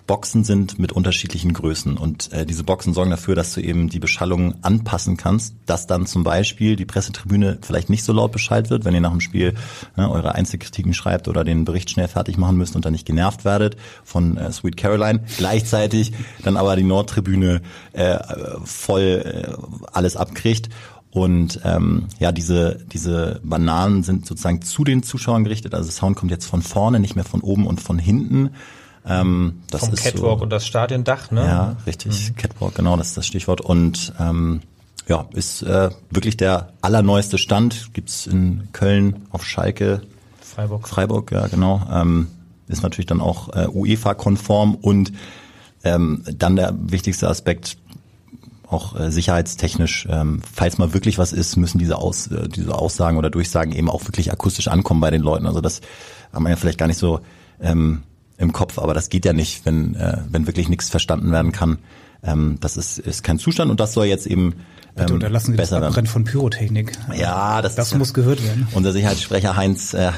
Boxen 0.09 0.43
sind 0.43 0.79
mit 0.79 0.91
unterschiedlichen 0.91 1.53
Größen 1.53 1.97
und 1.97 2.33
äh, 2.33 2.45
diese 2.45 2.65
Boxen 2.65 2.95
sorgen 2.95 3.11
dafür, 3.11 3.37
dass 3.37 3.53
du 3.53 3.61
eben 3.61 3.89
die 3.89 4.01
Beschallung 4.01 4.55
anpassen 4.63 5.17
kannst, 5.17 5.55
dass 5.67 5.87
dann 5.87 6.07
zum 6.07 6.25
Beispiel 6.25 6.75
die 6.77 6.87
Pressetribüne 6.87 7.59
vielleicht 7.61 7.91
nicht 7.91 8.03
so 8.03 8.13
laut 8.13 8.33
Bescheid 8.33 8.71
wird, 8.71 8.85
wenn 8.85 8.95
ihr 8.95 9.03
nach 9.03 9.13
dem 9.13 9.21
Spiel 9.21 9.55
ne, 9.97 10.11
eure 10.11 10.35
Einzelkritiken 10.35 10.95
schreibt 10.95 11.29
oder 11.29 11.45
den 11.45 11.67
Bericht 11.67 11.91
schnell 11.91 12.09
fertig 12.09 12.39
machen 12.39 12.57
müsst 12.57 12.75
und 12.75 12.87
dann 12.87 12.93
nicht 12.93 13.07
genervt 13.07 13.45
werdet 13.45 13.77
von 14.03 14.39
äh, 14.39 14.51
Sweet 14.51 14.79
Caroline. 14.79 15.21
Gleichzeitig 15.37 16.13
dann 16.43 16.57
aber 16.57 16.75
die 16.75 16.85
Nordtribüne 16.85 17.61
äh, 17.93 18.19
voll 18.65 19.03
äh, 19.47 19.53
alles 19.93 20.17
abkriegt. 20.17 20.71
Und 21.11 21.61
ähm, 21.65 22.07
ja, 22.19 22.33
diese, 22.33 22.79
diese 22.93 23.41
Bananen 23.45 24.03
sind 24.03 24.27
sozusagen 24.27 24.63
zu 24.63 24.85
den 24.85 25.03
Zuschauern 25.03 25.45
gerichtet. 25.45 25.75
Also 25.75 25.91
Sound 25.91 26.17
kommt 26.17 26.31
jetzt 26.31 26.47
von 26.47 26.63
vorne, 26.63 26.99
nicht 26.99 27.15
mehr 27.15 27.25
von 27.25 27.43
oben 27.43 27.67
und 27.67 27.81
von 27.81 27.99
hinten. 27.99 28.51
Ähm, 29.07 29.63
das 29.71 29.83
Vom 29.83 29.95
ist 29.95 30.03
Catwalk 30.03 30.39
so, 30.39 30.43
und 30.45 30.51
das 30.51 30.67
Stadiondach, 30.67 31.31
ne? 31.31 31.45
Ja, 31.45 31.77
richtig. 31.87 32.35
Catwalk, 32.37 32.75
genau, 32.75 32.97
das 32.97 33.09
ist 33.09 33.17
das 33.17 33.27
Stichwort. 33.27 33.61
Und 33.61 34.13
ähm, 34.19 34.61
ja, 35.07 35.27
ist 35.33 35.63
äh, 35.63 35.91
wirklich 36.11 36.37
der 36.37 36.73
allerneueste 36.83 37.39
Stand. 37.39 37.95
Gibt's 37.95 38.27
in 38.27 38.69
Köln, 38.73 39.27
auf 39.31 39.45
Schalke, 39.45 40.03
Freiburg. 40.41 40.89
Freiburg, 40.89 41.33
ja 41.33 41.47
genau. 41.47 41.83
Ähm, 41.91 42.29
ist 42.67 42.83
natürlich 42.83 43.07
dann 43.07 43.21
auch 43.21 43.55
äh, 43.55 43.69
UEFA-konform 43.69 44.75
und 44.75 45.13
ähm, 45.85 46.25
dann 46.37 46.57
der 46.57 46.75
wichtigste 46.79 47.29
Aspekt, 47.29 47.79
auch 48.69 48.99
äh, 48.99 49.11
sicherheitstechnisch, 49.11 50.07
ähm, 50.11 50.43
falls 50.53 50.77
mal 50.77 50.93
wirklich 50.93 51.17
was 51.17 51.33
ist, 51.33 51.57
müssen 51.57 51.79
diese, 51.79 51.97
Aus, 51.97 52.27
äh, 52.27 52.49
diese 52.49 52.75
Aussagen 52.75 53.17
oder 53.17 53.31
Durchsagen 53.31 53.73
eben 53.73 53.89
auch 53.89 54.05
wirklich 54.05 54.31
akustisch 54.31 54.69
ankommen 54.69 55.01
bei 55.01 55.11
den 55.11 55.23
Leuten. 55.23 55.47
Also 55.47 55.61
das 55.61 55.81
haben 56.33 56.43
wir 56.43 56.51
ja 56.51 56.57
vielleicht 56.57 56.79
gar 56.79 56.87
nicht 56.87 56.99
so 56.99 57.21
ähm, 57.61 58.03
im 58.39 58.53
Kopf, 58.53 58.79
aber 58.79 58.95
das 58.95 59.11
geht 59.11 59.25
ja 59.25 59.33
nicht, 59.33 59.67
wenn, 59.67 59.95
äh, 59.97 60.19
wenn 60.31 60.47
wirklich 60.47 60.69
nichts 60.69 60.89
verstanden 60.89 61.33
werden 61.33 61.53
kann. 61.53 61.79
Ähm, 62.23 62.57
das 62.61 62.77
ist, 62.77 62.99
ist 62.99 63.23
kein 63.23 63.39
Zustand 63.39 63.71
und 63.71 63.81
das 63.81 63.93
soll 63.93 64.07
jetzt 64.07 64.27
eben 64.27 64.55
Bitte 64.99 65.11
ähm, 65.11 65.15
unterlassen 65.15 65.53
Sie 65.53 65.57
das. 65.57 65.73
Abbrennen 65.73 66.07
von 66.07 66.25
Pyrotechnik. 66.25 66.93
Ja, 67.15 67.63
das, 67.63 67.75
Das 67.75 67.93
ist, 67.93 67.99
muss 67.99 68.15
gehört 68.15 68.45
werden. 68.45 68.69
Unser 68.73 68.93
Sicherheitssprecher 68.93 69.57
Heinz, 69.57 69.95
äh, 69.95 70.13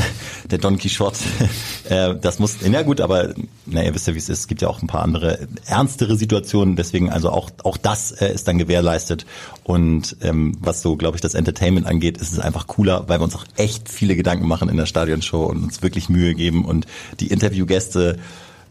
der 0.50 0.58
Don 0.58 0.78
Quixote, 0.78 1.18
äh, 1.88 2.14
das 2.20 2.38
muss, 2.38 2.56
na 2.64 2.82
gut, 2.82 3.00
aber 3.00 3.34
na, 3.64 3.82
ihr 3.82 3.94
wisst 3.94 4.06
ja, 4.06 4.14
wie 4.14 4.18
es 4.18 4.28
ist. 4.28 4.40
Es 4.40 4.48
gibt 4.48 4.62
ja 4.62 4.68
auch 4.68 4.82
ein 4.82 4.86
paar 4.86 5.02
andere 5.02 5.48
ernstere 5.66 6.16
Situationen. 6.16 6.76
Deswegen 6.76 7.10
also 7.10 7.30
auch 7.30 7.50
auch 7.64 7.76
das 7.76 8.12
äh, 8.12 8.32
ist 8.32 8.46
dann 8.46 8.58
gewährleistet. 8.58 9.26
Und 9.64 10.16
ähm, 10.20 10.56
was 10.60 10.82
so, 10.82 10.96
glaube 10.96 11.16
ich, 11.16 11.20
das 11.20 11.34
Entertainment 11.34 11.86
angeht, 11.86 12.18
ist 12.18 12.32
es 12.32 12.38
einfach 12.38 12.66
cooler, 12.66 13.08
weil 13.08 13.18
wir 13.20 13.24
uns 13.24 13.34
auch 13.34 13.44
echt 13.56 13.88
viele 13.88 14.16
Gedanken 14.16 14.46
machen 14.46 14.68
in 14.68 14.76
der 14.76 14.86
Stadionshow 14.86 15.44
und 15.46 15.62
uns 15.62 15.82
wirklich 15.82 16.08
Mühe 16.08 16.34
geben 16.34 16.64
und 16.64 16.86
die 17.20 17.28
Interviewgäste 17.28 18.18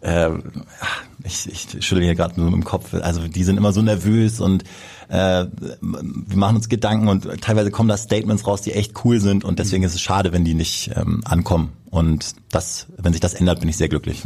äh, 0.02 0.30
ich, 1.24 1.50
ich 1.50 1.86
schüttel 1.86 2.04
hier 2.04 2.16
gerade 2.16 2.40
nur 2.40 2.54
im 2.54 2.64
Kopf, 2.64 2.94
also 2.94 3.28
die 3.28 3.44
sind 3.44 3.58
immer 3.58 3.74
so 3.74 3.82
nervös 3.82 4.40
und 4.40 4.64
äh, 5.10 5.46
wir 5.52 6.38
machen 6.38 6.58
uns 6.58 6.70
Gedanken 6.70 7.08
und 7.08 7.42
teilweise 7.42 7.72
kommen 7.72 7.90
da 7.90 7.98
Statements 7.98 8.48
raus, 8.48 8.62
die 8.62 8.74
echt 8.74 9.06
cool 9.06 9.20
sind 9.20 9.44
und 9.44 9.60
deswegen 9.60 9.84
ist 9.84 9.96
es 9.96 10.02
schade, 10.02 10.32
wenn 10.32 10.46
die 10.46 10.54
nicht 10.54 10.92
ähm, 10.96 11.22
ankommen. 11.26 11.74
Und 11.96 12.36
das, 12.52 12.88
wenn 12.98 13.14
sich 13.14 13.22
das 13.22 13.34
ändert, 13.36 13.62
bin 13.62 13.70
ich 13.70 13.78
sehr 13.78 13.88
glücklich. 13.88 14.22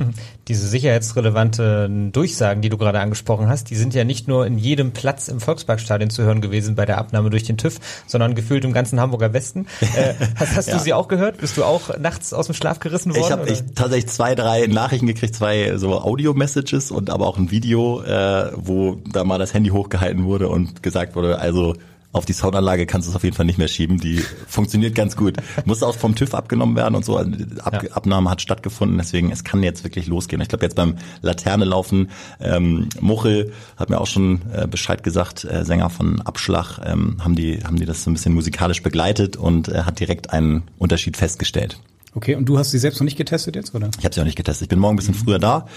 Diese 0.48 0.68
sicherheitsrelevanten 0.68 2.12
Durchsagen, 2.12 2.64
die 2.64 2.70
du 2.70 2.78
gerade 2.80 3.00
angesprochen 3.00 3.48
hast, 3.48 3.70
die 3.70 3.76
sind 3.76 3.94
ja 3.94 4.04
nicht 4.04 4.28
nur 4.28 4.48
in 4.48 4.58
jedem 4.58 4.90
Platz 4.92 5.28
im 5.28 5.40
Volksparkstadion 5.40 6.10
zu 6.10 6.24
hören 6.24 6.42
gewesen 6.42 6.74
bei 6.74 6.88
der 6.88 6.98
Abnahme 6.98 7.30
durch 7.30 7.44
den 7.44 7.58
TÜV, 7.58 7.80
sondern 8.08 8.34
gefühlt 8.34 8.66
im 8.66 8.74
ganzen 8.74 9.00
Hamburger 9.00 9.34
Westen. 9.34 9.68
Äh, 9.82 10.16
hast 10.36 10.56
hast 10.56 10.68
Ja. 10.70 10.78
du 10.78 10.84
sie 10.84 10.94
auch 10.94 11.08
gehört? 11.08 11.38
Bist 11.38 11.58
du 11.58 11.64
auch 11.64 11.96
nachts 12.00 12.34
aus 12.34 12.48
dem 12.48 12.56
Schlaf 12.56 12.80
gerissen 12.80 13.14
worden? 13.14 13.24
Ich 13.24 13.32
habe 13.32 13.74
tatsächlich 13.76 14.08
zwei, 14.08 14.34
drei 14.34 14.66
Nachrichten 14.66 15.06
gekriegt, 15.06 15.36
zwei 15.36 15.78
so 15.78 16.02
Audio-Messages 16.02 16.90
und 16.90 17.12
aber 17.12 17.28
auch 17.28 17.38
ein 17.38 17.52
Video, 17.52 18.02
äh, 18.02 18.52
wo 18.56 18.96
da 19.12 19.24
mal 19.24 19.38
das 19.38 19.54
Handy 19.54 19.70
hochgehalten 19.70 20.24
wurde 20.24 20.50
und 20.50 20.82
gesagt 20.82 21.16
wurde, 21.16 21.38
also 21.38 21.76
auf 22.12 22.26
die 22.26 22.34
Soundanlage 22.34 22.88
kannst 22.88 23.08
du 23.08 23.12
es 23.12 23.16
auf 23.16 23.24
jeden 23.24 23.36
Fall 23.36 23.46
nicht 23.46 23.60
mehr 23.60 23.68
schieben. 23.68 24.00
Die 24.00 24.24
funktioniert 24.48 24.96
ganz 24.96 25.16
gut. 25.16 25.38
Muss 25.66 25.84
auch 25.84 25.96
vom 25.96 26.16
TÜV 26.16 26.34
abgenommen 26.34 26.76
werden 26.76 26.96
und 26.96 27.06
so. 27.06 27.18
Also 27.18 27.32
Ab 27.62 27.84
Ja. 27.84 27.92
Abnahme 27.92 28.30
hat 28.32 28.42
stattgefunden, 28.42 28.98
deswegen 28.98 29.32
es 29.32 29.44
kann 29.44 29.62
jetzt 29.62 29.84
wirklich 29.84 30.08
losgehen. 30.08 30.42
Ich 30.42 30.48
glaube 30.48 30.66
jetzt 30.66 30.76
beim 30.76 30.96
Laterne 31.22 31.66
laufen, 31.66 32.10
ähm, 32.40 32.90
Muchel 33.00 33.54
hat 33.78 33.90
mir 33.92 34.02
auch 34.02 34.08
schon 34.08 34.42
äh, 34.52 34.68
Bescheid 34.68 35.04
gesagt, 35.04 35.44
äh, 35.44 35.64
Sänger 35.64 35.90
von 35.92 36.22
Abschlag, 36.22 36.80
ähm, 36.84 37.18
haben 37.24 37.36
die 37.36 37.64
haben 37.64 37.76
die 37.78 37.86
das 37.86 38.04
so 38.04 38.10
ein 38.10 38.14
bisschen 38.14 38.34
musikalisch 38.34 38.82
begleitet 38.82 39.38
und 39.38 39.68
äh, 39.70 39.84
hat 39.84 40.00
direkt 40.00 40.32
einen 40.32 40.64
Unterschied 40.80 41.16
festgestellt. 41.16 41.80
Okay, 42.16 42.34
und 42.34 42.46
du 42.46 42.58
hast 42.58 42.72
sie 42.72 42.80
selbst 42.80 43.00
noch 43.00 43.06
nicht 43.06 43.18
getestet 43.18 43.56
jetzt, 43.56 43.76
oder? 43.76 43.92
Ich 44.00 44.06
habe 44.06 44.16
sie 44.16 44.22
auch 44.22 44.26
nicht 44.26 44.36
getestet. 44.36 44.64
Ich 44.64 44.70
bin 44.70 44.80
morgen 44.80 44.96
ein 44.96 44.98
bisschen 44.98 45.14
früher 45.14 45.38
da 45.38 45.68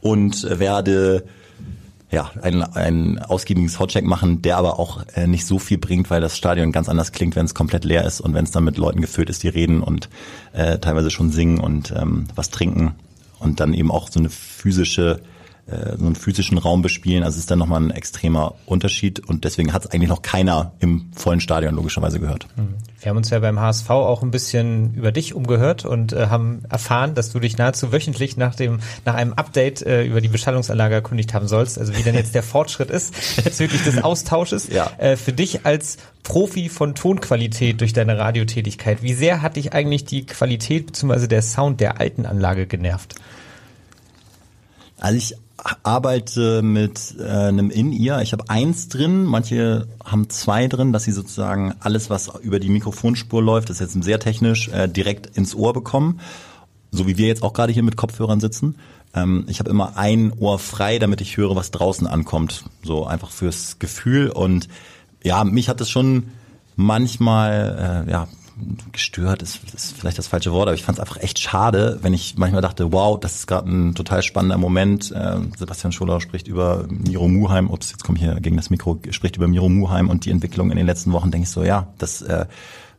und 0.00 0.44
werde 0.48 1.24
ja 2.12 2.30
einen, 2.42 2.62
einen 2.62 3.18
ausgiebigen 3.18 3.68
Soundcheck 3.68 4.04
machen, 4.04 4.42
der 4.42 4.58
aber 4.58 4.78
auch 4.78 5.04
äh, 5.14 5.26
nicht 5.26 5.46
so 5.46 5.58
viel 5.58 5.78
bringt, 5.78 6.10
weil 6.10 6.20
das 6.20 6.36
Stadion 6.36 6.70
ganz 6.70 6.88
anders 6.88 7.10
klingt, 7.10 7.34
wenn 7.34 7.46
es 7.46 7.54
komplett 7.54 7.84
leer 7.84 8.04
ist 8.04 8.20
und 8.20 8.34
wenn 8.34 8.44
es 8.44 8.50
dann 8.50 8.64
mit 8.64 8.76
Leuten 8.76 9.00
gefüllt 9.00 9.30
ist, 9.30 9.42
die 9.42 9.48
reden 9.48 9.82
und 9.82 10.08
äh, 10.52 10.78
teilweise 10.78 11.10
schon 11.10 11.30
singen 11.30 11.58
und 11.58 11.92
ähm, 11.96 12.26
was 12.34 12.50
trinken 12.50 12.94
und 13.38 13.60
dann 13.60 13.74
eben 13.74 13.90
auch 13.90 14.10
so 14.10 14.20
eine 14.20 14.28
physische 14.28 15.20
so 15.66 16.04
einen 16.04 16.16
physischen 16.16 16.58
Raum 16.58 16.82
bespielen. 16.82 17.22
Also 17.22 17.36
es 17.36 17.40
ist 17.40 17.50
dann 17.50 17.58
nochmal 17.58 17.80
ein 17.80 17.90
extremer 17.92 18.54
Unterschied 18.66 19.20
und 19.20 19.44
deswegen 19.44 19.72
hat 19.72 19.84
es 19.84 19.90
eigentlich 19.90 20.08
noch 20.08 20.22
keiner 20.22 20.72
im 20.80 21.10
vollen 21.14 21.40
Stadion 21.40 21.76
logischerweise 21.76 22.18
gehört. 22.18 22.48
Wir 23.00 23.10
haben 23.10 23.16
uns 23.16 23.30
ja 23.30 23.38
beim 23.38 23.60
HSV 23.60 23.90
auch 23.90 24.22
ein 24.22 24.30
bisschen 24.30 24.94
über 24.94 25.12
dich 25.12 25.34
umgehört 25.34 25.84
und 25.84 26.12
äh, 26.12 26.26
haben 26.26 26.64
erfahren, 26.68 27.14
dass 27.14 27.30
du 27.30 27.38
dich 27.38 27.58
nahezu 27.58 27.92
wöchentlich 27.92 28.36
nach 28.36 28.54
dem 28.54 28.80
nach 29.04 29.14
einem 29.14 29.32
Update 29.34 29.82
äh, 29.82 30.04
über 30.04 30.20
die 30.20 30.28
Beschallungsanlage 30.28 30.96
erkundigt 30.96 31.32
haben 31.32 31.46
sollst. 31.48 31.78
Also 31.78 31.96
wie 31.96 32.02
denn 32.02 32.14
jetzt 32.14 32.34
der 32.34 32.42
Fortschritt 32.42 32.90
ist 32.90 33.14
bezüglich 33.44 33.82
des 33.84 34.02
Austausches. 34.02 34.68
Ja. 34.68 34.90
Äh, 34.98 35.16
für 35.16 35.32
dich 35.32 35.64
als 35.64 35.96
Profi 36.22 36.68
von 36.68 36.94
Tonqualität 36.94 37.80
durch 37.80 37.92
deine 37.92 38.18
Radiotätigkeit, 38.18 39.02
wie 39.02 39.14
sehr 39.14 39.42
hat 39.42 39.56
dich 39.56 39.72
eigentlich 39.72 40.04
die 40.04 40.26
Qualität 40.26 40.86
bzw. 40.86 41.28
der 41.28 41.42
Sound 41.42 41.80
der 41.80 42.00
alten 42.00 42.26
Anlage 42.26 42.66
genervt? 42.66 43.14
Also 44.98 45.16
ich 45.16 45.36
arbeite 45.82 46.62
mit 46.62 47.14
äh, 47.18 47.24
einem 47.24 47.70
In-Ear. 47.70 48.22
Ich 48.22 48.32
habe 48.32 48.48
eins 48.48 48.88
drin, 48.88 49.24
manche 49.24 49.86
haben 50.04 50.28
zwei 50.28 50.66
drin, 50.66 50.92
dass 50.92 51.04
sie 51.04 51.12
sozusagen 51.12 51.74
alles, 51.80 52.10
was 52.10 52.30
über 52.42 52.58
die 52.58 52.68
Mikrofonspur 52.68 53.42
läuft, 53.42 53.70
das 53.70 53.80
ist 53.80 53.94
jetzt 53.94 54.04
sehr 54.04 54.18
technisch, 54.18 54.68
äh, 54.68 54.88
direkt 54.88 55.36
ins 55.36 55.54
Ohr 55.54 55.72
bekommen. 55.72 56.20
So 56.90 57.06
wie 57.06 57.16
wir 57.16 57.26
jetzt 57.26 57.42
auch 57.42 57.52
gerade 57.52 57.72
hier 57.72 57.82
mit 57.82 57.96
Kopfhörern 57.96 58.40
sitzen. 58.40 58.76
Ähm, 59.14 59.44
ich 59.48 59.60
habe 59.60 59.70
immer 59.70 59.96
ein 59.96 60.32
Ohr 60.32 60.58
frei, 60.58 60.98
damit 60.98 61.20
ich 61.20 61.36
höre, 61.36 61.56
was 61.56 61.70
draußen 61.70 62.06
ankommt. 62.06 62.64
So 62.82 63.06
einfach 63.06 63.30
fürs 63.30 63.78
Gefühl. 63.78 64.30
Und 64.30 64.68
ja, 65.22 65.44
mich 65.44 65.68
hat 65.68 65.80
es 65.80 65.90
schon 65.90 66.28
manchmal, 66.76 68.04
äh, 68.06 68.10
ja, 68.10 68.28
gestört 68.92 69.42
ist, 69.42 69.60
ist 69.74 69.96
vielleicht 69.98 70.18
das 70.18 70.26
falsche 70.26 70.52
Wort, 70.52 70.68
aber 70.68 70.74
ich 70.74 70.82
fand 70.82 70.98
es 70.98 71.00
einfach 71.00 71.18
echt 71.18 71.38
schade, 71.38 71.98
wenn 72.02 72.14
ich 72.14 72.36
manchmal 72.36 72.62
dachte, 72.62 72.92
wow, 72.92 73.18
das 73.18 73.36
ist 73.36 73.46
gerade 73.46 73.70
ein 73.70 73.94
total 73.94 74.22
spannender 74.22 74.58
Moment. 74.58 75.10
Äh, 75.12 75.38
Sebastian 75.56 75.92
Scholau 75.92 76.20
spricht 76.20 76.48
über 76.48 76.86
Miro 76.88 77.28
Muheim, 77.28 77.70
ups, 77.70 77.90
jetzt 77.90 78.04
komme 78.04 78.18
ich 78.18 78.24
hier 78.24 78.40
gegen 78.40 78.56
das 78.56 78.70
Mikro, 78.70 78.98
spricht 79.10 79.36
über 79.36 79.48
Miro 79.48 79.68
Muheim 79.68 80.08
und 80.08 80.24
die 80.24 80.30
Entwicklung 80.30 80.70
in 80.70 80.76
den 80.76 80.86
letzten 80.86 81.12
Wochen, 81.12 81.30
denke 81.30 81.44
ich 81.44 81.50
so, 81.50 81.62
ja, 81.62 81.88
das 81.98 82.22
äh, 82.22 82.46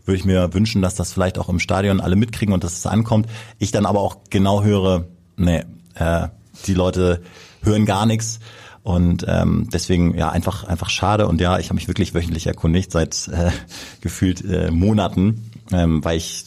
würde 0.06 0.18
ich 0.18 0.26
mir 0.26 0.54
wünschen, 0.54 0.82
dass 0.82 0.96
das 0.96 1.14
vielleicht 1.14 1.38
auch 1.38 1.50
im 1.50 1.60
Stadion 1.60 2.02
alle 2.02 2.16
mitkriegen 2.16 2.54
und 2.54 2.64
dass 2.64 2.74
es 2.74 2.86
ankommt. 2.86 3.28
Ich 3.60 3.72
dann 3.72 3.86
aber 3.86 4.02
auch 4.02 4.18
genau 4.30 4.64
höre, 4.64 5.06
nee, 5.38 5.64
äh, 5.96 6.28
die 6.68 6.74
Leute 6.74 7.22
hören 7.62 7.86
gar 7.86 8.06
nichts. 8.06 8.40
Und 8.84 9.26
ähm, 9.30 9.70
deswegen 9.72 10.18
ja 10.18 10.30
einfach 10.30 10.66
einfach 10.66 10.90
schade 10.90 11.28
und 11.28 11.40
ja, 11.40 11.58
ich 11.58 11.68
habe 11.68 11.76
mich 11.76 11.88
wirklich 11.88 12.14
wöchentlich 12.14 12.48
erkundigt 12.48 12.92
seit 12.92 13.30
äh, 13.30 13.52
gefühlt 14.02 14.44
äh, 14.44 14.72
Monaten, 14.72 15.52
ähm, 15.72 16.04
weil 16.04 16.18
ich 16.18 16.46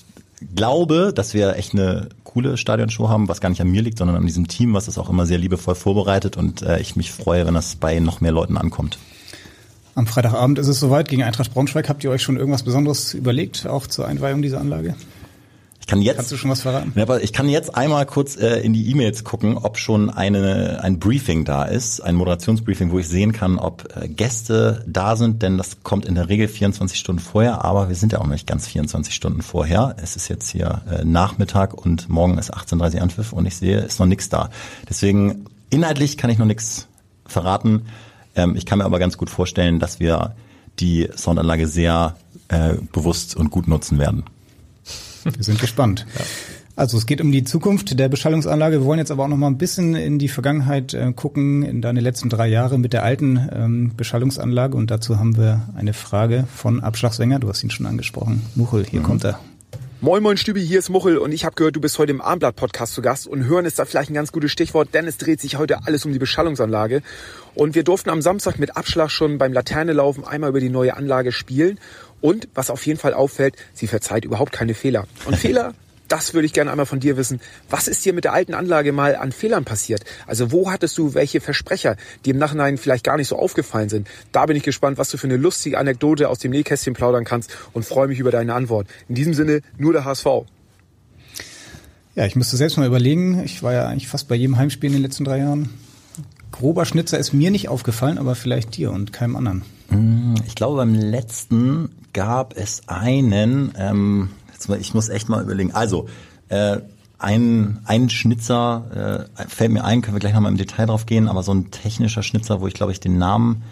glaube, 0.55 1.13
dass 1.15 1.35
wir 1.35 1.57
echt 1.57 1.73
eine 1.73 2.09
coole 2.25 2.57
Stadionshow 2.57 3.09
haben, 3.09 3.29
was 3.29 3.41
gar 3.41 3.49
nicht 3.49 3.61
an 3.61 3.71
mir 3.71 3.83
liegt, 3.83 3.99
sondern 3.99 4.17
an 4.17 4.27
diesem 4.27 4.49
Team, 4.49 4.75
was 4.75 4.87
das 4.87 4.99
auch 4.99 5.09
immer 5.09 5.27
sehr 5.27 5.39
liebevoll 5.39 5.75
vorbereitet 5.75 6.37
und 6.37 6.63
äh, 6.63 6.81
ich 6.81 6.97
mich 6.97 7.11
freue, 7.11 7.47
wenn 7.47 7.55
das 7.55 7.77
bei 7.77 7.99
noch 7.99 8.21
mehr 8.21 8.33
Leuten 8.33 8.57
ankommt. 8.57 8.99
Am 9.95 10.07
Freitagabend 10.07 10.59
ist 10.59 10.69
es 10.69 10.79
soweit 10.79 11.09
gegen 11.09 11.23
Eintracht 11.23 11.55
Braunschweig. 11.55 11.89
Habt 11.89 12.05
ihr 12.05 12.11
euch 12.11 12.23
schon 12.23 12.37
irgendwas 12.37 12.63
Besonderes 12.63 13.15
überlegt, 13.15 13.67
auch 13.67 13.87
zur 13.87 14.07
Einweihung 14.07 14.43
dieser 14.43 14.61
Anlage? 14.61 14.95
Ich 15.87 15.91
kann 15.91 16.03
jetzt, 16.03 16.17
Kannst 16.17 16.33
du 16.33 16.37
schon 16.37 16.51
was 16.51 16.63
verraten? 16.63 16.91
Ja, 16.97 17.03
aber 17.05 17.23
ich 17.23 17.33
kann 17.33 17.49
jetzt 17.49 17.77
einmal 17.77 18.07
kurz 18.07 18.35
äh, 18.35 18.59
in 18.59 18.73
die 18.73 18.91
E-Mails 18.91 19.23
gucken, 19.23 19.57
ob 19.57 19.79
schon 19.79 20.11
eine, 20.11 20.81
ein 20.83 20.99
Briefing 20.99 21.45
da 21.45 21.63
ist, 21.63 22.01
ein 22.01 22.17
Moderationsbriefing, 22.17 22.91
wo 22.91 22.99
ich 22.99 23.07
sehen 23.07 23.31
kann, 23.31 23.57
ob 23.57 23.87
äh, 23.95 24.09
Gäste 24.09 24.83
da 24.89 25.15
sind, 25.15 25.43
denn 25.43 25.59
das 25.59 25.85
kommt 25.85 26.05
in 26.05 26.17
der 26.17 26.29
Regel 26.29 26.49
24 26.49 26.99
Stunden 26.99 27.21
vorher, 27.21 27.65
aber 27.65 27.89
wir 27.89 27.95
sind 27.95 28.13
ja 28.13 28.19
auch 28.19 28.25
noch 28.25 28.33
nicht 28.33 28.49
ganz 28.49 28.67
24 28.67 29.15
Stunden 29.15 29.43
vorher. 29.43 29.95
Es 30.03 30.17
ist 30.17 30.27
jetzt 30.27 30.51
hier 30.51 30.83
äh, 30.91 31.05
Nachmittag 31.05 31.73
und 31.73 32.09
morgen 32.09 32.37
ist 32.37 32.53
18.30 32.53 32.97
Uhr 32.97 33.03
Anpfiff 33.03 33.33
und 33.33 33.47
ich 33.47 33.55
sehe, 33.55 33.79
ist 33.79 34.01
noch 34.01 34.07
nichts 34.07 34.29
da. 34.29 34.51
Deswegen 34.89 35.47
inhaltlich 35.71 36.17
kann 36.17 36.31
ich 36.31 36.39
noch 36.39 36.47
nichts 36.47 36.89
verraten. 37.27 37.83
Ähm, 38.35 38.57
ich 38.57 38.67
kann 38.67 38.81
mir 38.81 38.87
aber 38.87 38.99
ganz 38.99 39.17
gut 39.17 39.31
vorstellen, 39.31 39.79
dass 39.79 40.01
wir 40.01 40.35
die 40.81 41.09
Soundanlage 41.17 41.69
sehr 41.69 42.17
äh, 42.49 42.75
bewusst 42.91 43.37
und 43.37 43.53
gut 43.53 43.69
nutzen 43.69 44.01
werden. 44.01 44.25
Wir 45.35 45.45
sind 45.45 45.61
gespannt. 45.61 46.07
Also 46.77 46.99
es 46.99 47.07
geht 47.07 47.23
um 47.23 47.33
die 47.33 47.43
Zukunft 47.43 47.99
der 47.99 48.09
Beschallungsanlage. 48.11 48.81
Wir 48.81 48.85
wollen 48.85 48.99
jetzt 48.99 49.11
aber 49.11 49.25
auch 49.25 49.29
noch 49.29 49.39
mal 49.39 49.47
ein 49.47 49.57
bisschen 49.57 49.95
in 49.95 50.19
die 50.19 50.29
Vergangenheit 50.29 50.93
äh, 50.93 51.11
gucken, 51.15 51.63
in 51.63 51.81
deine 51.81 52.01
letzten 52.01 52.29
drei 52.29 52.49
Jahre 52.49 52.79
mit 52.79 52.93
der 52.93 53.03
alten 53.03 53.49
ähm, 53.51 53.93
Beschallungsanlage. 53.97 54.77
Und 54.77 54.91
dazu 54.91 55.19
haben 55.19 55.39
wir 55.39 55.71
eine 55.75 55.95
Frage 55.95 56.45
von 56.55 56.83
Abschlagssänger. 56.83 57.39
Du 57.39 57.49
hast 57.49 57.65
ihn 57.65 57.71
schon 57.71 57.87
angesprochen. 57.87 58.43
Muchel, 58.55 58.85
hier 58.85 59.01
kommt 59.01 59.25
er. 59.25 59.41
Moin 60.03 60.23
Moin 60.23 60.37
Stübi, 60.37 60.61
hier 60.61 60.79
ist 60.79 60.91
Muchel 60.91 61.17
und 61.17 61.33
ich 61.33 61.47
habe 61.47 61.55
gehört, 61.55 61.75
du 61.75 61.81
bist 61.81 61.99
heute 61.99 62.13
im 62.13 62.21
Armblatt-Podcast 62.21 62.93
zu 62.93 63.01
Gast 63.01 63.27
und 63.27 63.47
hören 63.47 63.65
ist 63.65 63.79
da 63.79 63.87
vielleicht 63.87 64.11
ein 64.11 64.15
ganz 64.15 64.31
gutes 64.31 64.53
Stichwort, 64.53 64.91
denn 64.93 65.07
es 65.07 65.17
dreht 65.17 65.41
sich 65.41 65.57
heute 65.57 65.87
alles 65.87 66.05
um 66.05 66.13
die 66.13 66.19
Beschallungsanlage. 66.19 67.01
Und 67.55 67.75
wir 67.75 67.83
durften 67.83 68.11
am 68.11 68.21
Samstag 68.21 68.59
mit 68.59 68.77
Abschlag 68.77 69.11
schon 69.11 69.39
beim 69.39 69.55
Laternelaufen 69.55 70.23
einmal 70.23 70.51
über 70.51 70.61
die 70.61 70.69
neue 70.69 70.95
Anlage 70.99 71.33
spielen 71.33 71.81
und 72.27 72.49
was 72.57 72.71
auf 72.71 72.85
jeden 72.85 72.99
Fall 72.99 73.15
auffällt, 73.15 73.55
sie 73.73 73.87
verzeiht 73.87 74.25
überhaupt 74.25 74.51
keine 74.51 74.75
Fehler. 74.75 75.07
Und 75.27 75.37
Fehler, 75.47 75.75
das 76.09 76.35
würde 76.35 76.47
ich 76.47 76.53
gerne 76.53 76.73
einmal 76.73 76.85
von 76.85 76.99
dir 76.99 77.17
wissen. 77.17 77.41
Was 77.71 77.87
ist 77.87 78.05
dir 78.05 78.13
mit 78.13 78.25
der 78.25 78.33
alten 78.33 78.53
Anlage 78.53 78.91
mal 78.91 79.15
an 79.15 79.31
Fehlern 79.31 79.65
passiert? 79.65 80.03
Also 80.27 80.51
wo 80.51 80.73
hattest 80.73 80.99
du 80.99 81.15
welche 81.15 81.41
Versprecher, 81.41 81.97
die 82.25 82.31
im 82.31 82.39
Nachhinein 82.39 82.79
vielleicht 82.79 83.05
gar 83.05 83.17
nicht 83.17 83.29
so 83.29 83.37
aufgefallen 83.37 83.91
sind? 83.91 84.09
Da 84.33 84.45
bin 84.47 84.57
ich 84.57 84.65
gespannt, 84.65 84.99
was 84.99 85.09
du 85.09 85.19
für 85.19 85.29
eine 85.29 85.37
lustige 85.37 85.79
Anekdote 85.79 86.29
aus 86.29 86.41
dem 86.41 86.51
Nähkästchen 86.51 86.95
plaudern 86.95 87.25
kannst 87.25 87.57
und 87.73 87.85
freue 87.85 88.09
mich 88.09 88.19
über 88.19 88.33
deine 88.33 88.55
Antwort. 88.55 88.89
In 89.09 89.15
diesem 89.15 89.33
Sinne, 89.33 89.61
nur 89.79 89.93
der 89.93 90.05
HSV. 90.05 90.27
Ja, 92.17 92.27
ich 92.27 92.35
müsste 92.35 92.57
selbst 92.57 92.77
mal 92.77 92.89
überlegen. 92.89 93.45
Ich 93.45 93.63
war 93.63 93.73
ja 93.73 93.87
eigentlich 93.87 94.09
fast 94.09 94.27
bei 94.27 94.35
jedem 94.35 94.57
Heimspiel 94.57 94.89
in 94.89 94.95
den 94.95 95.03
letzten 95.03 95.23
drei 95.23 95.39
Jahren. 95.39 95.71
Grober 96.51 96.87
Schnitzer 96.87 97.21
ist 97.21 97.33
mir 97.33 97.53
nicht 97.53 97.69
aufgefallen, 97.69 98.19
aber 98.19 98.35
vielleicht 98.35 98.77
dir 98.77 98.91
und 98.91 99.13
keinem 99.13 99.37
anderen. 99.37 99.63
Ich 100.47 100.55
glaube, 100.55 100.77
beim 100.77 100.95
letzten 100.95 101.91
gab 102.13 102.57
es 102.57 102.83
einen, 102.89 103.73
ähm, 103.79 104.31
jetzt 104.53 104.69
ich 104.69 104.95
muss 104.95 105.09
echt 105.09 105.29
mal 105.29 105.43
überlegen. 105.43 105.73
Also, 105.73 106.09
äh, 106.49 106.79
ein, 107.19 107.81
ein 107.85 108.11
Schnitzer 108.11 109.29
äh, 109.37 109.49
fällt 109.49 109.73
mir 109.73 109.85
ein, 109.85 110.03
können 110.03 110.17
wir 110.17 110.21
gleich 110.21 110.35
nochmal 110.35 110.53
im 110.53 110.59
Detail 110.59 110.87
drauf 110.87 111.07
gehen, 111.07 111.29
aber 111.29 111.43
so 111.43 111.53
ein 111.53 111.71
technischer 111.71 112.23
Schnitzer, 112.23 112.61
wo 112.61 112.67
ich 112.67 112.75
glaube 112.75 112.93
ich 112.93 113.01
den 113.01 113.19
Namen 113.19 113.63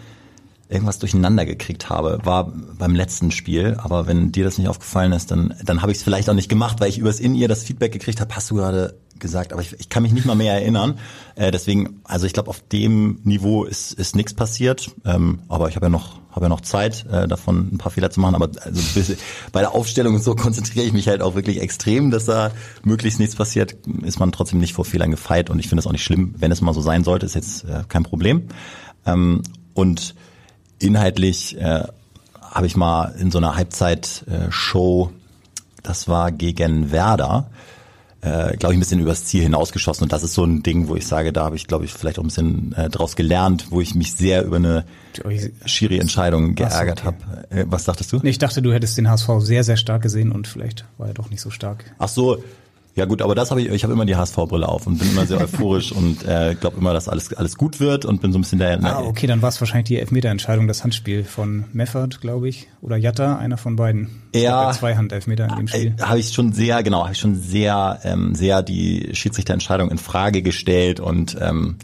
irgendwas 0.67 0.99
durcheinander 0.99 1.45
gekriegt 1.45 1.89
habe, 1.89 2.19
war 2.23 2.51
beim 2.77 2.95
letzten 2.95 3.31
Spiel. 3.31 3.75
Aber 3.77 4.07
wenn 4.07 4.31
dir 4.31 4.43
das 4.43 4.57
nicht 4.57 4.67
aufgefallen 4.67 5.11
ist, 5.11 5.31
dann, 5.31 5.53
dann 5.63 5.81
habe 5.81 5.91
ich 5.91 5.99
es 5.99 6.03
vielleicht 6.03 6.29
auch 6.29 6.33
nicht 6.33 6.49
gemacht, 6.49 6.79
weil 6.79 6.89
ich 6.89 6.97
übers 6.97 7.19
In-Ear 7.19 7.47
das 7.47 7.63
Feedback 7.63 7.91
gekriegt 7.91 8.21
habe, 8.21 8.35
hast 8.35 8.49
du 8.51 8.55
gerade 8.55 8.97
gesagt, 9.19 9.53
aber 9.53 9.61
ich, 9.61 9.73
ich 9.79 9.89
kann 9.89 10.03
mich 10.03 10.11
nicht 10.11 10.25
mal 10.25 10.35
mehr 10.35 10.53
erinnern. 10.53 10.99
Äh, 11.35 11.51
deswegen, 11.51 12.01
also 12.03 12.25
ich 12.25 12.33
glaube, 12.33 12.49
auf 12.49 12.61
dem 12.61 13.19
Niveau 13.23 13.63
ist, 13.63 13.93
ist 13.93 14.15
nichts 14.15 14.33
passiert. 14.33 14.91
Ähm, 15.05 15.39
aber 15.47 15.69
ich 15.69 15.75
habe 15.75 15.85
ja 15.85 15.89
noch 15.89 16.19
habe 16.35 16.45
ja 16.45 16.49
noch 16.49 16.61
Zeit, 16.61 17.05
äh, 17.09 17.29
davon 17.29 17.69
ein 17.73 17.77
paar 17.77 17.91
Fehler 17.91 18.11
zu 18.11 18.19
machen. 18.19 18.35
Aber 18.35 18.49
also 18.61 19.13
bei 19.53 19.61
der 19.61 19.73
Aufstellung 19.73 20.15
und 20.15 20.23
so 20.23 20.35
konzentriere 20.35 20.85
ich 20.85 20.91
mich 20.91 21.07
halt 21.07 21.21
auch 21.21 21.33
wirklich 21.33 21.61
extrem, 21.61 22.11
dass 22.11 22.25
da 22.25 22.51
möglichst 22.83 23.19
nichts 23.19 23.35
passiert. 23.35 23.77
Ist 24.03 24.19
man 24.19 24.33
trotzdem 24.33 24.59
nicht 24.59 24.73
vor 24.73 24.83
Fehlern 24.83 25.11
gefeit 25.11 25.49
und 25.49 25.59
ich 25.59 25.69
finde 25.69 25.79
es 25.79 25.87
auch 25.87 25.93
nicht 25.93 26.03
schlimm, 26.03 26.35
wenn 26.37 26.51
es 26.51 26.59
mal 26.59 26.73
so 26.73 26.81
sein 26.81 27.05
sollte, 27.05 27.25
ist 27.25 27.35
jetzt 27.35 27.63
äh, 27.63 27.83
kein 27.87 28.03
Problem. 28.03 28.47
Ähm, 29.05 29.43
und 29.73 30.15
inhaltlich 30.79 31.57
äh, 31.57 31.83
habe 32.41 32.67
ich 32.67 32.75
mal 32.75 33.13
in 33.19 33.31
so 33.31 33.37
einer 33.37 33.55
Halbzeit-Show, 33.55 35.11
das 35.83 36.07
war 36.07 36.31
gegen 36.31 36.91
Werder, 36.91 37.49
äh, 38.21 38.57
glaube 38.57 38.73
ich, 38.73 38.77
ein 38.77 38.79
bisschen 38.79 38.99
übers 38.99 39.25
Ziel 39.25 39.43
hinausgeschossen. 39.43 40.03
Und 40.03 40.13
das 40.13 40.23
ist 40.23 40.33
so 40.33 40.43
ein 40.43 40.63
Ding, 40.63 40.87
wo 40.87 40.95
ich 40.95 41.05
sage, 41.05 41.31
da 41.31 41.43
habe 41.43 41.55
ich, 41.55 41.67
glaube 41.67 41.85
ich, 41.85 41.93
vielleicht 41.93 42.17
auch 42.17 42.23
ein 42.23 42.27
bisschen 42.27 42.73
äh, 42.73 42.89
draus 42.89 43.15
gelernt, 43.15 43.67
wo 43.69 43.81
ich 43.81 43.93
mich 43.93 44.13
sehr 44.13 44.43
über 44.43 44.55
eine 44.55 44.85
Schiri-Entscheidung 45.65 46.55
geärgert 46.55 46.99
so, 46.99 47.05
habe. 47.05 47.17
Äh, 47.49 47.65
was 47.67 47.83
dachtest 47.83 48.11
du? 48.11 48.19
Nee, 48.23 48.29
Ich 48.29 48.39
dachte, 48.39 48.61
du 48.61 48.73
hättest 48.73 48.97
den 48.97 49.09
HSV 49.09 49.29
sehr, 49.39 49.63
sehr 49.63 49.77
stark 49.77 50.01
gesehen 50.01 50.31
und 50.31 50.47
vielleicht 50.47 50.85
war 50.97 51.07
er 51.07 51.13
doch 51.13 51.29
nicht 51.29 51.41
so 51.41 51.51
stark. 51.51 51.85
Ach 51.99 52.07
so, 52.09 52.43
ja 52.95 53.05
gut, 53.05 53.21
aber 53.21 53.35
das 53.35 53.51
habe 53.51 53.61
ich, 53.61 53.69
ich 53.69 53.83
habe 53.83 53.93
immer 53.93 54.05
die 54.05 54.15
HSV-Brille 54.15 54.67
auf 54.67 54.87
und 54.87 54.97
bin 54.97 55.09
immer 55.09 55.25
sehr 55.25 55.41
euphorisch 55.41 55.91
und 55.91 56.23
äh, 56.25 56.55
glaube 56.59 56.77
immer, 56.77 56.93
dass 56.93 57.09
alles 57.09 57.33
alles 57.33 57.57
gut 57.57 57.79
wird 57.79 58.05
und 58.05 58.21
bin 58.21 58.31
so 58.31 58.37
ein 58.39 58.41
bisschen 58.41 58.59
der. 58.59 58.83
Ah, 58.83 59.01
okay, 59.01 59.27
dann 59.27 59.41
war 59.41 59.49
es 59.49 59.59
wahrscheinlich 59.59 59.87
die 59.87 59.99
Elfmeterentscheidung, 59.99 60.67
das 60.67 60.83
Handspiel 60.83 61.23
von 61.23 61.65
Meffert, 61.73 62.21
glaube 62.21 62.47
ich, 62.47 62.67
oder 62.81 62.95
Jatta, 62.95 63.37
einer 63.37 63.57
von 63.57 63.75
beiden. 63.75 64.23
Ja. 64.33 64.71
Zwei 64.71 64.95
Handelfmeter 64.95 65.49
in 65.49 65.55
dem 65.55 65.67
Spiel. 65.67 65.95
Äh, 65.97 66.01
Habe 66.01 66.19
ich 66.19 66.31
schon 66.31 66.53
sehr, 66.53 66.83
genau, 66.83 67.03
habe 67.03 67.13
ich 67.13 67.19
schon 67.19 67.35
sehr, 67.35 67.99
ähm, 68.03 68.33
sehr 68.33 68.63
die 68.63 69.09
Schiedsrichterentscheidung 69.13 69.91
in 69.91 69.97
Frage 69.97 70.41
gestellt 70.41 70.99
und 70.99 71.37
ähm, 71.41 71.77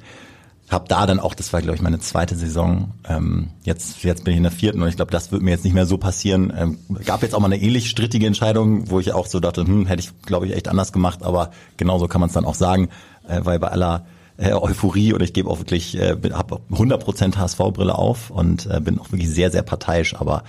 habe 0.72 0.86
da 0.88 1.06
dann 1.06 1.20
auch, 1.20 1.34
das 1.34 1.54
war 1.54 1.62
glaube 1.62 1.76
ich 1.76 1.82
meine 1.82 2.00
zweite 2.00 2.36
Saison, 2.36 2.92
ähm, 3.08 3.50
jetzt 3.64 4.04
jetzt 4.04 4.24
bin 4.24 4.34
ich 4.34 4.38
in 4.38 4.44
der 4.44 4.52
vierten 4.52 4.82
und 4.82 4.88
ich 4.88 4.96
glaube, 4.96 5.12
das 5.12 5.32
wird 5.32 5.42
mir 5.42 5.52
jetzt 5.52 5.64
nicht 5.64 5.74
mehr 5.74 5.86
so 5.86 5.98
passieren. 5.98 6.54
Ähm, 6.56 6.78
gab 7.06 7.24
jetzt 7.24 7.36
auch 7.36 7.40
mal 7.40 7.48
eine 7.48 7.62
ähnlich 7.62 7.90
strittige 7.90 8.28
Entscheidung, 8.28 8.90
wo 8.90 9.00
ich 9.00 9.14
auch 9.14 9.28
so 9.28 9.40
dachte, 9.40 9.66
hm, 9.66 9.86
hätte 9.86 10.02
ich 10.02 10.12
glaube 10.22 10.48
ich 10.48 10.56
echt 10.56 10.68
anders 10.68 10.94
gemacht, 10.94 11.24
aber 11.24 11.52
genauso 11.78 12.08
kann 12.08 12.22
man 12.22 12.30
es 12.30 12.34
dann 12.34 12.46
auch 12.46 12.56
sagen, 12.56 12.90
äh, 13.28 13.42
weil 13.44 13.60
bei 13.60 13.68
aller 13.68 14.06
äh, 14.38 14.54
Euphorie 14.54 15.14
und 15.14 15.22
ich 15.22 15.34
gebe 15.34 15.50
auch 15.50 15.60
wirklich, 15.60 15.98
äh, 15.98 16.16
habe 16.34 16.62
100% 16.72 17.38
HSV-Brille 17.38 17.96
auf 17.96 18.30
und 18.30 18.66
äh, 18.66 18.80
bin 18.80 19.00
auch 19.00 19.12
wirklich 19.12 19.30
sehr, 19.30 19.52
sehr 19.52 19.62
parteiisch, 19.62 20.16
aber 20.16 20.44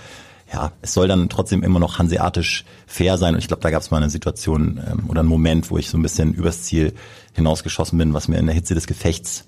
ja, 0.51 0.71
es 0.81 0.93
soll 0.93 1.07
dann 1.07 1.29
trotzdem 1.29 1.63
immer 1.63 1.79
noch 1.79 1.97
hanseatisch 1.97 2.63
fair 2.85 3.17
sein. 3.17 3.33
Und 3.33 3.39
ich 3.39 3.47
glaube, 3.47 3.63
da 3.63 3.71
gab 3.71 3.81
es 3.81 3.89
mal 3.89 3.97
eine 3.97 4.11
Situation 4.11 4.79
ähm, 4.87 5.09
oder 5.09 5.21
einen 5.21 5.29
Moment, 5.29 5.71
wo 5.71 5.77
ich 5.77 5.89
so 5.89 5.97
ein 5.97 6.03
bisschen 6.03 6.33
übers 6.33 6.63
Ziel 6.63 6.93
hinausgeschossen 7.33 7.97
bin, 7.97 8.13
was 8.13 8.27
mir 8.27 8.37
in 8.37 8.45
der 8.45 8.53
Hitze 8.53 8.75
des 8.75 8.85
Gefechts 8.85 9.45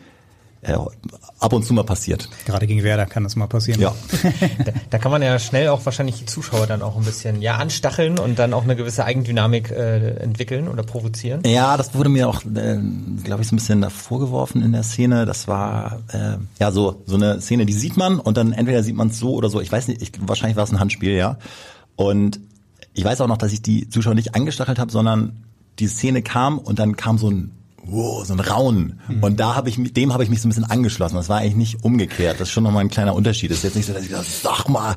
äh, 0.67 0.73
ab 1.39 1.53
und 1.53 1.63
zu 1.63 1.73
mal 1.73 1.83
passiert. 1.83 2.29
Gerade 2.45 2.67
gegen 2.67 2.83
Werder 2.83 3.05
kann 3.05 3.23
das 3.23 3.35
mal 3.35 3.47
passieren. 3.47 3.81
Ja. 3.81 3.93
Da, 4.65 4.71
da 4.89 4.97
kann 4.97 5.11
man 5.11 5.21
ja 5.21 5.37
schnell 5.37 5.69
auch 5.69 5.85
wahrscheinlich 5.85 6.17
die 6.17 6.25
Zuschauer 6.25 6.65
dann 6.65 6.81
auch 6.81 6.95
ein 6.95 7.03
bisschen 7.03 7.41
ja 7.41 7.57
anstacheln 7.57 8.17
und 8.17 8.39
dann 8.39 8.53
auch 8.53 8.63
eine 8.63 8.75
gewisse 8.75 9.03
Eigendynamik 9.03 9.69
äh, 9.69 10.15
entwickeln 10.17 10.67
oder 10.67 10.83
provozieren. 10.83 11.41
Ja, 11.45 11.77
das 11.77 11.93
wurde 11.93 12.09
mir 12.09 12.27
auch, 12.29 12.43
äh, 12.43 12.79
glaube 13.23 13.41
ich, 13.41 13.47
so 13.47 13.55
ein 13.55 13.57
bisschen 13.57 13.89
vorgeworfen 13.89 14.61
in 14.61 14.71
der 14.71 14.83
Szene. 14.83 15.25
Das 15.25 15.47
war 15.47 16.01
äh, 16.11 16.37
ja 16.59 16.71
so 16.71 17.01
so 17.05 17.15
eine 17.15 17.41
Szene, 17.41 17.65
die 17.65 17.73
sieht 17.73 17.97
man 17.97 18.19
und 18.19 18.37
dann 18.37 18.53
entweder 18.53 18.83
sieht 18.83 18.95
man 18.95 19.09
es 19.09 19.19
so 19.19 19.33
oder 19.33 19.49
so. 19.49 19.61
Ich 19.61 19.71
weiß 19.71 19.87
nicht, 19.87 20.01
ich, 20.01 20.11
wahrscheinlich 20.21 20.55
war 20.55 20.63
es 20.63 20.71
ein 20.71 20.79
Handspiel, 20.79 21.15
ja. 21.15 21.37
Und 21.95 22.39
ich 22.93 23.03
weiß 23.03 23.21
auch 23.21 23.27
noch, 23.27 23.37
dass 23.37 23.51
ich 23.51 23.61
die 23.61 23.89
Zuschauer 23.89 24.15
nicht 24.15 24.35
angestachelt 24.35 24.79
habe, 24.79 24.91
sondern 24.91 25.43
die 25.79 25.87
Szene 25.87 26.21
kam 26.21 26.57
und 26.57 26.79
dann 26.79 26.95
kam 26.95 27.17
so 27.17 27.29
ein 27.29 27.51
wow, 27.87 28.25
so 28.25 28.33
ein 28.33 28.39
Raunen. 28.39 28.99
Mhm. 29.07 29.23
Und 29.23 29.39
da 29.39 29.55
habe 29.55 29.69
ich 29.69 29.77
mich- 29.77 29.93
dem 29.93 30.13
habe 30.13 30.23
ich 30.23 30.29
mich 30.29 30.41
so 30.41 30.47
ein 30.47 30.49
bisschen 30.49 30.63
angeschlossen. 30.65 31.15
Das 31.15 31.29
war 31.29 31.37
eigentlich 31.39 31.55
nicht 31.55 31.83
umgekehrt. 31.83 32.39
Das 32.39 32.47
ist 32.49 32.51
schon 32.53 32.63
nochmal 32.63 32.81
ein 32.83 32.89
kleiner 32.89 33.13
Unterschied. 33.15 33.51
Das 33.51 33.57
ist 33.59 33.63
jetzt 33.63 33.75
nicht 33.75 33.85
so, 33.85 33.93
dass 33.93 34.03
ich 34.03 34.09
gesagt 34.09 34.27
habe, 34.27 34.55
sag 34.57 34.69
mal, 34.69 34.95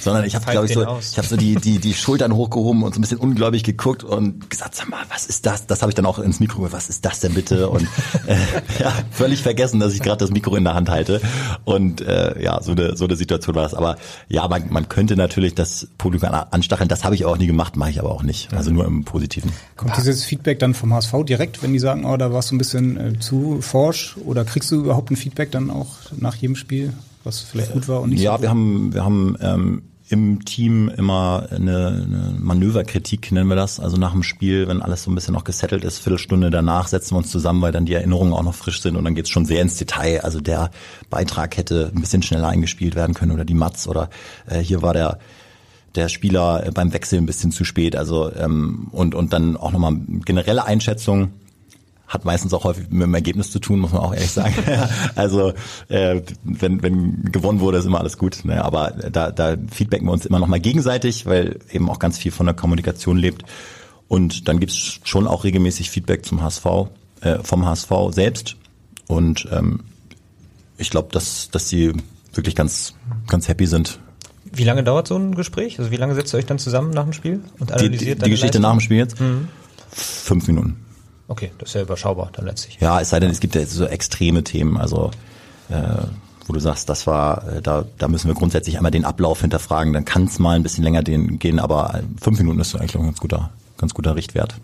sondern 0.00 0.24
ich 0.24 0.34
habe, 0.34 0.44
glaube 0.50 0.66
ich, 0.66 0.72
so, 0.74 0.84
aus. 0.84 1.10
ich 1.12 1.18
habe 1.18 1.26
so 1.28 1.36
die 1.36 1.54
die 1.56 1.78
die 1.78 1.94
Schultern 1.94 2.34
hochgehoben 2.34 2.82
und 2.82 2.94
so 2.94 2.98
ein 2.98 3.02
bisschen 3.02 3.18
ungläubig 3.18 3.62
geguckt 3.64 4.02
und 4.04 4.48
gesagt, 4.50 4.74
sag 4.74 4.88
mal, 4.88 5.00
was 5.12 5.26
ist 5.26 5.46
das? 5.46 5.66
Das 5.66 5.82
habe 5.82 5.90
ich 5.90 5.94
dann 5.94 6.06
auch 6.06 6.18
ins 6.18 6.40
Mikro 6.40 6.70
was 6.72 6.88
ist 6.88 7.04
das 7.04 7.20
denn 7.20 7.34
bitte? 7.34 7.68
Und 7.68 7.86
äh, 8.26 8.36
ja, 8.82 8.92
völlig 9.10 9.42
vergessen, 9.42 9.80
dass 9.80 9.92
ich 9.94 10.00
gerade 10.00 10.18
das 10.18 10.30
Mikro 10.30 10.56
in 10.56 10.64
der 10.64 10.74
Hand 10.74 10.88
halte. 10.90 11.20
Und 11.64 12.00
äh, 12.00 12.42
ja, 12.42 12.62
so 12.62 12.72
eine 12.72 12.96
so 12.96 13.04
eine 13.06 13.16
Situation 13.16 13.54
war 13.54 13.62
das. 13.62 13.74
Aber 13.74 13.96
ja, 14.28 14.46
man, 14.48 14.64
man 14.70 14.88
könnte 14.88 15.16
natürlich 15.16 15.54
das 15.54 15.88
Publikum 15.98 16.28
an- 16.30 16.46
anstacheln. 16.50 16.88
Das 16.88 17.04
habe 17.04 17.14
ich 17.14 17.24
auch 17.24 17.36
nie 17.36 17.46
gemacht, 17.46 17.76
mache 17.76 17.90
ich 17.90 17.98
aber 18.00 18.10
auch 18.12 18.22
nicht. 18.22 18.52
Also 18.54 18.70
nur 18.70 18.84
im 18.86 19.04
Positiven. 19.04 19.52
Kommt 19.76 19.96
dieses 19.96 20.24
Feedback 20.24 20.58
dann 20.58 20.74
vom 20.74 20.92
HSV 20.94 21.12
direkt, 21.26 21.62
wenn 21.62 21.72
die 21.72 21.78
sagen, 21.78 22.04
oh, 22.04 22.16
da 22.16 22.29
warst 22.32 22.50
du 22.50 22.56
ein 22.56 22.58
bisschen 22.58 22.96
äh, 22.96 23.18
zu 23.18 23.60
forsch? 23.60 24.16
Oder 24.24 24.44
kriegst 24.44 24.70
du 24.70 24.76
überhaupt 24.76 25.10
ein 25.10 25.16
Feedback 25.16 25.50
dann 25.50 25.70
auch 25.70 25.88
nach 26.16 26.34
jedem 26.36 26.56
Spiel, 26.56 26.92
was 27.24 27.40
vielleicht 27.40 27.72
gut 27.72 27.88
war 27.88 28.00
und 28.00 28.10
nicht 28.10 28.22
Ja, 28.22 28.36
so 28.36 28.42
wir 28.42 28.50
haben, 28.50 28.94
wir 28.94 29.04
haben 29.04 29.36
ähm, 29.40 29.82
im 30.10 30.44
Team 30.44 30.88
immer 30.88 31.46
eine, 31.50 32.04
eine 32.04 32.36
Manöverkritik, 32.38 33.30
nennen 33.30 33.48
wir 33.48 33.54
das. 33.54 33.78
Also 33.78 33.96
nach 33.96 34.10
dem 34.10 34.24
Spiel, 34.24 34.66
wenn 34.66 34.82
alles 34.82 35.04
so 35.04 35.10
ein 35.10 35.14
bisschen 35.14 35.34
noch 35.34 35.44
gesettelt 35.44 35.84
ist, 35.84 35.98
Viertelstunde 36.00 36.50
danach 36.50 36.88
setzen 36.88 37.14
wir 37.14 37.18
uns 37.18 37.30
zusammen, 37.30 37.62
weil 37.62 37.70
dann 37.70 37.86
die 37.86 37.94
Erinnerungen 37.94 38.32
auch 38.32 38.42
noch 38.42 38.54
frisch 38.54 38.82
sind 38.82 38.96
und 38.96 39.04
dann 39.04 39.14
geht's 39.14 39.30
schon 39.30 39.44
sehr 39.44 39.62
ins 39.62 39.76
Detail. 39.76 40.22
Also 40.22 40.40
der 40.40 40.72
Beitrag 41.10 41.56
hätte 41.56 41.92
ein 41.94 42.00
bisschen 42.00 42.22
schneller 42.22 42.48
eingespielt 42.48 42.96
werden 42.96 43.14
können 43.14 43.30
oder 43.30 43.44
die 43.44 43.54
Mats 43.54 43.86
oder 43.86 44.10
äh, 44.46 44.58
hier 44.58 44.82
war 44.82 44.94
der 44.94 45.18
der 45.94 46.08
Spieler 46.08 46.66
äh, 46.66 46.70
beim 46.70 46.92
Wechsel 46.92 47.18
ein 47.18 47.26
bisschen 47.26 47.52
zu 47.52 47.64
spät. 47.64 47.94
Also 47.94 48.32
ähm, 48.34 48.88
und 48.90 49.14
und 49.14 49.32
dann 49.32 49.56
auch 49.56 49.70
nochmal 49.70 49.94
generelle 50.24 50.64
Einschätzung 50.64 51.30
hat 52.10 52.24
meistens 52.24 52.52
auch 52.52 52.64
häufig 52.64 52.90
mit 52.90 53.02
dem 53.02 53.14
Ergebnis 53.14 53.52
zu 53.52 53.60
tun, 53.60 53.78
muss 53.78 53.92
man 53.92 54.02
auch 54.02 54.12
ehrlich 54.12 54.32
sagen. 54.32 54.54
also 55.14 55.54
äh, 55.88 56.20
wenn, 56.42 56.82
wenn 56.82 57.22
gewonnen 57.30 57.60
wurde, 57.60 57.78
ist 57.78 57.86
immer 57.86 58.00
alles 58.00 58.18
gut. 58.18 58.44
Ne? 58.44 58.62
Aber 58.62 58.90
da, 58.90 59.30
da 59.30 59.56
feedbacken 59.70 60.06
wir 60.06 60.12
uns 60.12 60.26
immer 60.26 60.40
noch 60.40 60.48
mal 60.48 60.60
gegenseitig, 60.60 61.24
weil 61.26 61.60
eben 61.70 61.88
auch 61.88 62.00
ganz 62.00 62.18
viel 62.18 62.32
von 62.32 62.46
der 62.46 62.54
Kommunikation 62.54 63.16
lebt. 63.16 63.44
Und 64.08 64.48
dann 64.48 64.58
gibt's 64.58 64.98
schon 65.04 65.28
auch 65.28 65.44
regelmäßig 65.44 65.88
Feedback 65.88 66.26
zum 66.26 66.42
HSV, 66.42 66.66
äh, 67.20 67.38
vom 67.44 67.64
HSV 67.64 67.90
selbst. 68.10 68.56
Und 69.06 69.48
ähm, 69.52 69.84
ich 70.78 70.90
glaube, 70.90 71.10
dass, 71.12 71.48
dass 71.50 71.68
sie 71.68 71.92
wirklich 72.34 72.56
ganz, 72.56 72.94
ganz 73.28 73.46
happy 73.46 73.66
sind. 73.66 74.00
Wie 74.52 74.64
lange 74.64 74.82
dauert 74.82 75.06
so 75.06 75.16
ein 75.16 75.36
Gespräch? 75.36 75.78
Also 75.78 75.92
wie 75.92 75.96
lange 75.96 76.16
setzt 76.16 76.34
ihr 76.34 76.38
euch 76.38 76.46
dann 76.46 76.58
zusammen 76.58 76.90
nach 76.90 77.04
dem 77.04 77.12
Spiel 77.12 77.40
und 77.60 77.70
Die, 77.70 77.74
analysiert 77.74 78.00
die, 78.00 78.04
die 78.06 78.14
deine 78.16 78.30
Geschichte 78.30 78.58
Leistung? 78.58 78.62
nach 78.62 78.72
dem 78.72 78.80
Spiel 78.80 78.96
jetzt? 78.96 79.16
Fünf 79.92 80.48
Minuten. 80.48 80.89
Okay, 81.30 81.52
das 81.58 81.70
ist 81.70 81.74
ja 81.74 81.82
überschaubar 81.82 82.30
dann 82.32 82.44
letztlich. 82.44 82.78
Ja, 82.80 83.00
es 83.00 83.10
sei 83.10 83.20
denn, 83.20 83.30
es 83.30 83.40
gibt 83.40 83.54
ja 83.54 83.64
so 83.64 83.86
extreme 83.86 84.42
Themen, 84.42 84.76
also 84.76 85.10
äh, 85.68 85.74
wo 86.46 86.52
du 86.52 86.60
sagst, 86.60 86.88
das 86.88 87.06
war, 87.06 87.46
äh, 87.48 87.62
da, 87.62 87.84
da 87.98 88.08
müssen 88.08 88.28
wir 88.28 88.34
grundsätzlich 88.34 88.76
einmal 88.76 88.90
den 88.90 89.04
Ablauf 89.04 89.40
hinterfragen, 89.40 89.92
dann 89.92 90.04
kann 90.04 90.24
es 90.24 90.38
mal 90.38 90.56
ein 90.56 90.62
bisschen 90.62 90.82
länger 90.82 91.02
den, 91.02 91.38
gehen, 91.38 91.60
aber 91.60 91.94
äh, 91.94 92.02
fünf 92.20 92.38
Minuten 92.38 92.58
ist 92.60 92.74
eigentlich 92.74 92.96
ein 92.96 93.04
ganz 93.04 93.20
guter, 93.20 93.50
ganz 93.78 93.94
guter 93.94 94.16
Richtwert. 94.16 94.56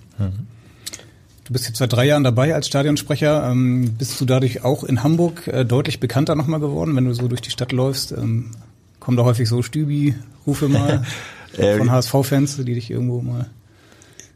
Du 1.45 1.53
bist 1.53 1.69
jetzt 1.69 1.79
seit 1.79 1.93
drei 1.93 2.07
Jahren 2.07 2.25
dabei 2.25 2.53
als 2.55 2.67
Stadionsprecher. 2.67 3.49
Ähm, 3.49 3.95
bist 3.97 4.21
du 4.21 4.25
dadurch 4.25 4.65
auch 4.65 4.83
in 4.83 5.05
Hamburg 5.05 5.47
äh, 5.47 5.65
deutlich 5.65 6.01
bekannter 6.01 6.35
nochmal 6.35 6.59
geworden, 6.59 6.97
wenn 6.97 7.05
du 7.05 7.15
so 7.15 7.29
durch 7.29 7.43
die 7.43 7.51
Stadt 7.51 7.71
läufst? 7.71 8.11
Ähm, 8.11 8.51
kommen 8.99 9.17
da 9.17 9.23
häufig 9.23 9.49
so 9.49 9.63
Stübi-Rufe 9.63 10.69
mal 10.69 11.05
Äh, 11.57 11.79
von 11.79 11.91
HSV-Fans, 11.91 12.57
die 12.59 12.75
dich 12.75 12.91
irgendwo 12.91 13.21
mal... 13.23 13.47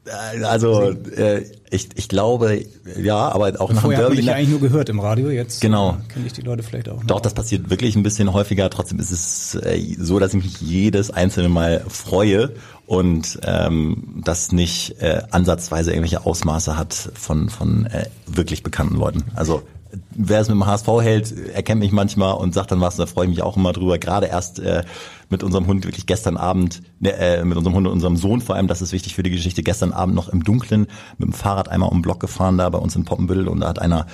Äh, 0.07 0.42
Also 0.44 0.90
äh, 1.16 1.44
ich, 1.70 1.90
ich 1.94 2.09
glaube, 2.09 2.64
ja, 3.01 3.28
aber 3.28 3.61
auch 3.61 3.72
nach 3.72 3.82
dem 3.82 3.90
Derby. 3.90 4.16
dich 4.16 4.24
ja 4.26 4.32
ne- 4.32 4.38
eigentlich 4.38 4.48
nur 4.51 4.61
gehört 4.61 4.88
im 4.88 4.98
Radio, 4.98 5.30
jetzt 5.30 5.61
Genau. 5.61 5.92
äh, 6.09 6.12
kenne 6.12 6.26
ich 6.26 6.32
die 6.32 6.40
Leute 6.40 6.62
vielleicht 6.62 6.88
auch. 6.88 6.96
noch. 6.98 7.05
Doch, 7.07 7.20
das 7.20 7.34
passiert 7.34 7.70
wirklich 7.70 7.94
ein 7.96 8.03
bisschen 8.03 8.32
häufiger. 8.32 8.68
Trotzdem 8.70 8.98
ist 8.98 9.11
es 9.11 9.55
äh, 9.57 9.78
so, 9.98 10.18
dass 10.18 10.34
ich 10.34 10.42
mich 10.42 10.61
jedes 10.61 11.11
einzelne 11.11 11.48
Mal 11.48 11.84
freue 11.88 12.55
und 12.86 13.38
ähm, 13.44 14.20
das 14.24 14.51
nicht 14.53 15.01
äh, 15.01 15.22
ansatzweise 15.30 15.90
irgendwelche 15.92 16.26
Ausmaße 16.26 16.76
hat 16.76 16.92
von, 17.14 17.48
von 17.51 17.86
äh, 17.86 18.07
wirklich 18.26 18.62
bekannten 18.64 18.96
Leuten. 18.96 19.24
Also 19.36 19.62
wer 20.11 20.41
es 20.41 20.49
mit 20.49 20.57
dem 20.57 20.66
HSV 20.66 20.86
hält, 21.03 21.49
erkennt 21.49 21.80
mich 21.80 21.93
manchmal 21.93 22.34
und 22.34 22.55
sagt 22.55 22.70
dann 22.70 22.80
was, 22.80 22.97
da 22.97 23.07
freue 23.07 23.24
ich 23.26 23.30
mich 23.30 23.43
auch 23.43 23.57
immer 23.57 23.72
drüber. 23.72 23.99
Gerade 23.99 24.26
erst 24.26 24.59
äh, 24.59 24.84
mit 25.28 25.43
unserem 25.43 25.66
Hund 25.66 25.84
wirklich 25.84 26.07
gestern 26.07 26.36
Abend, 26.36 26.82
ne, 26.99 27.12
äh, 27.12 27.45
mit 27.45 27.57
unserem 27.57 27.74
Hund 27.74 27.86
und 27.86 27.93
unserem 27.93 28.16
Sohn 28.16 28.41
vor 28.41 28.57
allem, 28.57 28.68
das 28.68 28.82
ist 28.82 28.93
wichtig 28.93 29.14
für 29.14 29.22
die 29.22 29.30
Geschichte, 29.30 29.62
gestern 29.62 29.93
Abend 29.93 30.14
noch 30.14 30.28
im 30.28 30.45
Dunkeln 30.45 30.86
mit 31.18 31.28
dem 31.28 31.32
Fahrrad 31.32 31.68
einmal 31.68 31.88
um 31.88 31.99
den 31.99 32.03
Block 32.03 32.20
gefahren 32.20 32.59
da 32.59 32.68
bei 32.68 32.78
uns 32.78 32.97
in 32.97 33.05
Poppenbüttel 33.05 33.49
und 33.49 33.61
da 33.61 33.68
hat 33.68 33.78
einer 33.78 34.07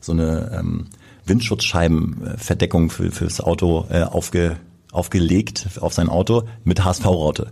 so 0.00 0.12
eine 0.12 0.50
ähm, 0.58 0.86
Windschutzscheibenverdeckung 1.26 2.90
für, 2.90 3.10
fürs 3.10 3.40
Auto 3.40 3.86
äh, 3.90 4.02
aufge, 4.02 4.56
aufgelegt 4.92 5.68
auf 5.80 5.92
sein 5.92 6.08
Auto 6.08 6.44
mit 6.64 6.84
HSV-Raute. 6.84 7.50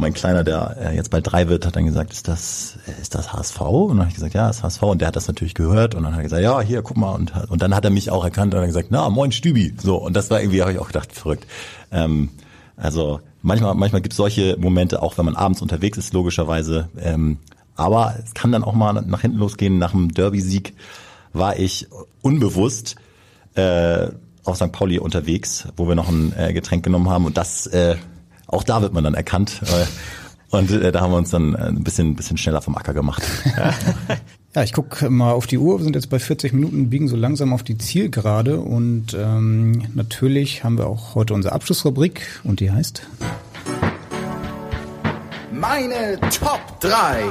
Mein 0.00 0.14
Kleiner, 0.14 0.44
der 0.44 0.76
äh, 0.80 0.94
jetzt 0.94 1.10
bald 1.10 1.30
drei 1.30 1.48
wird, 1.48 1.66
hat 1.66 1.74
dann 1.74 1.84
gesagt, 1.84 2.12
ist 2.12 2.28
das, 2.28 2.78
äh, 2.86 3.00
ist 3.00 3.16
das 3.16 3.32
HSV? 3.32 3.60
Und 3.60 3.88
dann 3.88 3.98
habe 4.00 4.08
ich 4.10 4.14
gesagt, 4.14 4.32
ja, 4.32 4.48
ist 4.48 4.62
HSV. 4.62 4.82
Und 4.82 5.00
der 5.00 5.08
hat 5.08 5.16
das 5.16 5.26
natürlich 5.26 5.54
gehört 5.54 5.96
und 5.96 6.04
dann 6.04 6.12
hat 6.12 6.20
er 6.20 6.22
gesagt, 6.22 6.42
ja, 6.42 6.60
hier, 6.60 6.82
guck 6.82 6.96
mal. 6.96 7.12
Und, 7.12 7.32
und 7.48 7.60
dann 7.62 7.74
hat 7.74 7.84
er 7.84 7.90
mich 7.90 8.12
auch 8.12 8.22
erkannt 8.22 8.54
und 8.54 8.60
hat 8.60 8.66
gesagt, 8.66 8.88
na, 8.90 9.08
moin 9.08 9.32
Stübi. 9.32 9.74
So, 9.82 9.96
und 9.96 10.14
das 10.14 10.30
war 10.30 10.40
irgendwie, 10.40 10.60
habe 10.60 10.72
ich 10.72 10.78
auch 10.78 10.86
gedacht, 10.86 11.12
verrückt. 11.12 11.46
Ähm, 11.90 12.28
also 12.76 13.18
manchmal, 13.42 13.74
manchmal 13.74 14.00
gibt 14.00 14.12
es 14.12 14.18
solche 14.18 14.56
Momente, 14.56 15.02
auch 15.02 15.18
wenn 15.18 15.24
man 15.24 15.34
abends 15.34 15.62
unterwegs 15.62 15.98
ist, 15.98 16.12
logischerweise. 16.12 16.88
Ähm, 17.00 17.38
aber 17.74 18.14
es 18.24 18.34
kann 18.34 18.52
dann 18.52 18.62
auch 18.62 18.74
mal 18.74 18.92
nach 18.92 19.22
hinten 19.22 19.38
losgehen. 19.38 19.78
Nach 19.78 19.90
dem 19.90 20.14
Derby-Sieg 20.14 20.74
war 21.32 21.58
ich 21.58 21.88
unbewusst 22.22 22.94
äh, 23.54 24.08
auf 24.44 24.56
St. 24.56 24.70
Pauli 24.70 25.00
unterwegs, 25.00 25.66
wo 25.76 25.88
wir 25.88 25.96
noch 25.96 26.08
ein 26.08 26.32
äh, 26.36 26.52
Getränk 26.52 26.84
genommen 26.84 27.08
haben. 27.10 27.26
Und 27.26 27.36
das, 27.36 27.66
äh, 27.66 27.96
auch 28.48 28.64
da 28.64 28.82
wird 28.82 28.92
man 28.92 29.04
dann 29.04 29.14
erkannt. 29.14 29.60
Und 30.50 30.70
äh, 30.70 30.90
da 30.90 31.00
haben 31.00 31.12
wir 31.12 31.18
uns 31.18 31.30
dann 31.30 31.54
äh, 31.54 31.68
ein 31.68 31.84
bisschen, 31.84 32.16
bisschen 32.16 32.38
schneller 32.38 32.62
vom 32.62 32.76
Acker 32.76 32.94
gemacht. 32.94 33.22
Ja, 34.56 34.62
ich 34.64 34.72
gucke 34.72 35.10
mal 35.10 35.32
auf 35.32 35.46
die 35.46 35.58
Uhr. 35.58 35.78
Wir 35.78 35.84
sind 35.84 35.94
jetzt 35.94 36.08
bei 36.08 36.18
40 36.18 36.54
Minuten, 36.54 36.88
biegen 36.88 37.06
so 37.06 37.16
langsam 37.16 37.52
auf 37.52 37.62
die 37.62 37.76
Zielgerade. 37.76 38.58
Und 38.58 39.14
ähm, 39.14 39.84
natürlich 39.94 40.64
haben 40.64 40.78
wir 40.78 40.86
auch 40.86 41.14
heute 41.14 41.34
unsere 41.34 41.54
Abschlussrubrik 41.54 42.26
und 42.44 42.60
die 42.60 42.72
heißt... 42.72 43.02
Meine 45.52 46.18
Top 46.30 46.80
3. 46.80 47.24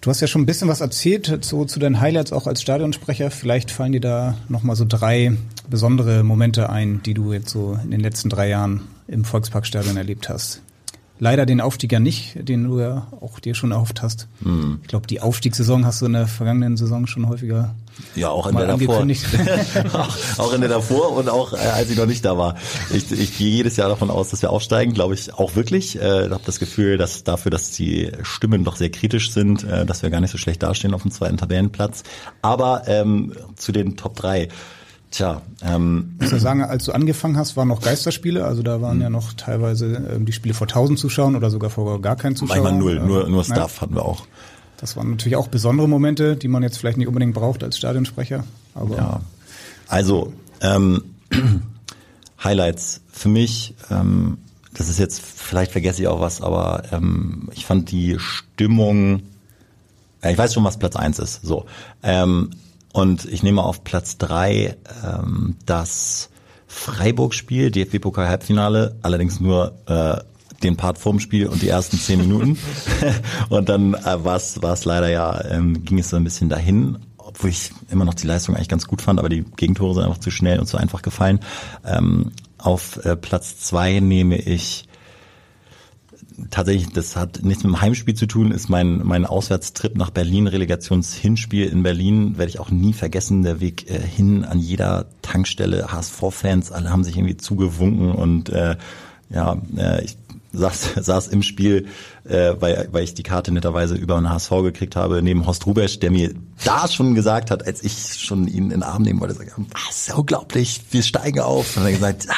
Du 0.00 0.10
hast 0.10 0.20
ja 0.20 0.26
schon 0.26 0.42
ein 0.42 0.46
bisschen 0.46 0.68
was 0.68 0.80
erzählt 0.80 1.44
so 1.44 1.64
zu 1.64 1.78
deinen 1.78 2.00
Highlights 2.00 2.32
auch 2.32 2.46
als 2.46 2.62
Stadionsprecher. 2.62 3.30
Vielleicht 3.30 3.70
fallen 3.70 3.92
dir 3.92 4.00
da 4.00 4.36
nochmal 4.48 4.74
so 4.74 4.86
drei 4.88 5.36
besondere 5.68 6.24
Momente 6.24 6.70
ein, 6.70 7.02
die 7.04 7.12
du 7.12 7.32
jetzt 7.32 7.50
so 7.50 7.78
in 7.84 7.90
den 7.90 8.00
letzten 8.00 8.30
drei 8.30 8.48
Jahren 8.48 8.80
im 9.08 9.24
Volksparkstadion 9.24 9.96
erlebt 9.96 10.28
hast. 10.28 10.62
Leider 11.18 11.46
den 11.46 11.62
Aufstieg 11.62 11.92
ja 11.92 12.00
nicht, 12.00 12.36
den 12.46 12.64
du 12.64 12.78
ja 12.78 13.06
auch 13.22 13.40
dir 13.40 13.54
schon 13.54 13.72
erhofft 13.72 14.02
hast. 14.02 14.28
Hm. 14.42 14.80
Ich 14.82 14.88
glaube, 14.88 15.06
die 15.06 15.22
Aufstiegssaison 15.22 15.86
hast 15.86 16.02
du 16.02 16.06
in 16.06 16.12
der 16.12 16.26
vergangenen 16.26 16.76
Saison 16.76 17.06
schon 17.06 17.26
häufiger 17.26 17.74
Ja, 18.14 18.28
auch 18.28 18.46
in 18.46 18.52
mal 18.52 18.66
der 18.66 18.76
davor. 18.76 19.06
auch, 19.94 20.38
auch 20.38 20.52
in 20.52 20.60
der 20.60 20.68
davor 20.68 21.12
und 21.12 21.30
auch 21.30 21.54
äh, 21.54 21.56
als 21.56 21.90
ich 21.90 21.96
noch 21.96 22.04
nicht 22.04 22.22
da 22.22 22.36
war. 22.36 22.56
Ich, 22.92 23.10
ich 23.10 23.38
gehe 23.38 23.48
jedes 23.48 23.76
Jahr 23.78 23.88
davon 23.88 24.10
aus, 24.10 24.28
dass 24.28 24.42
wir 24.42 24.50
aufsteigen, 24.50 24.92
glaube 24.92 25.14
ich 25.14 25.32
auch 25.32 25.56
wirklich. 25.56 25.96
Äh, 25.96 26.28
habe 26.28 26.42
das 26.44 26.58
Gefühl, 26.58 26.98
dass 26.98 27.24
dafür, 27.24 27.50
dass 27.50 27.70
die 27.70 28.12
Stimmen 28.22 28.64
doch 28.64 28.76
sehr 28.76 28.90
kritisch 28.90 29.32
sind, 29.32 29.64
äh, 29.64 29.86
dass 29.86 30.02
wir 30.02 30.10
gar 30.10 30.20
nicht 30.20 30.32
so 30.32 30.38
schlecht 30.38 30.62
dastehen 30.62 30.92
auf 30.92 31.00
dem 31.00 31.12
zweiten 31.12 31.38
Tabellenplatz. 31.38 32.02
Aber 32.42 32.82
ähm, 32.88 33.32
zu 33.56 33.72
den 33.72 33.96
Top 33.96 34.16
3. 34.16 34.48
Tja, 35.10 35.40
ähm, 35.62 36.14
Ich 36.16 36.22
muss 36.24 36.32
ja 36.32 36.38
sagen, 36.38 36.62
als 36.62 36.84
du 36.84 36.92
angefangen 36.92 37.36
hast, 37.36 37.56
waren 37.56 37.68
noch 37.68 37.80
Geisterspiele, 37.80 38.44
also 38.44 38.62
da 38.62 38.82
waren 38.82 39.00
ja 39.00 39.08
noch 39.08 39.32
teilweise 39.34 39.94
ähm, 40.14 40.26
die 40.26 40.32
Spiele 40.32 40.52
vor 40.54 40.66
1000 40.66 40.98
Zuschauern 40.98 41.36
oder 41.36 41.50
sogar 41.50 41.70
vor 41.70 42.02
gar 42.02 42.16
keinen 42.16 42.36
Zuschauern. 42.36 42.62
manchmal 42.62 42.78
null, 42.80 42.96
Ähm, 42.98 43.06
nur, 43.06 43.28
nur 43.28 43.42
ja. 43.42 43.44
Staff 43.44 43.80
hatten 43.80 43.94
wir 43.94 44.04
auch. 44.04 44.26
Das 44.78 44.96
waren 44.96 45.10
natürlich 45.10 45.36
auch 45.36 45.48
besondere 45.48 45.88
Momente, 45.88 46.36
die 46.36 46.48
man 46.48 46.62
jetzt 46.62 46.76
vielleicht 46.78 46.98
nicht 46.98 47.06
unbedingt 47.08 47.34
braucht 47.34 47.64
als 47.64 47.78
Stadionsprecher. 47.78 48.44
Aber 48.74 48.96
Ja. 48.96 49.20
Also, 49.88 50.32
ähm, 50.60 51.02
Highlights 52.44 53.00
für 53.12 53.28
mich, 53.28 53.74
ähm, 53.90 54.38
das 54.74 54.88
ist 54.90 54.98
jetzt, 54.98 55.22
vielleicht 55.22 55.72
vergesse 55.72 56.02
ich 56.02 56.08
auch 56.08 56.20
was, 56.20 56.42
aber 56.42 56.82
ähm, 56.92 57.48
ich 57.54 57.64
fand 57.64 57.90
die 57.90 58.16
Stimmung, 58.18 59.22
ja, 60.22 60.30
ich 60.30 60.36
weiß 60.36 60.52
schon, 60.52 60.64
was 60.64 60.78
Platz 60.78 60.96
eins 60.96 61.18
ist. 61.18 61.40
So. 61.42 61.64
Ähm, 62.02 62.50
Und 62.96 63.26
ich 63.26 63.42
nehme 63.42 63.62
auf 63.62 63.84
Platz 63.84 64.16
drei 64.16 64.74
ähm, 65.04 65.56
das 65.66 66.30
Freiburg-Spiel, 66.66 67.70
DFB-Pokal-Halbfinale, 67.70 68.96
allerdings 69.02 69.38
nur 69.38 69.74
äh, 69.84 70.16
den 70.62 70.78
Part 70.78 70.96
vorm 70.96 71.20
Spiel 71.20 71.46
und 71.48 71.60
die 71.60 71.68
ersten 71.68 71.98
zehn 71.98 72.18
Minuten. 72.20 72.58
und 73.50 73.68
dann 73.68 73.92
äh, 73.92 74.24
war 74.24 74.36
es 74.36 74.84
leider 74.86 75.10
ja, 75.10 75.44
ähm, 75.44 75.84
ging 75.84 75.98
es 75.98 76.08
so 76.08 76.16
ein 76.16 76.24
bisschen 76.24 76.48
dahin, 76.48 76.96
obwohl 77.18 77.50
ich 77.50 77.70
immer 77.90 78.06
noch 78.06 78.14
die 78.14 78.26
Leistung 78.26 78.56
eigentlich 78.56 78.70
ganz 78.70 78.86
gut 78.86 79.02
fand, 79.02 79.18
aber 79.18 79.28
die 79.28 79.44
Gegentore 79.44 79.92
sind 79.92 80.04
einfach 80.04 80.20
zu 80.20 80.30
schnell 80.30 80.58
und 80.58 80.64
zu 80.64 80.78
einfach 80.78 81.02
gefallen. 81.02 81.40
Ähm, 81.84 82.32
auf 82.56 83.04
äh, 83.04 83.14
Platz 83.14 83.58
zwei 83.58 84.00
nehme 84.00 84.38
ich 84.38 84.85
tatsächlich, 86.50 86.92
das 86.92 87.16
hat 87.16 87.42
nichts 87.42 87.64
mit 87.64 87.72
dem 87.72 87.80
Heimspiel 87.80 88.14
zu 88.14 88.26
tun, 88.26 88.52
ist 88.52 88.68
mein, 88.68 89.00
mein 89.04 89.24
Auswärtstrip 89.26 89.96
nach 89.96 90.10
Berlin, 90.10 90.46
Relegationshinspiel 90.46 91.66
in 91.66 91.82
Berlin, 91.82 92.38
werde 92.38 92.50
ich 92.50 92.60
auch 92.60 92.70
nie 92.70 92.92
vergessen, 92.92 93.42
der 93.42 93.60
Weg 93.60 93.90
äh, 93.90 93.98
hin 93.98 94.44
an 94.44 94.58
jeder 94.58 95.06
Tankstelle, 95.22 95.92
HSV-Fans, 95.92 96.72
alle 96.72 96.90
haben 96.90 97.04
sich 97.04 97.16
irgendwie 97.16 97.36
zugewunken 97.36 98.12
und 98.12 98.48
äh, 98.50 98.76
ja, 99.30 99.56
äh, 99.76 100.04
ich 100.04 100.16
saß, 100.52 100.94
saß 101.00 101.28
im 101.28 101.42
Spiel, 101.42 101.86
äh, 102.24 102.54
weil, 102.58 102.88
weil 102.92 103.04
ich 103.04 103.14
die 103.14 103.22
Karte 103.22 103.52
netterweise 103.52 103.94
über 103.94 104.16
einen 104.16 104.30
HSV 104.30 104.50
gekriegt 104.62 104.96
habe, 104.96 105.22
neben 105.22 105.46
Horst 105.46 105.66
Rubesch, 105.66 106.00
der 106.00 106.10
mir 106.10 106.34
da 106.64 106.88
schon 106.88 107.14
gesagt 107.14 107.50
hat, 107.50 107.66
als 107.66 107.82
ich 107.82 108.14
schon 108.18 108.48
ihn 108.48 108.64
in 108.64 108.70
den 108.70 108.82
Arm 108.82 109.02
nehmen 109.02 109.20
wollte, 109.20 109.34
sagt, 109.34 109.52
was, 109.56 110.10
unglaublich, 110.14 110.80
wir 110.90 111.02
steigen 111.02 111.40
auf. 111.40 111.76
Und 111.76 111.84
er 111.84 111.92
gesagt, 111.92 112.26
ah, 112.28 112.34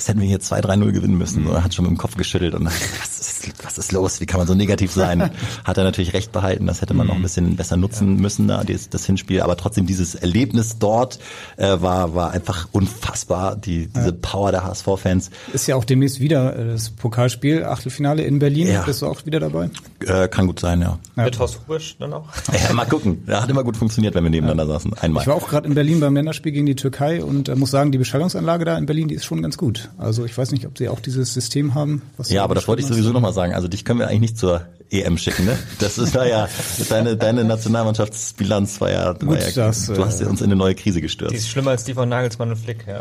das 0.00 0.08
hätten 0.08 0.20
wir 0.20 0.28
hier 0.28 0.40
2-3-0 0.40 0.92
gewinnen 0.92 1.18
müssen. 1.18 1.44
Mhm. 1.44 1.50
Er 1.50 1.62
hat 1.62 1.74
schon 1.74 1.84
mit 1.84 1.90
dem 1.90 1.98
Kopf 1.98 2.16
geschüttelt 2.16 2.54
und 2.54 2.64
was 2.64 3.20
ist, 3.48 3.64
was 3.64 3.78
ist 3.78 3.92
los? 3.92 4.20
Wie 4.20 4.26
kann 4.26 4.38
man 4.38 4.46
so 4.46 4.54
negativ 4.54 4.92
sein? 4.92 5.30
hat 5.64 5.78
er 5.78 5.84
natürlich 5.84 6.12
recht 6.12 6.32
behalten. 6.32 6.66
Das 6.66 6.82
hätte 6.82 6.94
man 6.94 7.06
noch 7.06 7.14
ein 7.14 7.20
mhm. 7.20 7.24
bisschen 7.24 7.56
besser 7.56 7.76
nutzen 7.76 8.16
ja. 8.16 8.22
müssen, 8.22 8.48
da, 8.48 8.64
das, 8.64 8.88
das 8.88 9.06
Hinspiel. 9.06 9.42
Aber 9.42 9.56
trotzdem 9.56 9.86
dieses 9.86 10.14
Erlebnis 10.14 10.78
dort 10.78 11.18
äh, 11.56 11.80
war, 11.80 12.14
war 12.14 12.30
einfach 12.32 12.68
unfassbar. 12.72 13.56
Die, 13.56 13.88
diese 13.88 14.10
ja. 14.10 14.16
Power 14.20 14.50
der 14.52 14.64
HSV-Fans. 14.64 15.30
Ist 15.52 15.66
ja 15.66 15.76
auch 15.76 15.84
demnächst 15.84 16.20
wieder 16.20 16.56
äh, 16.56 16.72
das 16.72 16.90
Pokalspiel, 16.90 17.64
Achtelfinale 17.64 18.22
in 18.22 18.38
Berlin. 18.38 18.68
Ja. 18.68 18.82
Bist 18.82 19.02
du 19.02 19.06
auch 19.06 19.24
wieder 19.26 19.40
dabei? 19.40 19.70
Äh, 20.00 20.28
kann 20.28 20.46
gut 20.46 20.60
sein, 20.60 20.80
ja. 20.80 20.98
ja. 21.16 21.24
Mit 21.24 21.38
Horst 21.38 21.60
Rubisch 21.60 21.96
dann 21.98 22.12
auch? 22.12 22.28
Ja, 22.68 22.74
mal 22.74 22.84
gucken. 22.84 23.24
Der 23.26 23.42
hat 23.42 23.48
immer 23.48 23.64
gut 23.64 23.76
funktioniert, 23.76 24.14
wenn 24.14 24.24
wir 24.24 24.30
nebeneinander 24.30 24.66
saßen. 24.66 24.94
Einmal. 24.94 25.22
Ich 25.22 25.26
war 25.26 25.34
auch 25.34 25.48
gerade 25.48 25.68
in 25.68 25.74
Berlin 25.74 26.00
beim 26.00 26.14
Länderspiel 26.14 26.52
gegen 26.52 26.66
die 26.66 26.74
Türkei 26.74 27.22
und 27.24 27.48
äh, 27.48 27.56
muss 27.56 27.70
sagen, 27.70 27.92
die 27.92 27.98
Beschallungsanlage 27.98 28.64
da 28.64 28.76
in 28.76 28.86
Berlin, 28.86 29.08
die 29.08 29.14
ist 29.14 29.24
schon 29.24 29.42
ganz 29.42 29.56
gut. 29.56 29.90
Also 29.98 30.24
ich 30.24 30.36
weiß 30.36 30.50
nicht, 30.52 30.66
ob 30.66 30.76
sie 30.76 30.88
auch 30.88 31.00
dieses 31.00 31.32
System 31.32 31.74
haben. 31.74 32.02
ja, 32.26 32.44
aber 32.44 32.54
das 32.54 32.68
wollte 32.68 32.82
ich 32.82 32.88
sowieso 32.88 33.12
nochmal 33.12 33.29
sagen. 33.32 33.54
Also 33.54 33.68
dich 33.68 33.84
können 33.84 33.98
wir 33.98 34.08
eigentlich 34.08 34.20
nicht 34.20 34.38
zur 34.38 34.66
EM 34.90 35.18
schicken, 35.18 35.44
ne? 35.44 35.56
Das 35.78 35.98
ist 35.98 36.14
war 36.14 36.26
ja 36.26 36.48
deine 36.88 37.16
deine 37.16 37.44
Nationalmannschaftsbilanz 37.44 38.80
war 38.80 38.90
ja, 38.90 39.12
Gut, 39.12 39.28
war 39.28 39.38
ja 39.38 39.50
das, 39.50 39.86
du 39.86 40.04
hast 40.04 40.20
ja 40.20 40.26
uns 40.26 40.40
in 40.40 40.46
eine 40.46 40.56
neue 40.56 40.74
Krise 40.74 41.00
gestürzt. 41.00 41.32
Die 41.32 41.38
ist 41.38 41.48
schlimmer 41.48 41.70
als 41.70 41.84
die 41.84 41.94
von 41.94 42.08
Nagelsmann 42.08 42.50
und 42.50 42.56
Flick, 42.56 42.84
ja. 42.88 43.00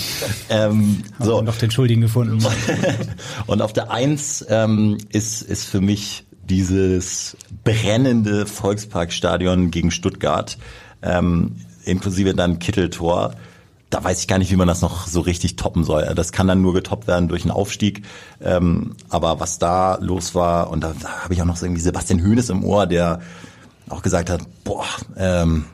ähm, 0.50 1.04
so 1.20 1.36
Haben 1.38 1.46
noch 1.46 1.56
den 1.56 1.70
Schuldigen 1.70 2.00
gefunden. 2.00 2.44
und 3.46 3.62
auf 3.62 3.72
der 3.72 3.90
Eins 3.90 4.44
ähm, 4.48 4.98
ist 5.10 5.42
ist 5.42 5.64
für 5.64 5.80
mich 5.80 6.24
dieses 6.48 7.36
brennende 7.62 8.46
Volksparkstadion 8.46 9.70
gegen 9.70 9.90
Stuttgart, 9.90 10.58
ähm, 11.02 11.56
inklusive 11.84 12.34
dann 12.34 12.58
Kitteltor 12.58 13.34
da 13.90 14.04
weiß 14.04 14.20
ich 14.20 14.28
gar 14.28 14.38
nicht, 14.38 14.50
wie 14.50 14.56
man 14.56 14.68
das 14.68 14.82
noch 14.82 15.06
so 15.06 15.20
richtig 15.20 15.56
toppen 15.56 15.84
soll. 15.84 16.12
Das 16.14 16.32
kann 16.32 16.46
dann 16.46 16.60
nur 16.60 16.74
getoppt 16.74 17.06
werden 17.06 17.28
durch 17.28 17.42
einen 17.42 17.50
Aufstieg. 17.50 18.02
Ähm, 18.40 18.96
aber 19.08 19.40
was 19.40 19.58
da 19.58 19.96
los 20.00 20.34
war, 20.34 20.70
und 20.70 20.82
da, 20.82 20.94
da 21.00 21.24
habe 21.24 21.34
ich 21.34 21.40
auch 21.40 21.46
noch 21.46 21.56
so 21.56 21.64
irgendwie 21.66 21.82
Sebastian 21.82 22.20
Höhnes 22.20 22.50
im 22.50 22.64
Ohr, 22.64 22.86
der 22.86 23.20
auch 23.88 24.02
gesagt 24.02 24.28
hat, 24.28 24.42
boah, 24.64 24.84
ähm, 25.16 25.64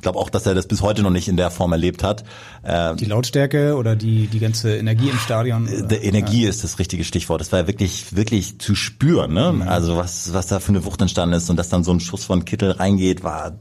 ich 0.00 0.02
glaube 0.02 0.18
auch, 0.18 0.30
dass 0.30 0.46
er 0.46 0.54
das 0.54 0.66
bis 0.66 0.80
heute 0.80 1.02
noch 1.02 1.10
nicht 1.10 1.28
in 1.28 1.36
der 1.36 1.50
Form 1.50 1.72
erlebt 1.72 2.02
hat. 2.02 2.24
Ähm, 2.64 2.96
die 2.96 3.04
Lautstärke 3.04 3.76
oder 3.76 3.96
die, 3.96 4.28
die 4.28 4.38
ganze 4.38 4.74
Energie 4.78 5.10
im 5.10 5.18
Stadion? 5.18 5.68
Oder? 5.68 5.88
Die 5.88 5.96
Energie 5.96 6.44
ja. 6.44 6.48
ist 6.48 6.64
das 6.64 6.78
richtige 6.78 7.04
Stichwort. 7.04 7.42
Das 7.42 7.52
war 7.52 7.58
ja 7.58 7.66
wirklich, 7.66 8.16
wirklich 8.16 8.58
zu 8.58 8.74
spüren. 8.74 9.34
Ne? 9.34 9.52
Mhm. 9.52 9.62
Also 9.68 9.98
was, 9.98 10.32
was 10.32 10.46
da 10.46 10.58
für 10.58 10.70
eine 10.70 10.86
Wucht 10.86 11.02
entstanden 11.02 11.34
ist 11.34 11.50
und 11.50 11.58
dass 11.58 11.68
dann 11.68 11.84
so 11.84 11.92
ein 11.92 12.00
Schuss 12.00 12.24
von 12.24 12.46
Kittel 12.46 12.70
reingeht, 12.70 13.22
war 13.22 13.58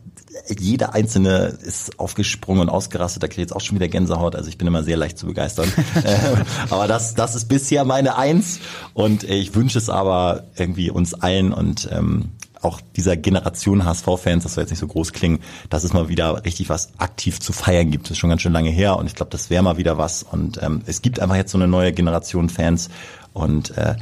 jeder 0.57 0.93
einzelne 0.93 1.57
ist 1.61 1.99
aufgesprungen 1.99 2.61
und 2.61 2.69
ausgerastet. 2.69 3.23
Da 3.23 3.27
kriege 3.27 3.41
ich 3.41 3.49
jetzt 3.49 3.55
auch 3.55 3.61
schon 3.61 3.75
wieder 3.75 3.87
Gänsehaut. 3.87 4.35
Also 4.35 4.49
ich 4.49 4.57
bin 4.57 4.67
immer 4.67 4.83
sehr 4.83 4.97
leicht 4.97 5.17
zu 5.17 5.25
begeistern. 5.25 5.71
Ähm, 6.05 6.43
aber 6.69 6.87
das, 6.87 7.13
das 7.13 7.35
ist 7.35 7.49
bisher 7.49 7.83
meine 7.83 8.17
Eins. 8.17 8.59
Und 8.93 9.23
ich 9.23 9.53
wünsche 9.53 9.77
es 9.77 9.89
aber 9.89 10.45
irgendwie 10.55 10.89
uns 10.89 11.13
allen 11.13 11.51
und 11.51 11.89
ähm, 11.91 12.29
auch 12.61 12.79
dieser 12.95 13.17
Generation 13.17 13.85
HSV-Fans, 13.85 14.43
das 14.43 14.53
soll 14.53 14.63
jetzt 14.63 14.71
nicht 14.71 14.79
so 14.79 14.87
groß 14.87 15.13
klingen, 15.13 15.39
dass 15.69 15.83
es 15.83 15.93
mal 15.93 16.09
wieder 16.09 16.45
richtig 16.45 16.69
was 16.69 16.89
aktiv 16.97 17.39
zu 17.39 17.53
feiern 17.53 17.91
gibt. 17.91 18.05
Das 18.05 18.11
ist 18.11 18.17
schon 18.17 18.29
ganz 18.29 18.41
schön 18.41 18.53
lange 18.53 18.69
her 18.69 18.97
und 18.97 19.07
ich 19.07 19.15
glaube, 19.15 19.31
das 19.31 19.49
wäre 19.49 19.63
mal 19.63 19.77
wieder 19.77 19.97
was. 19.97 20.23
Und 20.23 20.61
ähm, 20.61 20.81
es 20.85 21.01
gibt 21.01 21.19
einfach 21.19 21.35
jetzt 21.35 21.51
so 21.51 21.57
eine 21.57 21.67
neue 21.67 21.91
Generation 21.91 22.49
Fans 22.49 22.89
und 23.33 23.77
äh, 23.77 23.95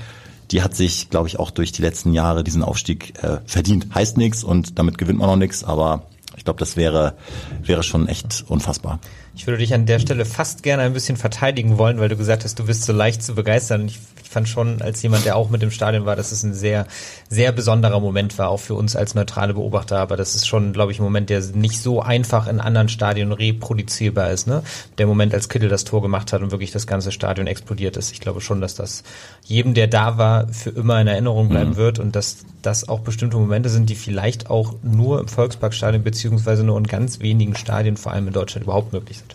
die 0.52 0.62
hat 0.62 0.76
sich, 0.76 1.10
glaube 1.10 1.28
ich, 1.28 1.40
auch 1.40 1.52
durch 1.52 1.72
die 1.72 1.82
letzten 1.82 2.14
Jahre 2.14 2.44
diesen 2.44 2.64
Aufstieg 2.64 3.22
äh, 3.22 3.40
verdient. 3.46 3.88
Heißt 3.94 4.18
nichts 4.18 4.44
und 4.44 4.80
damit 4.80 4.98
gewinnt 4.98 5.20
man 5.20 5.30
noch 5.30 5.36
nichts, 5.36 5.64
aber 5.64 6.04
ich 6.38 6.46
glaube, 6.46 6.60
das 6.60 6.78
wäre, 6.78 7.16
wäre 7.62 7.84
schon 7.84 8.08
echt 8.08 8.46
unfassbar. 8.48 9.00
Ich 9.38 9.46
würde 9.46 9.60
dich 9.60 9.72
an 9.76 9.86
der 9.86 10.00
Stelle 10.00 10.26
fast 10.26 10.64
gerne 10.64 10.82
ein 10.82 10.94
bisschen 10.94 11.16
verteidigen 11.16 11.78
wollen, 11.78 12.00
weil 12.00 12.10
du 12.10 12.18
gesagt 12.18 12.44
hast, 12.44 12.58
du 12.58 12.66
bist 12.66 12.86
so 12.86 12.92
leicht 12.92 13.22
zu 13.22 13.36
begeistern. 13.36 13.86
Ich, 13.86 14.00
ich 14.24 14.30
fand 14.30 14.50
schon, 14.50 14.82
als 14.82 15.04
jemand, 15.04 15.26
der 15.26 15.36
auch 15.36 15.52
mit 15.52 15.62
im 15.62 15.70
Stadion 15.70 16.08
war, 16.08 16.16
dass 16.16 16.32
es 16.32 16.42
ein 16.42 16.56
sehr, 16.56 16.88
sehr 17.30 17.52
besonderer 17.52 18.00
Moment 18.00 18.36
war, 18.40 18.50
auch 18.50 18.60
für 18.60 18.74
uns 18.74 18.96
als 18.96 19.14
neutrale 19.14 19.54
Beobachter. 19.54 20.00
Aber 20.00 20.18
das 20.18 20.34
ist 20.34 20.48
schon, 20.48 20.74
glaube 20.74 20.92
ich, 20.92 21.00
ein 21.00 21.04
Moment, 21.04 21.30
der 21.30 21.42
nicht 21.54 21.80
so 21.80 22.02
einfach 22.02 22.48
in 22.48 22.60
anderen 22.60 22.90
Stadien 22.90 23.32
reproduzierbar 23.32 24.32
ist. 24.32 24.48
Ne? 24.48 24.64
Der 24.98 25.06
Moment, 25.06 25.36
als 25.36 25.50
Kittel 25.50 25.70
das 25.70 25.84
Tor 25.84 26.02
gemacht 26.02 26.34
hat 26.34 26.42
und 26.42 26.50
wirklich 26.50 26.72
das 26.72 26.88
ganze 26.88 27.12
Stadion 27.12 27.46
explodiert 27.46 27.96
ist. 27.96 28.12
Ich 28.12 28.20
glaube 28.20 28.42
schon, 28.42 28.60
dass 28.60 28.74
das 28.74 29.04
jedem, 29.44 29.76
der 29.76 29.86
da 29.86 30.18
war, 30.18 30.48
für 30.48 30.72
immer 30.72 31.00
in 31.00 31.06
Erinnerung 31.06 31.50
bleiben 31.50 31.72
mhm. 31.72 31.78
wird 31.78 32.00
und 32.00 32.16
dass 32.16 32.38
das 32.64 32.90
auch 32.90 33.02
bestimmte 33.02 33.38
Momente 33.38 33.70
sind, 33.70 33.90
die 33.90 33.96
vielleicht 33.96 34.50
auch 34.50 34.74
nur 34.82 35.20
im 35.22 35.28
Volksparkstadion 35.28 36.04
beziehungsweise 36.04 36.64
nur 36.64 36.78
in 36.78 36.88
ganz 36.88 37.20
wenigen 37.20 37.56
Stadien, 37.56 37.98
vor 37.98 38.12
allem 38.12 38.28
in 38.28 38.34
Deutschland, 38.34 38.64
überhaupt 38.66 38.94
möglich 38.94 39.20
sind. 39.20 39.27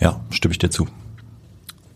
Ja, 0.00 0.20
stimme 0.30 0.52
ich 0.52 0.58
dir 0.58 0.70
zu. 0.70 0.86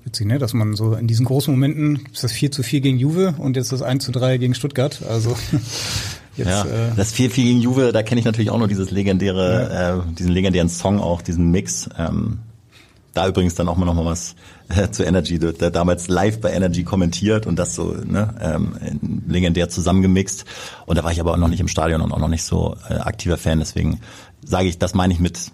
Witzig, 0.05 0.27
ne? 0.27 0.39
Dass 0.39 0.55
man 0.55 0.75
so 0.75 0.95
in 0.95 1.07
diesen 1.07 1.27
großen 1.27 1.53
Momenten 1.53 1.99
gibt's 2.05 2.23
das 2.23 2.33
4 2.33 2.51
zu 2.51 2.63
4 2.63 2.81
gegen 2.81 2.99
Juve 2.99 3.35
und 3.39 3.57
jetzt 3.57 3.73
das 3.73 3.83
1 3.83 4.05
zu 4.05 4.13
3 4.13 4.39
gegen 4.39 4.55
Stuttgart. 4.55 5.03
Also 5.09 5.37
jetzt, 6.37 6.49
ja, 6.49 6.65
äh, 6.65 6.95
das 6.97 7.13
4 7.13 7.31
4 7.31 7.45
gegen 7.45 7.61
Juve, 7.61 7.93
da 7.93 8.03
kenne 8.03 8.19
ich 8.19 8.25
natürlich 8.25 8.51
auch 8.51 8.59
nur 8.59 8.69
dieses 8.69 8.91
legendäre, 8.91 9.71
ja. 9.71 9.97
äh, 9.97 10.15
diesen 10.15 10.33
legendären 10.33 10.69
Song 10.69 11.01
auch, 11.01 11.21
diesen 11.21 11.51
Mix. 11.51 11.91
Ähm, 11.99 12.39
da 13.19 13.27
übrigens 13.27 13.55
dann 13.57 13.69
auch 13.69 13.77
mal 13.77 13.85
noch 13.85 13.95
mal 13.95 14.05
was 14.05 14.37
äh, 14.69 14.91
zu 14.91 15.03
Energy, 15.03 15.39
der, 15.39 15.53
der 15.53 15.71
damals 15.71 16.09
live 16.09 16.41
bei 16.41 16.53
Energy 16.53 16.85
kommentiert 16.85 17.47
und 17.47 17.59
das 17.59 17.75
so 17.75 17.97
ne, 18.05 18.35
ähm, 18.41 19.25
legendär 19.27 19.69
zusammengemixt. 19.69 20.45
Und 20.87 20.97
da 20.97 21.05
war 21.05 21.11
ich 21.11 21.21
aber 21.21 21.33
auch 21.33 21.37
noch 21.37 21.49
nicht 21.49 21.61
im 21.61 21.69
Stadion 21.69 22.01
und 22.01 22.13
auch 22.13 22.19
noch 22.19 22.29
nicht 22.29 22.45
so 22.45 22.77
äh, 22.89 22.95
aktiver 22.95 23.37
Fan. 23.37 23.59
Deswegen 23.59 24.01
sage 24.45 24.69
ich, 24.69 24.79
das 24.79 24.95
meine 24.95 25.13
ich 25.13 25.21
mit 25.21 25.51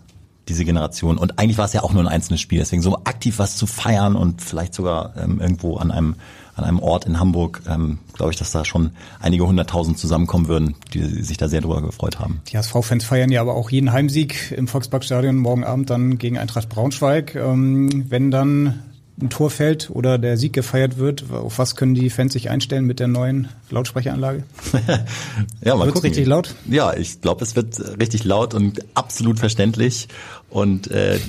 diese 0.48 0.64
Generation. 0.64 1.18
Und 1.18 1.38
eigentlich 1.38 1.58
war 1.58 1.64
es 1.64 1.72
ja 1.72 1.82
auch 1.82 1.92
nur 1.92 2.02
ein 2.02 2.08
einzelnes 2.08 2.40
Spiel. 2.40 2.58
Deswegen 2.58 2.82
so 2.82 2.96
aktiv 3.04 3.38
was 3.38 3.56
zu 3.56 3.66
feiern 3.66 4.16
und 4.16 4.42
vielleicht 4.42 4.74
sogar 4.74 5.14
ähm, 5.16 5.40
irgendwo 5.40 5.76
an 5.76 5.90
einem 5.90 6.16
an 6.56 6.62
einem 6.62 6.78
Ort 6.78 7.04
in 7.06 7.18
Hamburg, 7.18 7.62
ähm, 7.68 7.98
glaube 8.12 8.30
ich, 8.30 8.38
dass 8.38 8.52
da 8.52 8.64
schon 8.64 8.90
einige 9.20 9.44
hunderttausend 9.44 9.98
zusammenkommen 9.98 10.46
würden, 10.46 10.76
die 10.92 11.02
sich 11.02 11.36
da 11.36 11.48
sehr 11.48 11.60
drüber 11.60 11.82
gefreut 11.82 12.20
haben. 12.20 12.42
Die 12.46 12.56
HSV-Fans 12.56 13.04
feiern 13.04 13.32
ja 13.32 13.40
aber 13.40 13.54
auch 13.54 13.70
jeden 13.70 13.92
Heimsieg 13.92 14.52
im 14.56 14.68
Volksparkstadion 14.68 15.36
morgen 15.36 15.64
Abend 15.64 15.90
dann 15.90 16.16
gegen 16.18 16.38
Eintracht 16.38 16.68
Braunschweig. 16.68 17.34
Ähm, 17.34 18.04
wenn 18.08 18.30
dann 18.30 18.84
ein 19.20 19.30
Tor 19.30 19.50
fällt 19.50 19.90
oder 19.90 20.18
der 20.18 20.36
Sieg 20.36 20.52
gefeiert 20.52 20.98
wird, 20.98 21.30
auf 21.30 21.58
was 21.58 21.76
können 21.76 21.94
die 21.94 22.10
Fans 22.10 22.32
sich 22.32 22.50
einstellen 22.50 22.84
mit 22.84 22.98
der 22.98 23.06
neuen 23.06 23.48
Lautsprecheranlage? 23.70 24.42
ja, 25.62 25.76
mal 25.76 25.84
Wird's 25.86 25.94
gucken. 25.94 26.08
richtig 26.08 26.26
laut? 26.26 26.54
Ja, 26.68 26.94
ich 26.94 27.20
glaube, 27.20 27.44
es 27.44 27.54
wird 27.54 27.80
richtig 28.00 28.24
laut 28.24 28.54
und 28.54 28.80
absolut 28.94 29.38
verständlich. 29.38 30.08
Und 30.50 30.90
äh, 30.90 31.20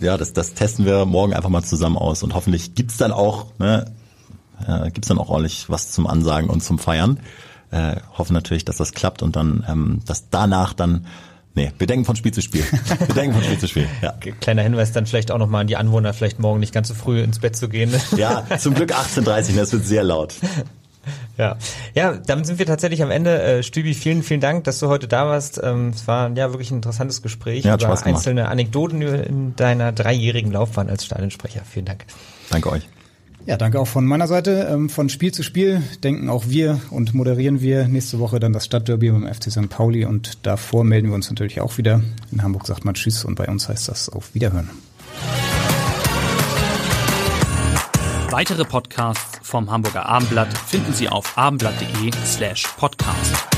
ja, 0.00 0.16
das, 0.16 0.32
das 0.32 0.54
testen 0.54 0.84
wir 0.84 1.04
morgen 1.06 1.34
einfach 1.34 1.50
mal 1.50 1.64
zusammen 1.64 1.96
aus. 1.96 2.22
Und 2.22 2.34
hoffentlich 2.34 2.74
gibt's 2.74 2.98
dann 2.98 3.10
auch, 3.10 3.46
ne, 3.58 3.90
äh, 4.66 4.90
gibt's 4.90 5.08
dann 5.08 5.18
auch 5.18 5.28
ordentlich 5.28 5.68
was 5.68 5.90
zum 5.90 6.06
Ansagen 6.06 6.48
und 6.48 6.62
zum 6.62 6.78
Feiern. 6.78 7.18
Äh, 7.70 7.96
hoffen 8.16 8.32
natürlich, 8.32 8.64
dass 8.64 8.76
das 8.76 8.92
klappt 8.92 9.22
und 9.22 9.34
dann, 9.34 9.64
ähm, 9.68 10.00
dass 10.06 10.30
danach 10.30 10.72
dann 10.72 11.04
Nee, 11.54 11.72
wir 11.76 11.86
denken 11.86 12.04
von 12.04 12.14
Spiel 12.14 12.32
zu 12.32 12.40
Spiel. 12.40 12.64
Wir 13.06 13.14
denken 13.14 13.34
von 13.34 13.42
Spiel 13.42 13.58
zu 13.58 13.66
Spiel. 13.66 13.88
Ja. 14.00 14.12
Kleiner 14.40 14.62
Hinweis 14.62 14.92
dann 14.92 15.06
vielleicht 15.06 15.30
auch 15.30 15.38
nochmal 15.38 15.62
an 15.62 15.66
die 15.66 15.76
Anwohner, 15.76 16.12
vielleicht 16.12 16.38
morgen 16.38 16.60
nicht 16.60 16.72
ganz 16.72 16.88
so 16.88 16.94
früh 16.94 17.20
ins 17.20 17.40
Bett 17.40 17.56
zu 17.56 17.68
gehen. 17.68 17.92
Ja, 18.16 18.44
zum 18.58 18.74
Glück 18.74 18.92
18.30 18.92 19.54
das 19.54 19.72
wird 19.72 19.84
sehr 19.84 20.02
laut. 20.02 20.34
Ja, 21.36 21.56
ja, 21.94 22.14
damit 22.14 22.46
sind 22.46 22.58
wir 22.58 22.66
tatsächlich 22.66 23.02
am 23.02 23.10
Ende. 23.10 23.40
Äh, 23.42 23.62
Stübi, 23.62 23.94
vielen, 23.94 24.22
vielen 24.22 24.40
Dank, 24.40 24.64
dass 24.64 24.78
du 24.80 24.88
heute 24.88 25.06
da 25.08 25.26
warst. 25.26 25.60
Ähm, 25.62 25.90
es 25.94 26.06
war 26.06 26.30
ja 26.36 26.50
wirklich 26.52 26.70
ein 26.70 26.76
interessantes 26.76 27.22
Gespräch 27.22 27.64
ja, 27.64 27.76
über 27.76 28.04
einzelne 28.04 28.48
Anekdoten 28.48 29.02
in 29.02 29.56
deiner 29.56 29.92
dreijährigen 29.92 30.52
Laufbahn 30.52 30.90
als 30.90 31.04
Stadionsprecher. 31.04 31.62
Vielen 31.68 31.86
Dank. 31.86 32.06
Danke 32.50 32.70
euch. 32.70 32.88
Ja, 33.48 33.56
danke 33.56 33.80
auch 33.80 33.88
von 33.88 34.04
meiner 34.04 34.26
Seite. 34.26 34.68
Ähm, 34.70 34.90
von 34.90 35.08
Spiel 35.08 35.32
zu 35.32 35.42
Spiel 35.42 35.82
denken 36.04 36.28
auch 36.28 36.48
wir 36.48 36.82
und 36.90 37.14
moderieren 37.14 37.62
wir 37.62 37.88
nächste 37.88 38.18
Woche 38.18 38.40
dann 38.40 38.52
das 38.52 38.66
Stadtderby 38.66 39.10
beim 39.10 39.26
FC 39.26 39.50
St. 39.50 39.70
Pauli 39.70 40.04
und 40.04 40.44
davor 40.46 40.84
melden 40.84 41.08
wir 41.08 41.14
uns 41.14 41.30
natürlich 41.30 41.62
auch 41.62 41.78
wieder. 41.78 42.02
In 42.30 42.42
Hamburg 42.42 42.66
sagt 42.66 42.84
man 42.84 42.92
Tschüss 42.92 43.24
und 43.24 43.36
bei 43.36 43.46
uns 43.46 43.66
heißt 43.66 43.88
das 43.88 44.10
auf 44.10 44.34
Wiederhören. 44.34 44.68
Weitere 48.28 48.66
Podcasts 48.66 49.40
vom 49.42 49.70
Hamburger 49.70 50.04
Abendblatt 50.04 50.52
finden 50.52 50.92
Sie 50.92 51.08
auf 51.08 51.38
abendblatt.de 51.38 52.10
slash 52.26 52.64
podcast. 52.76 53.57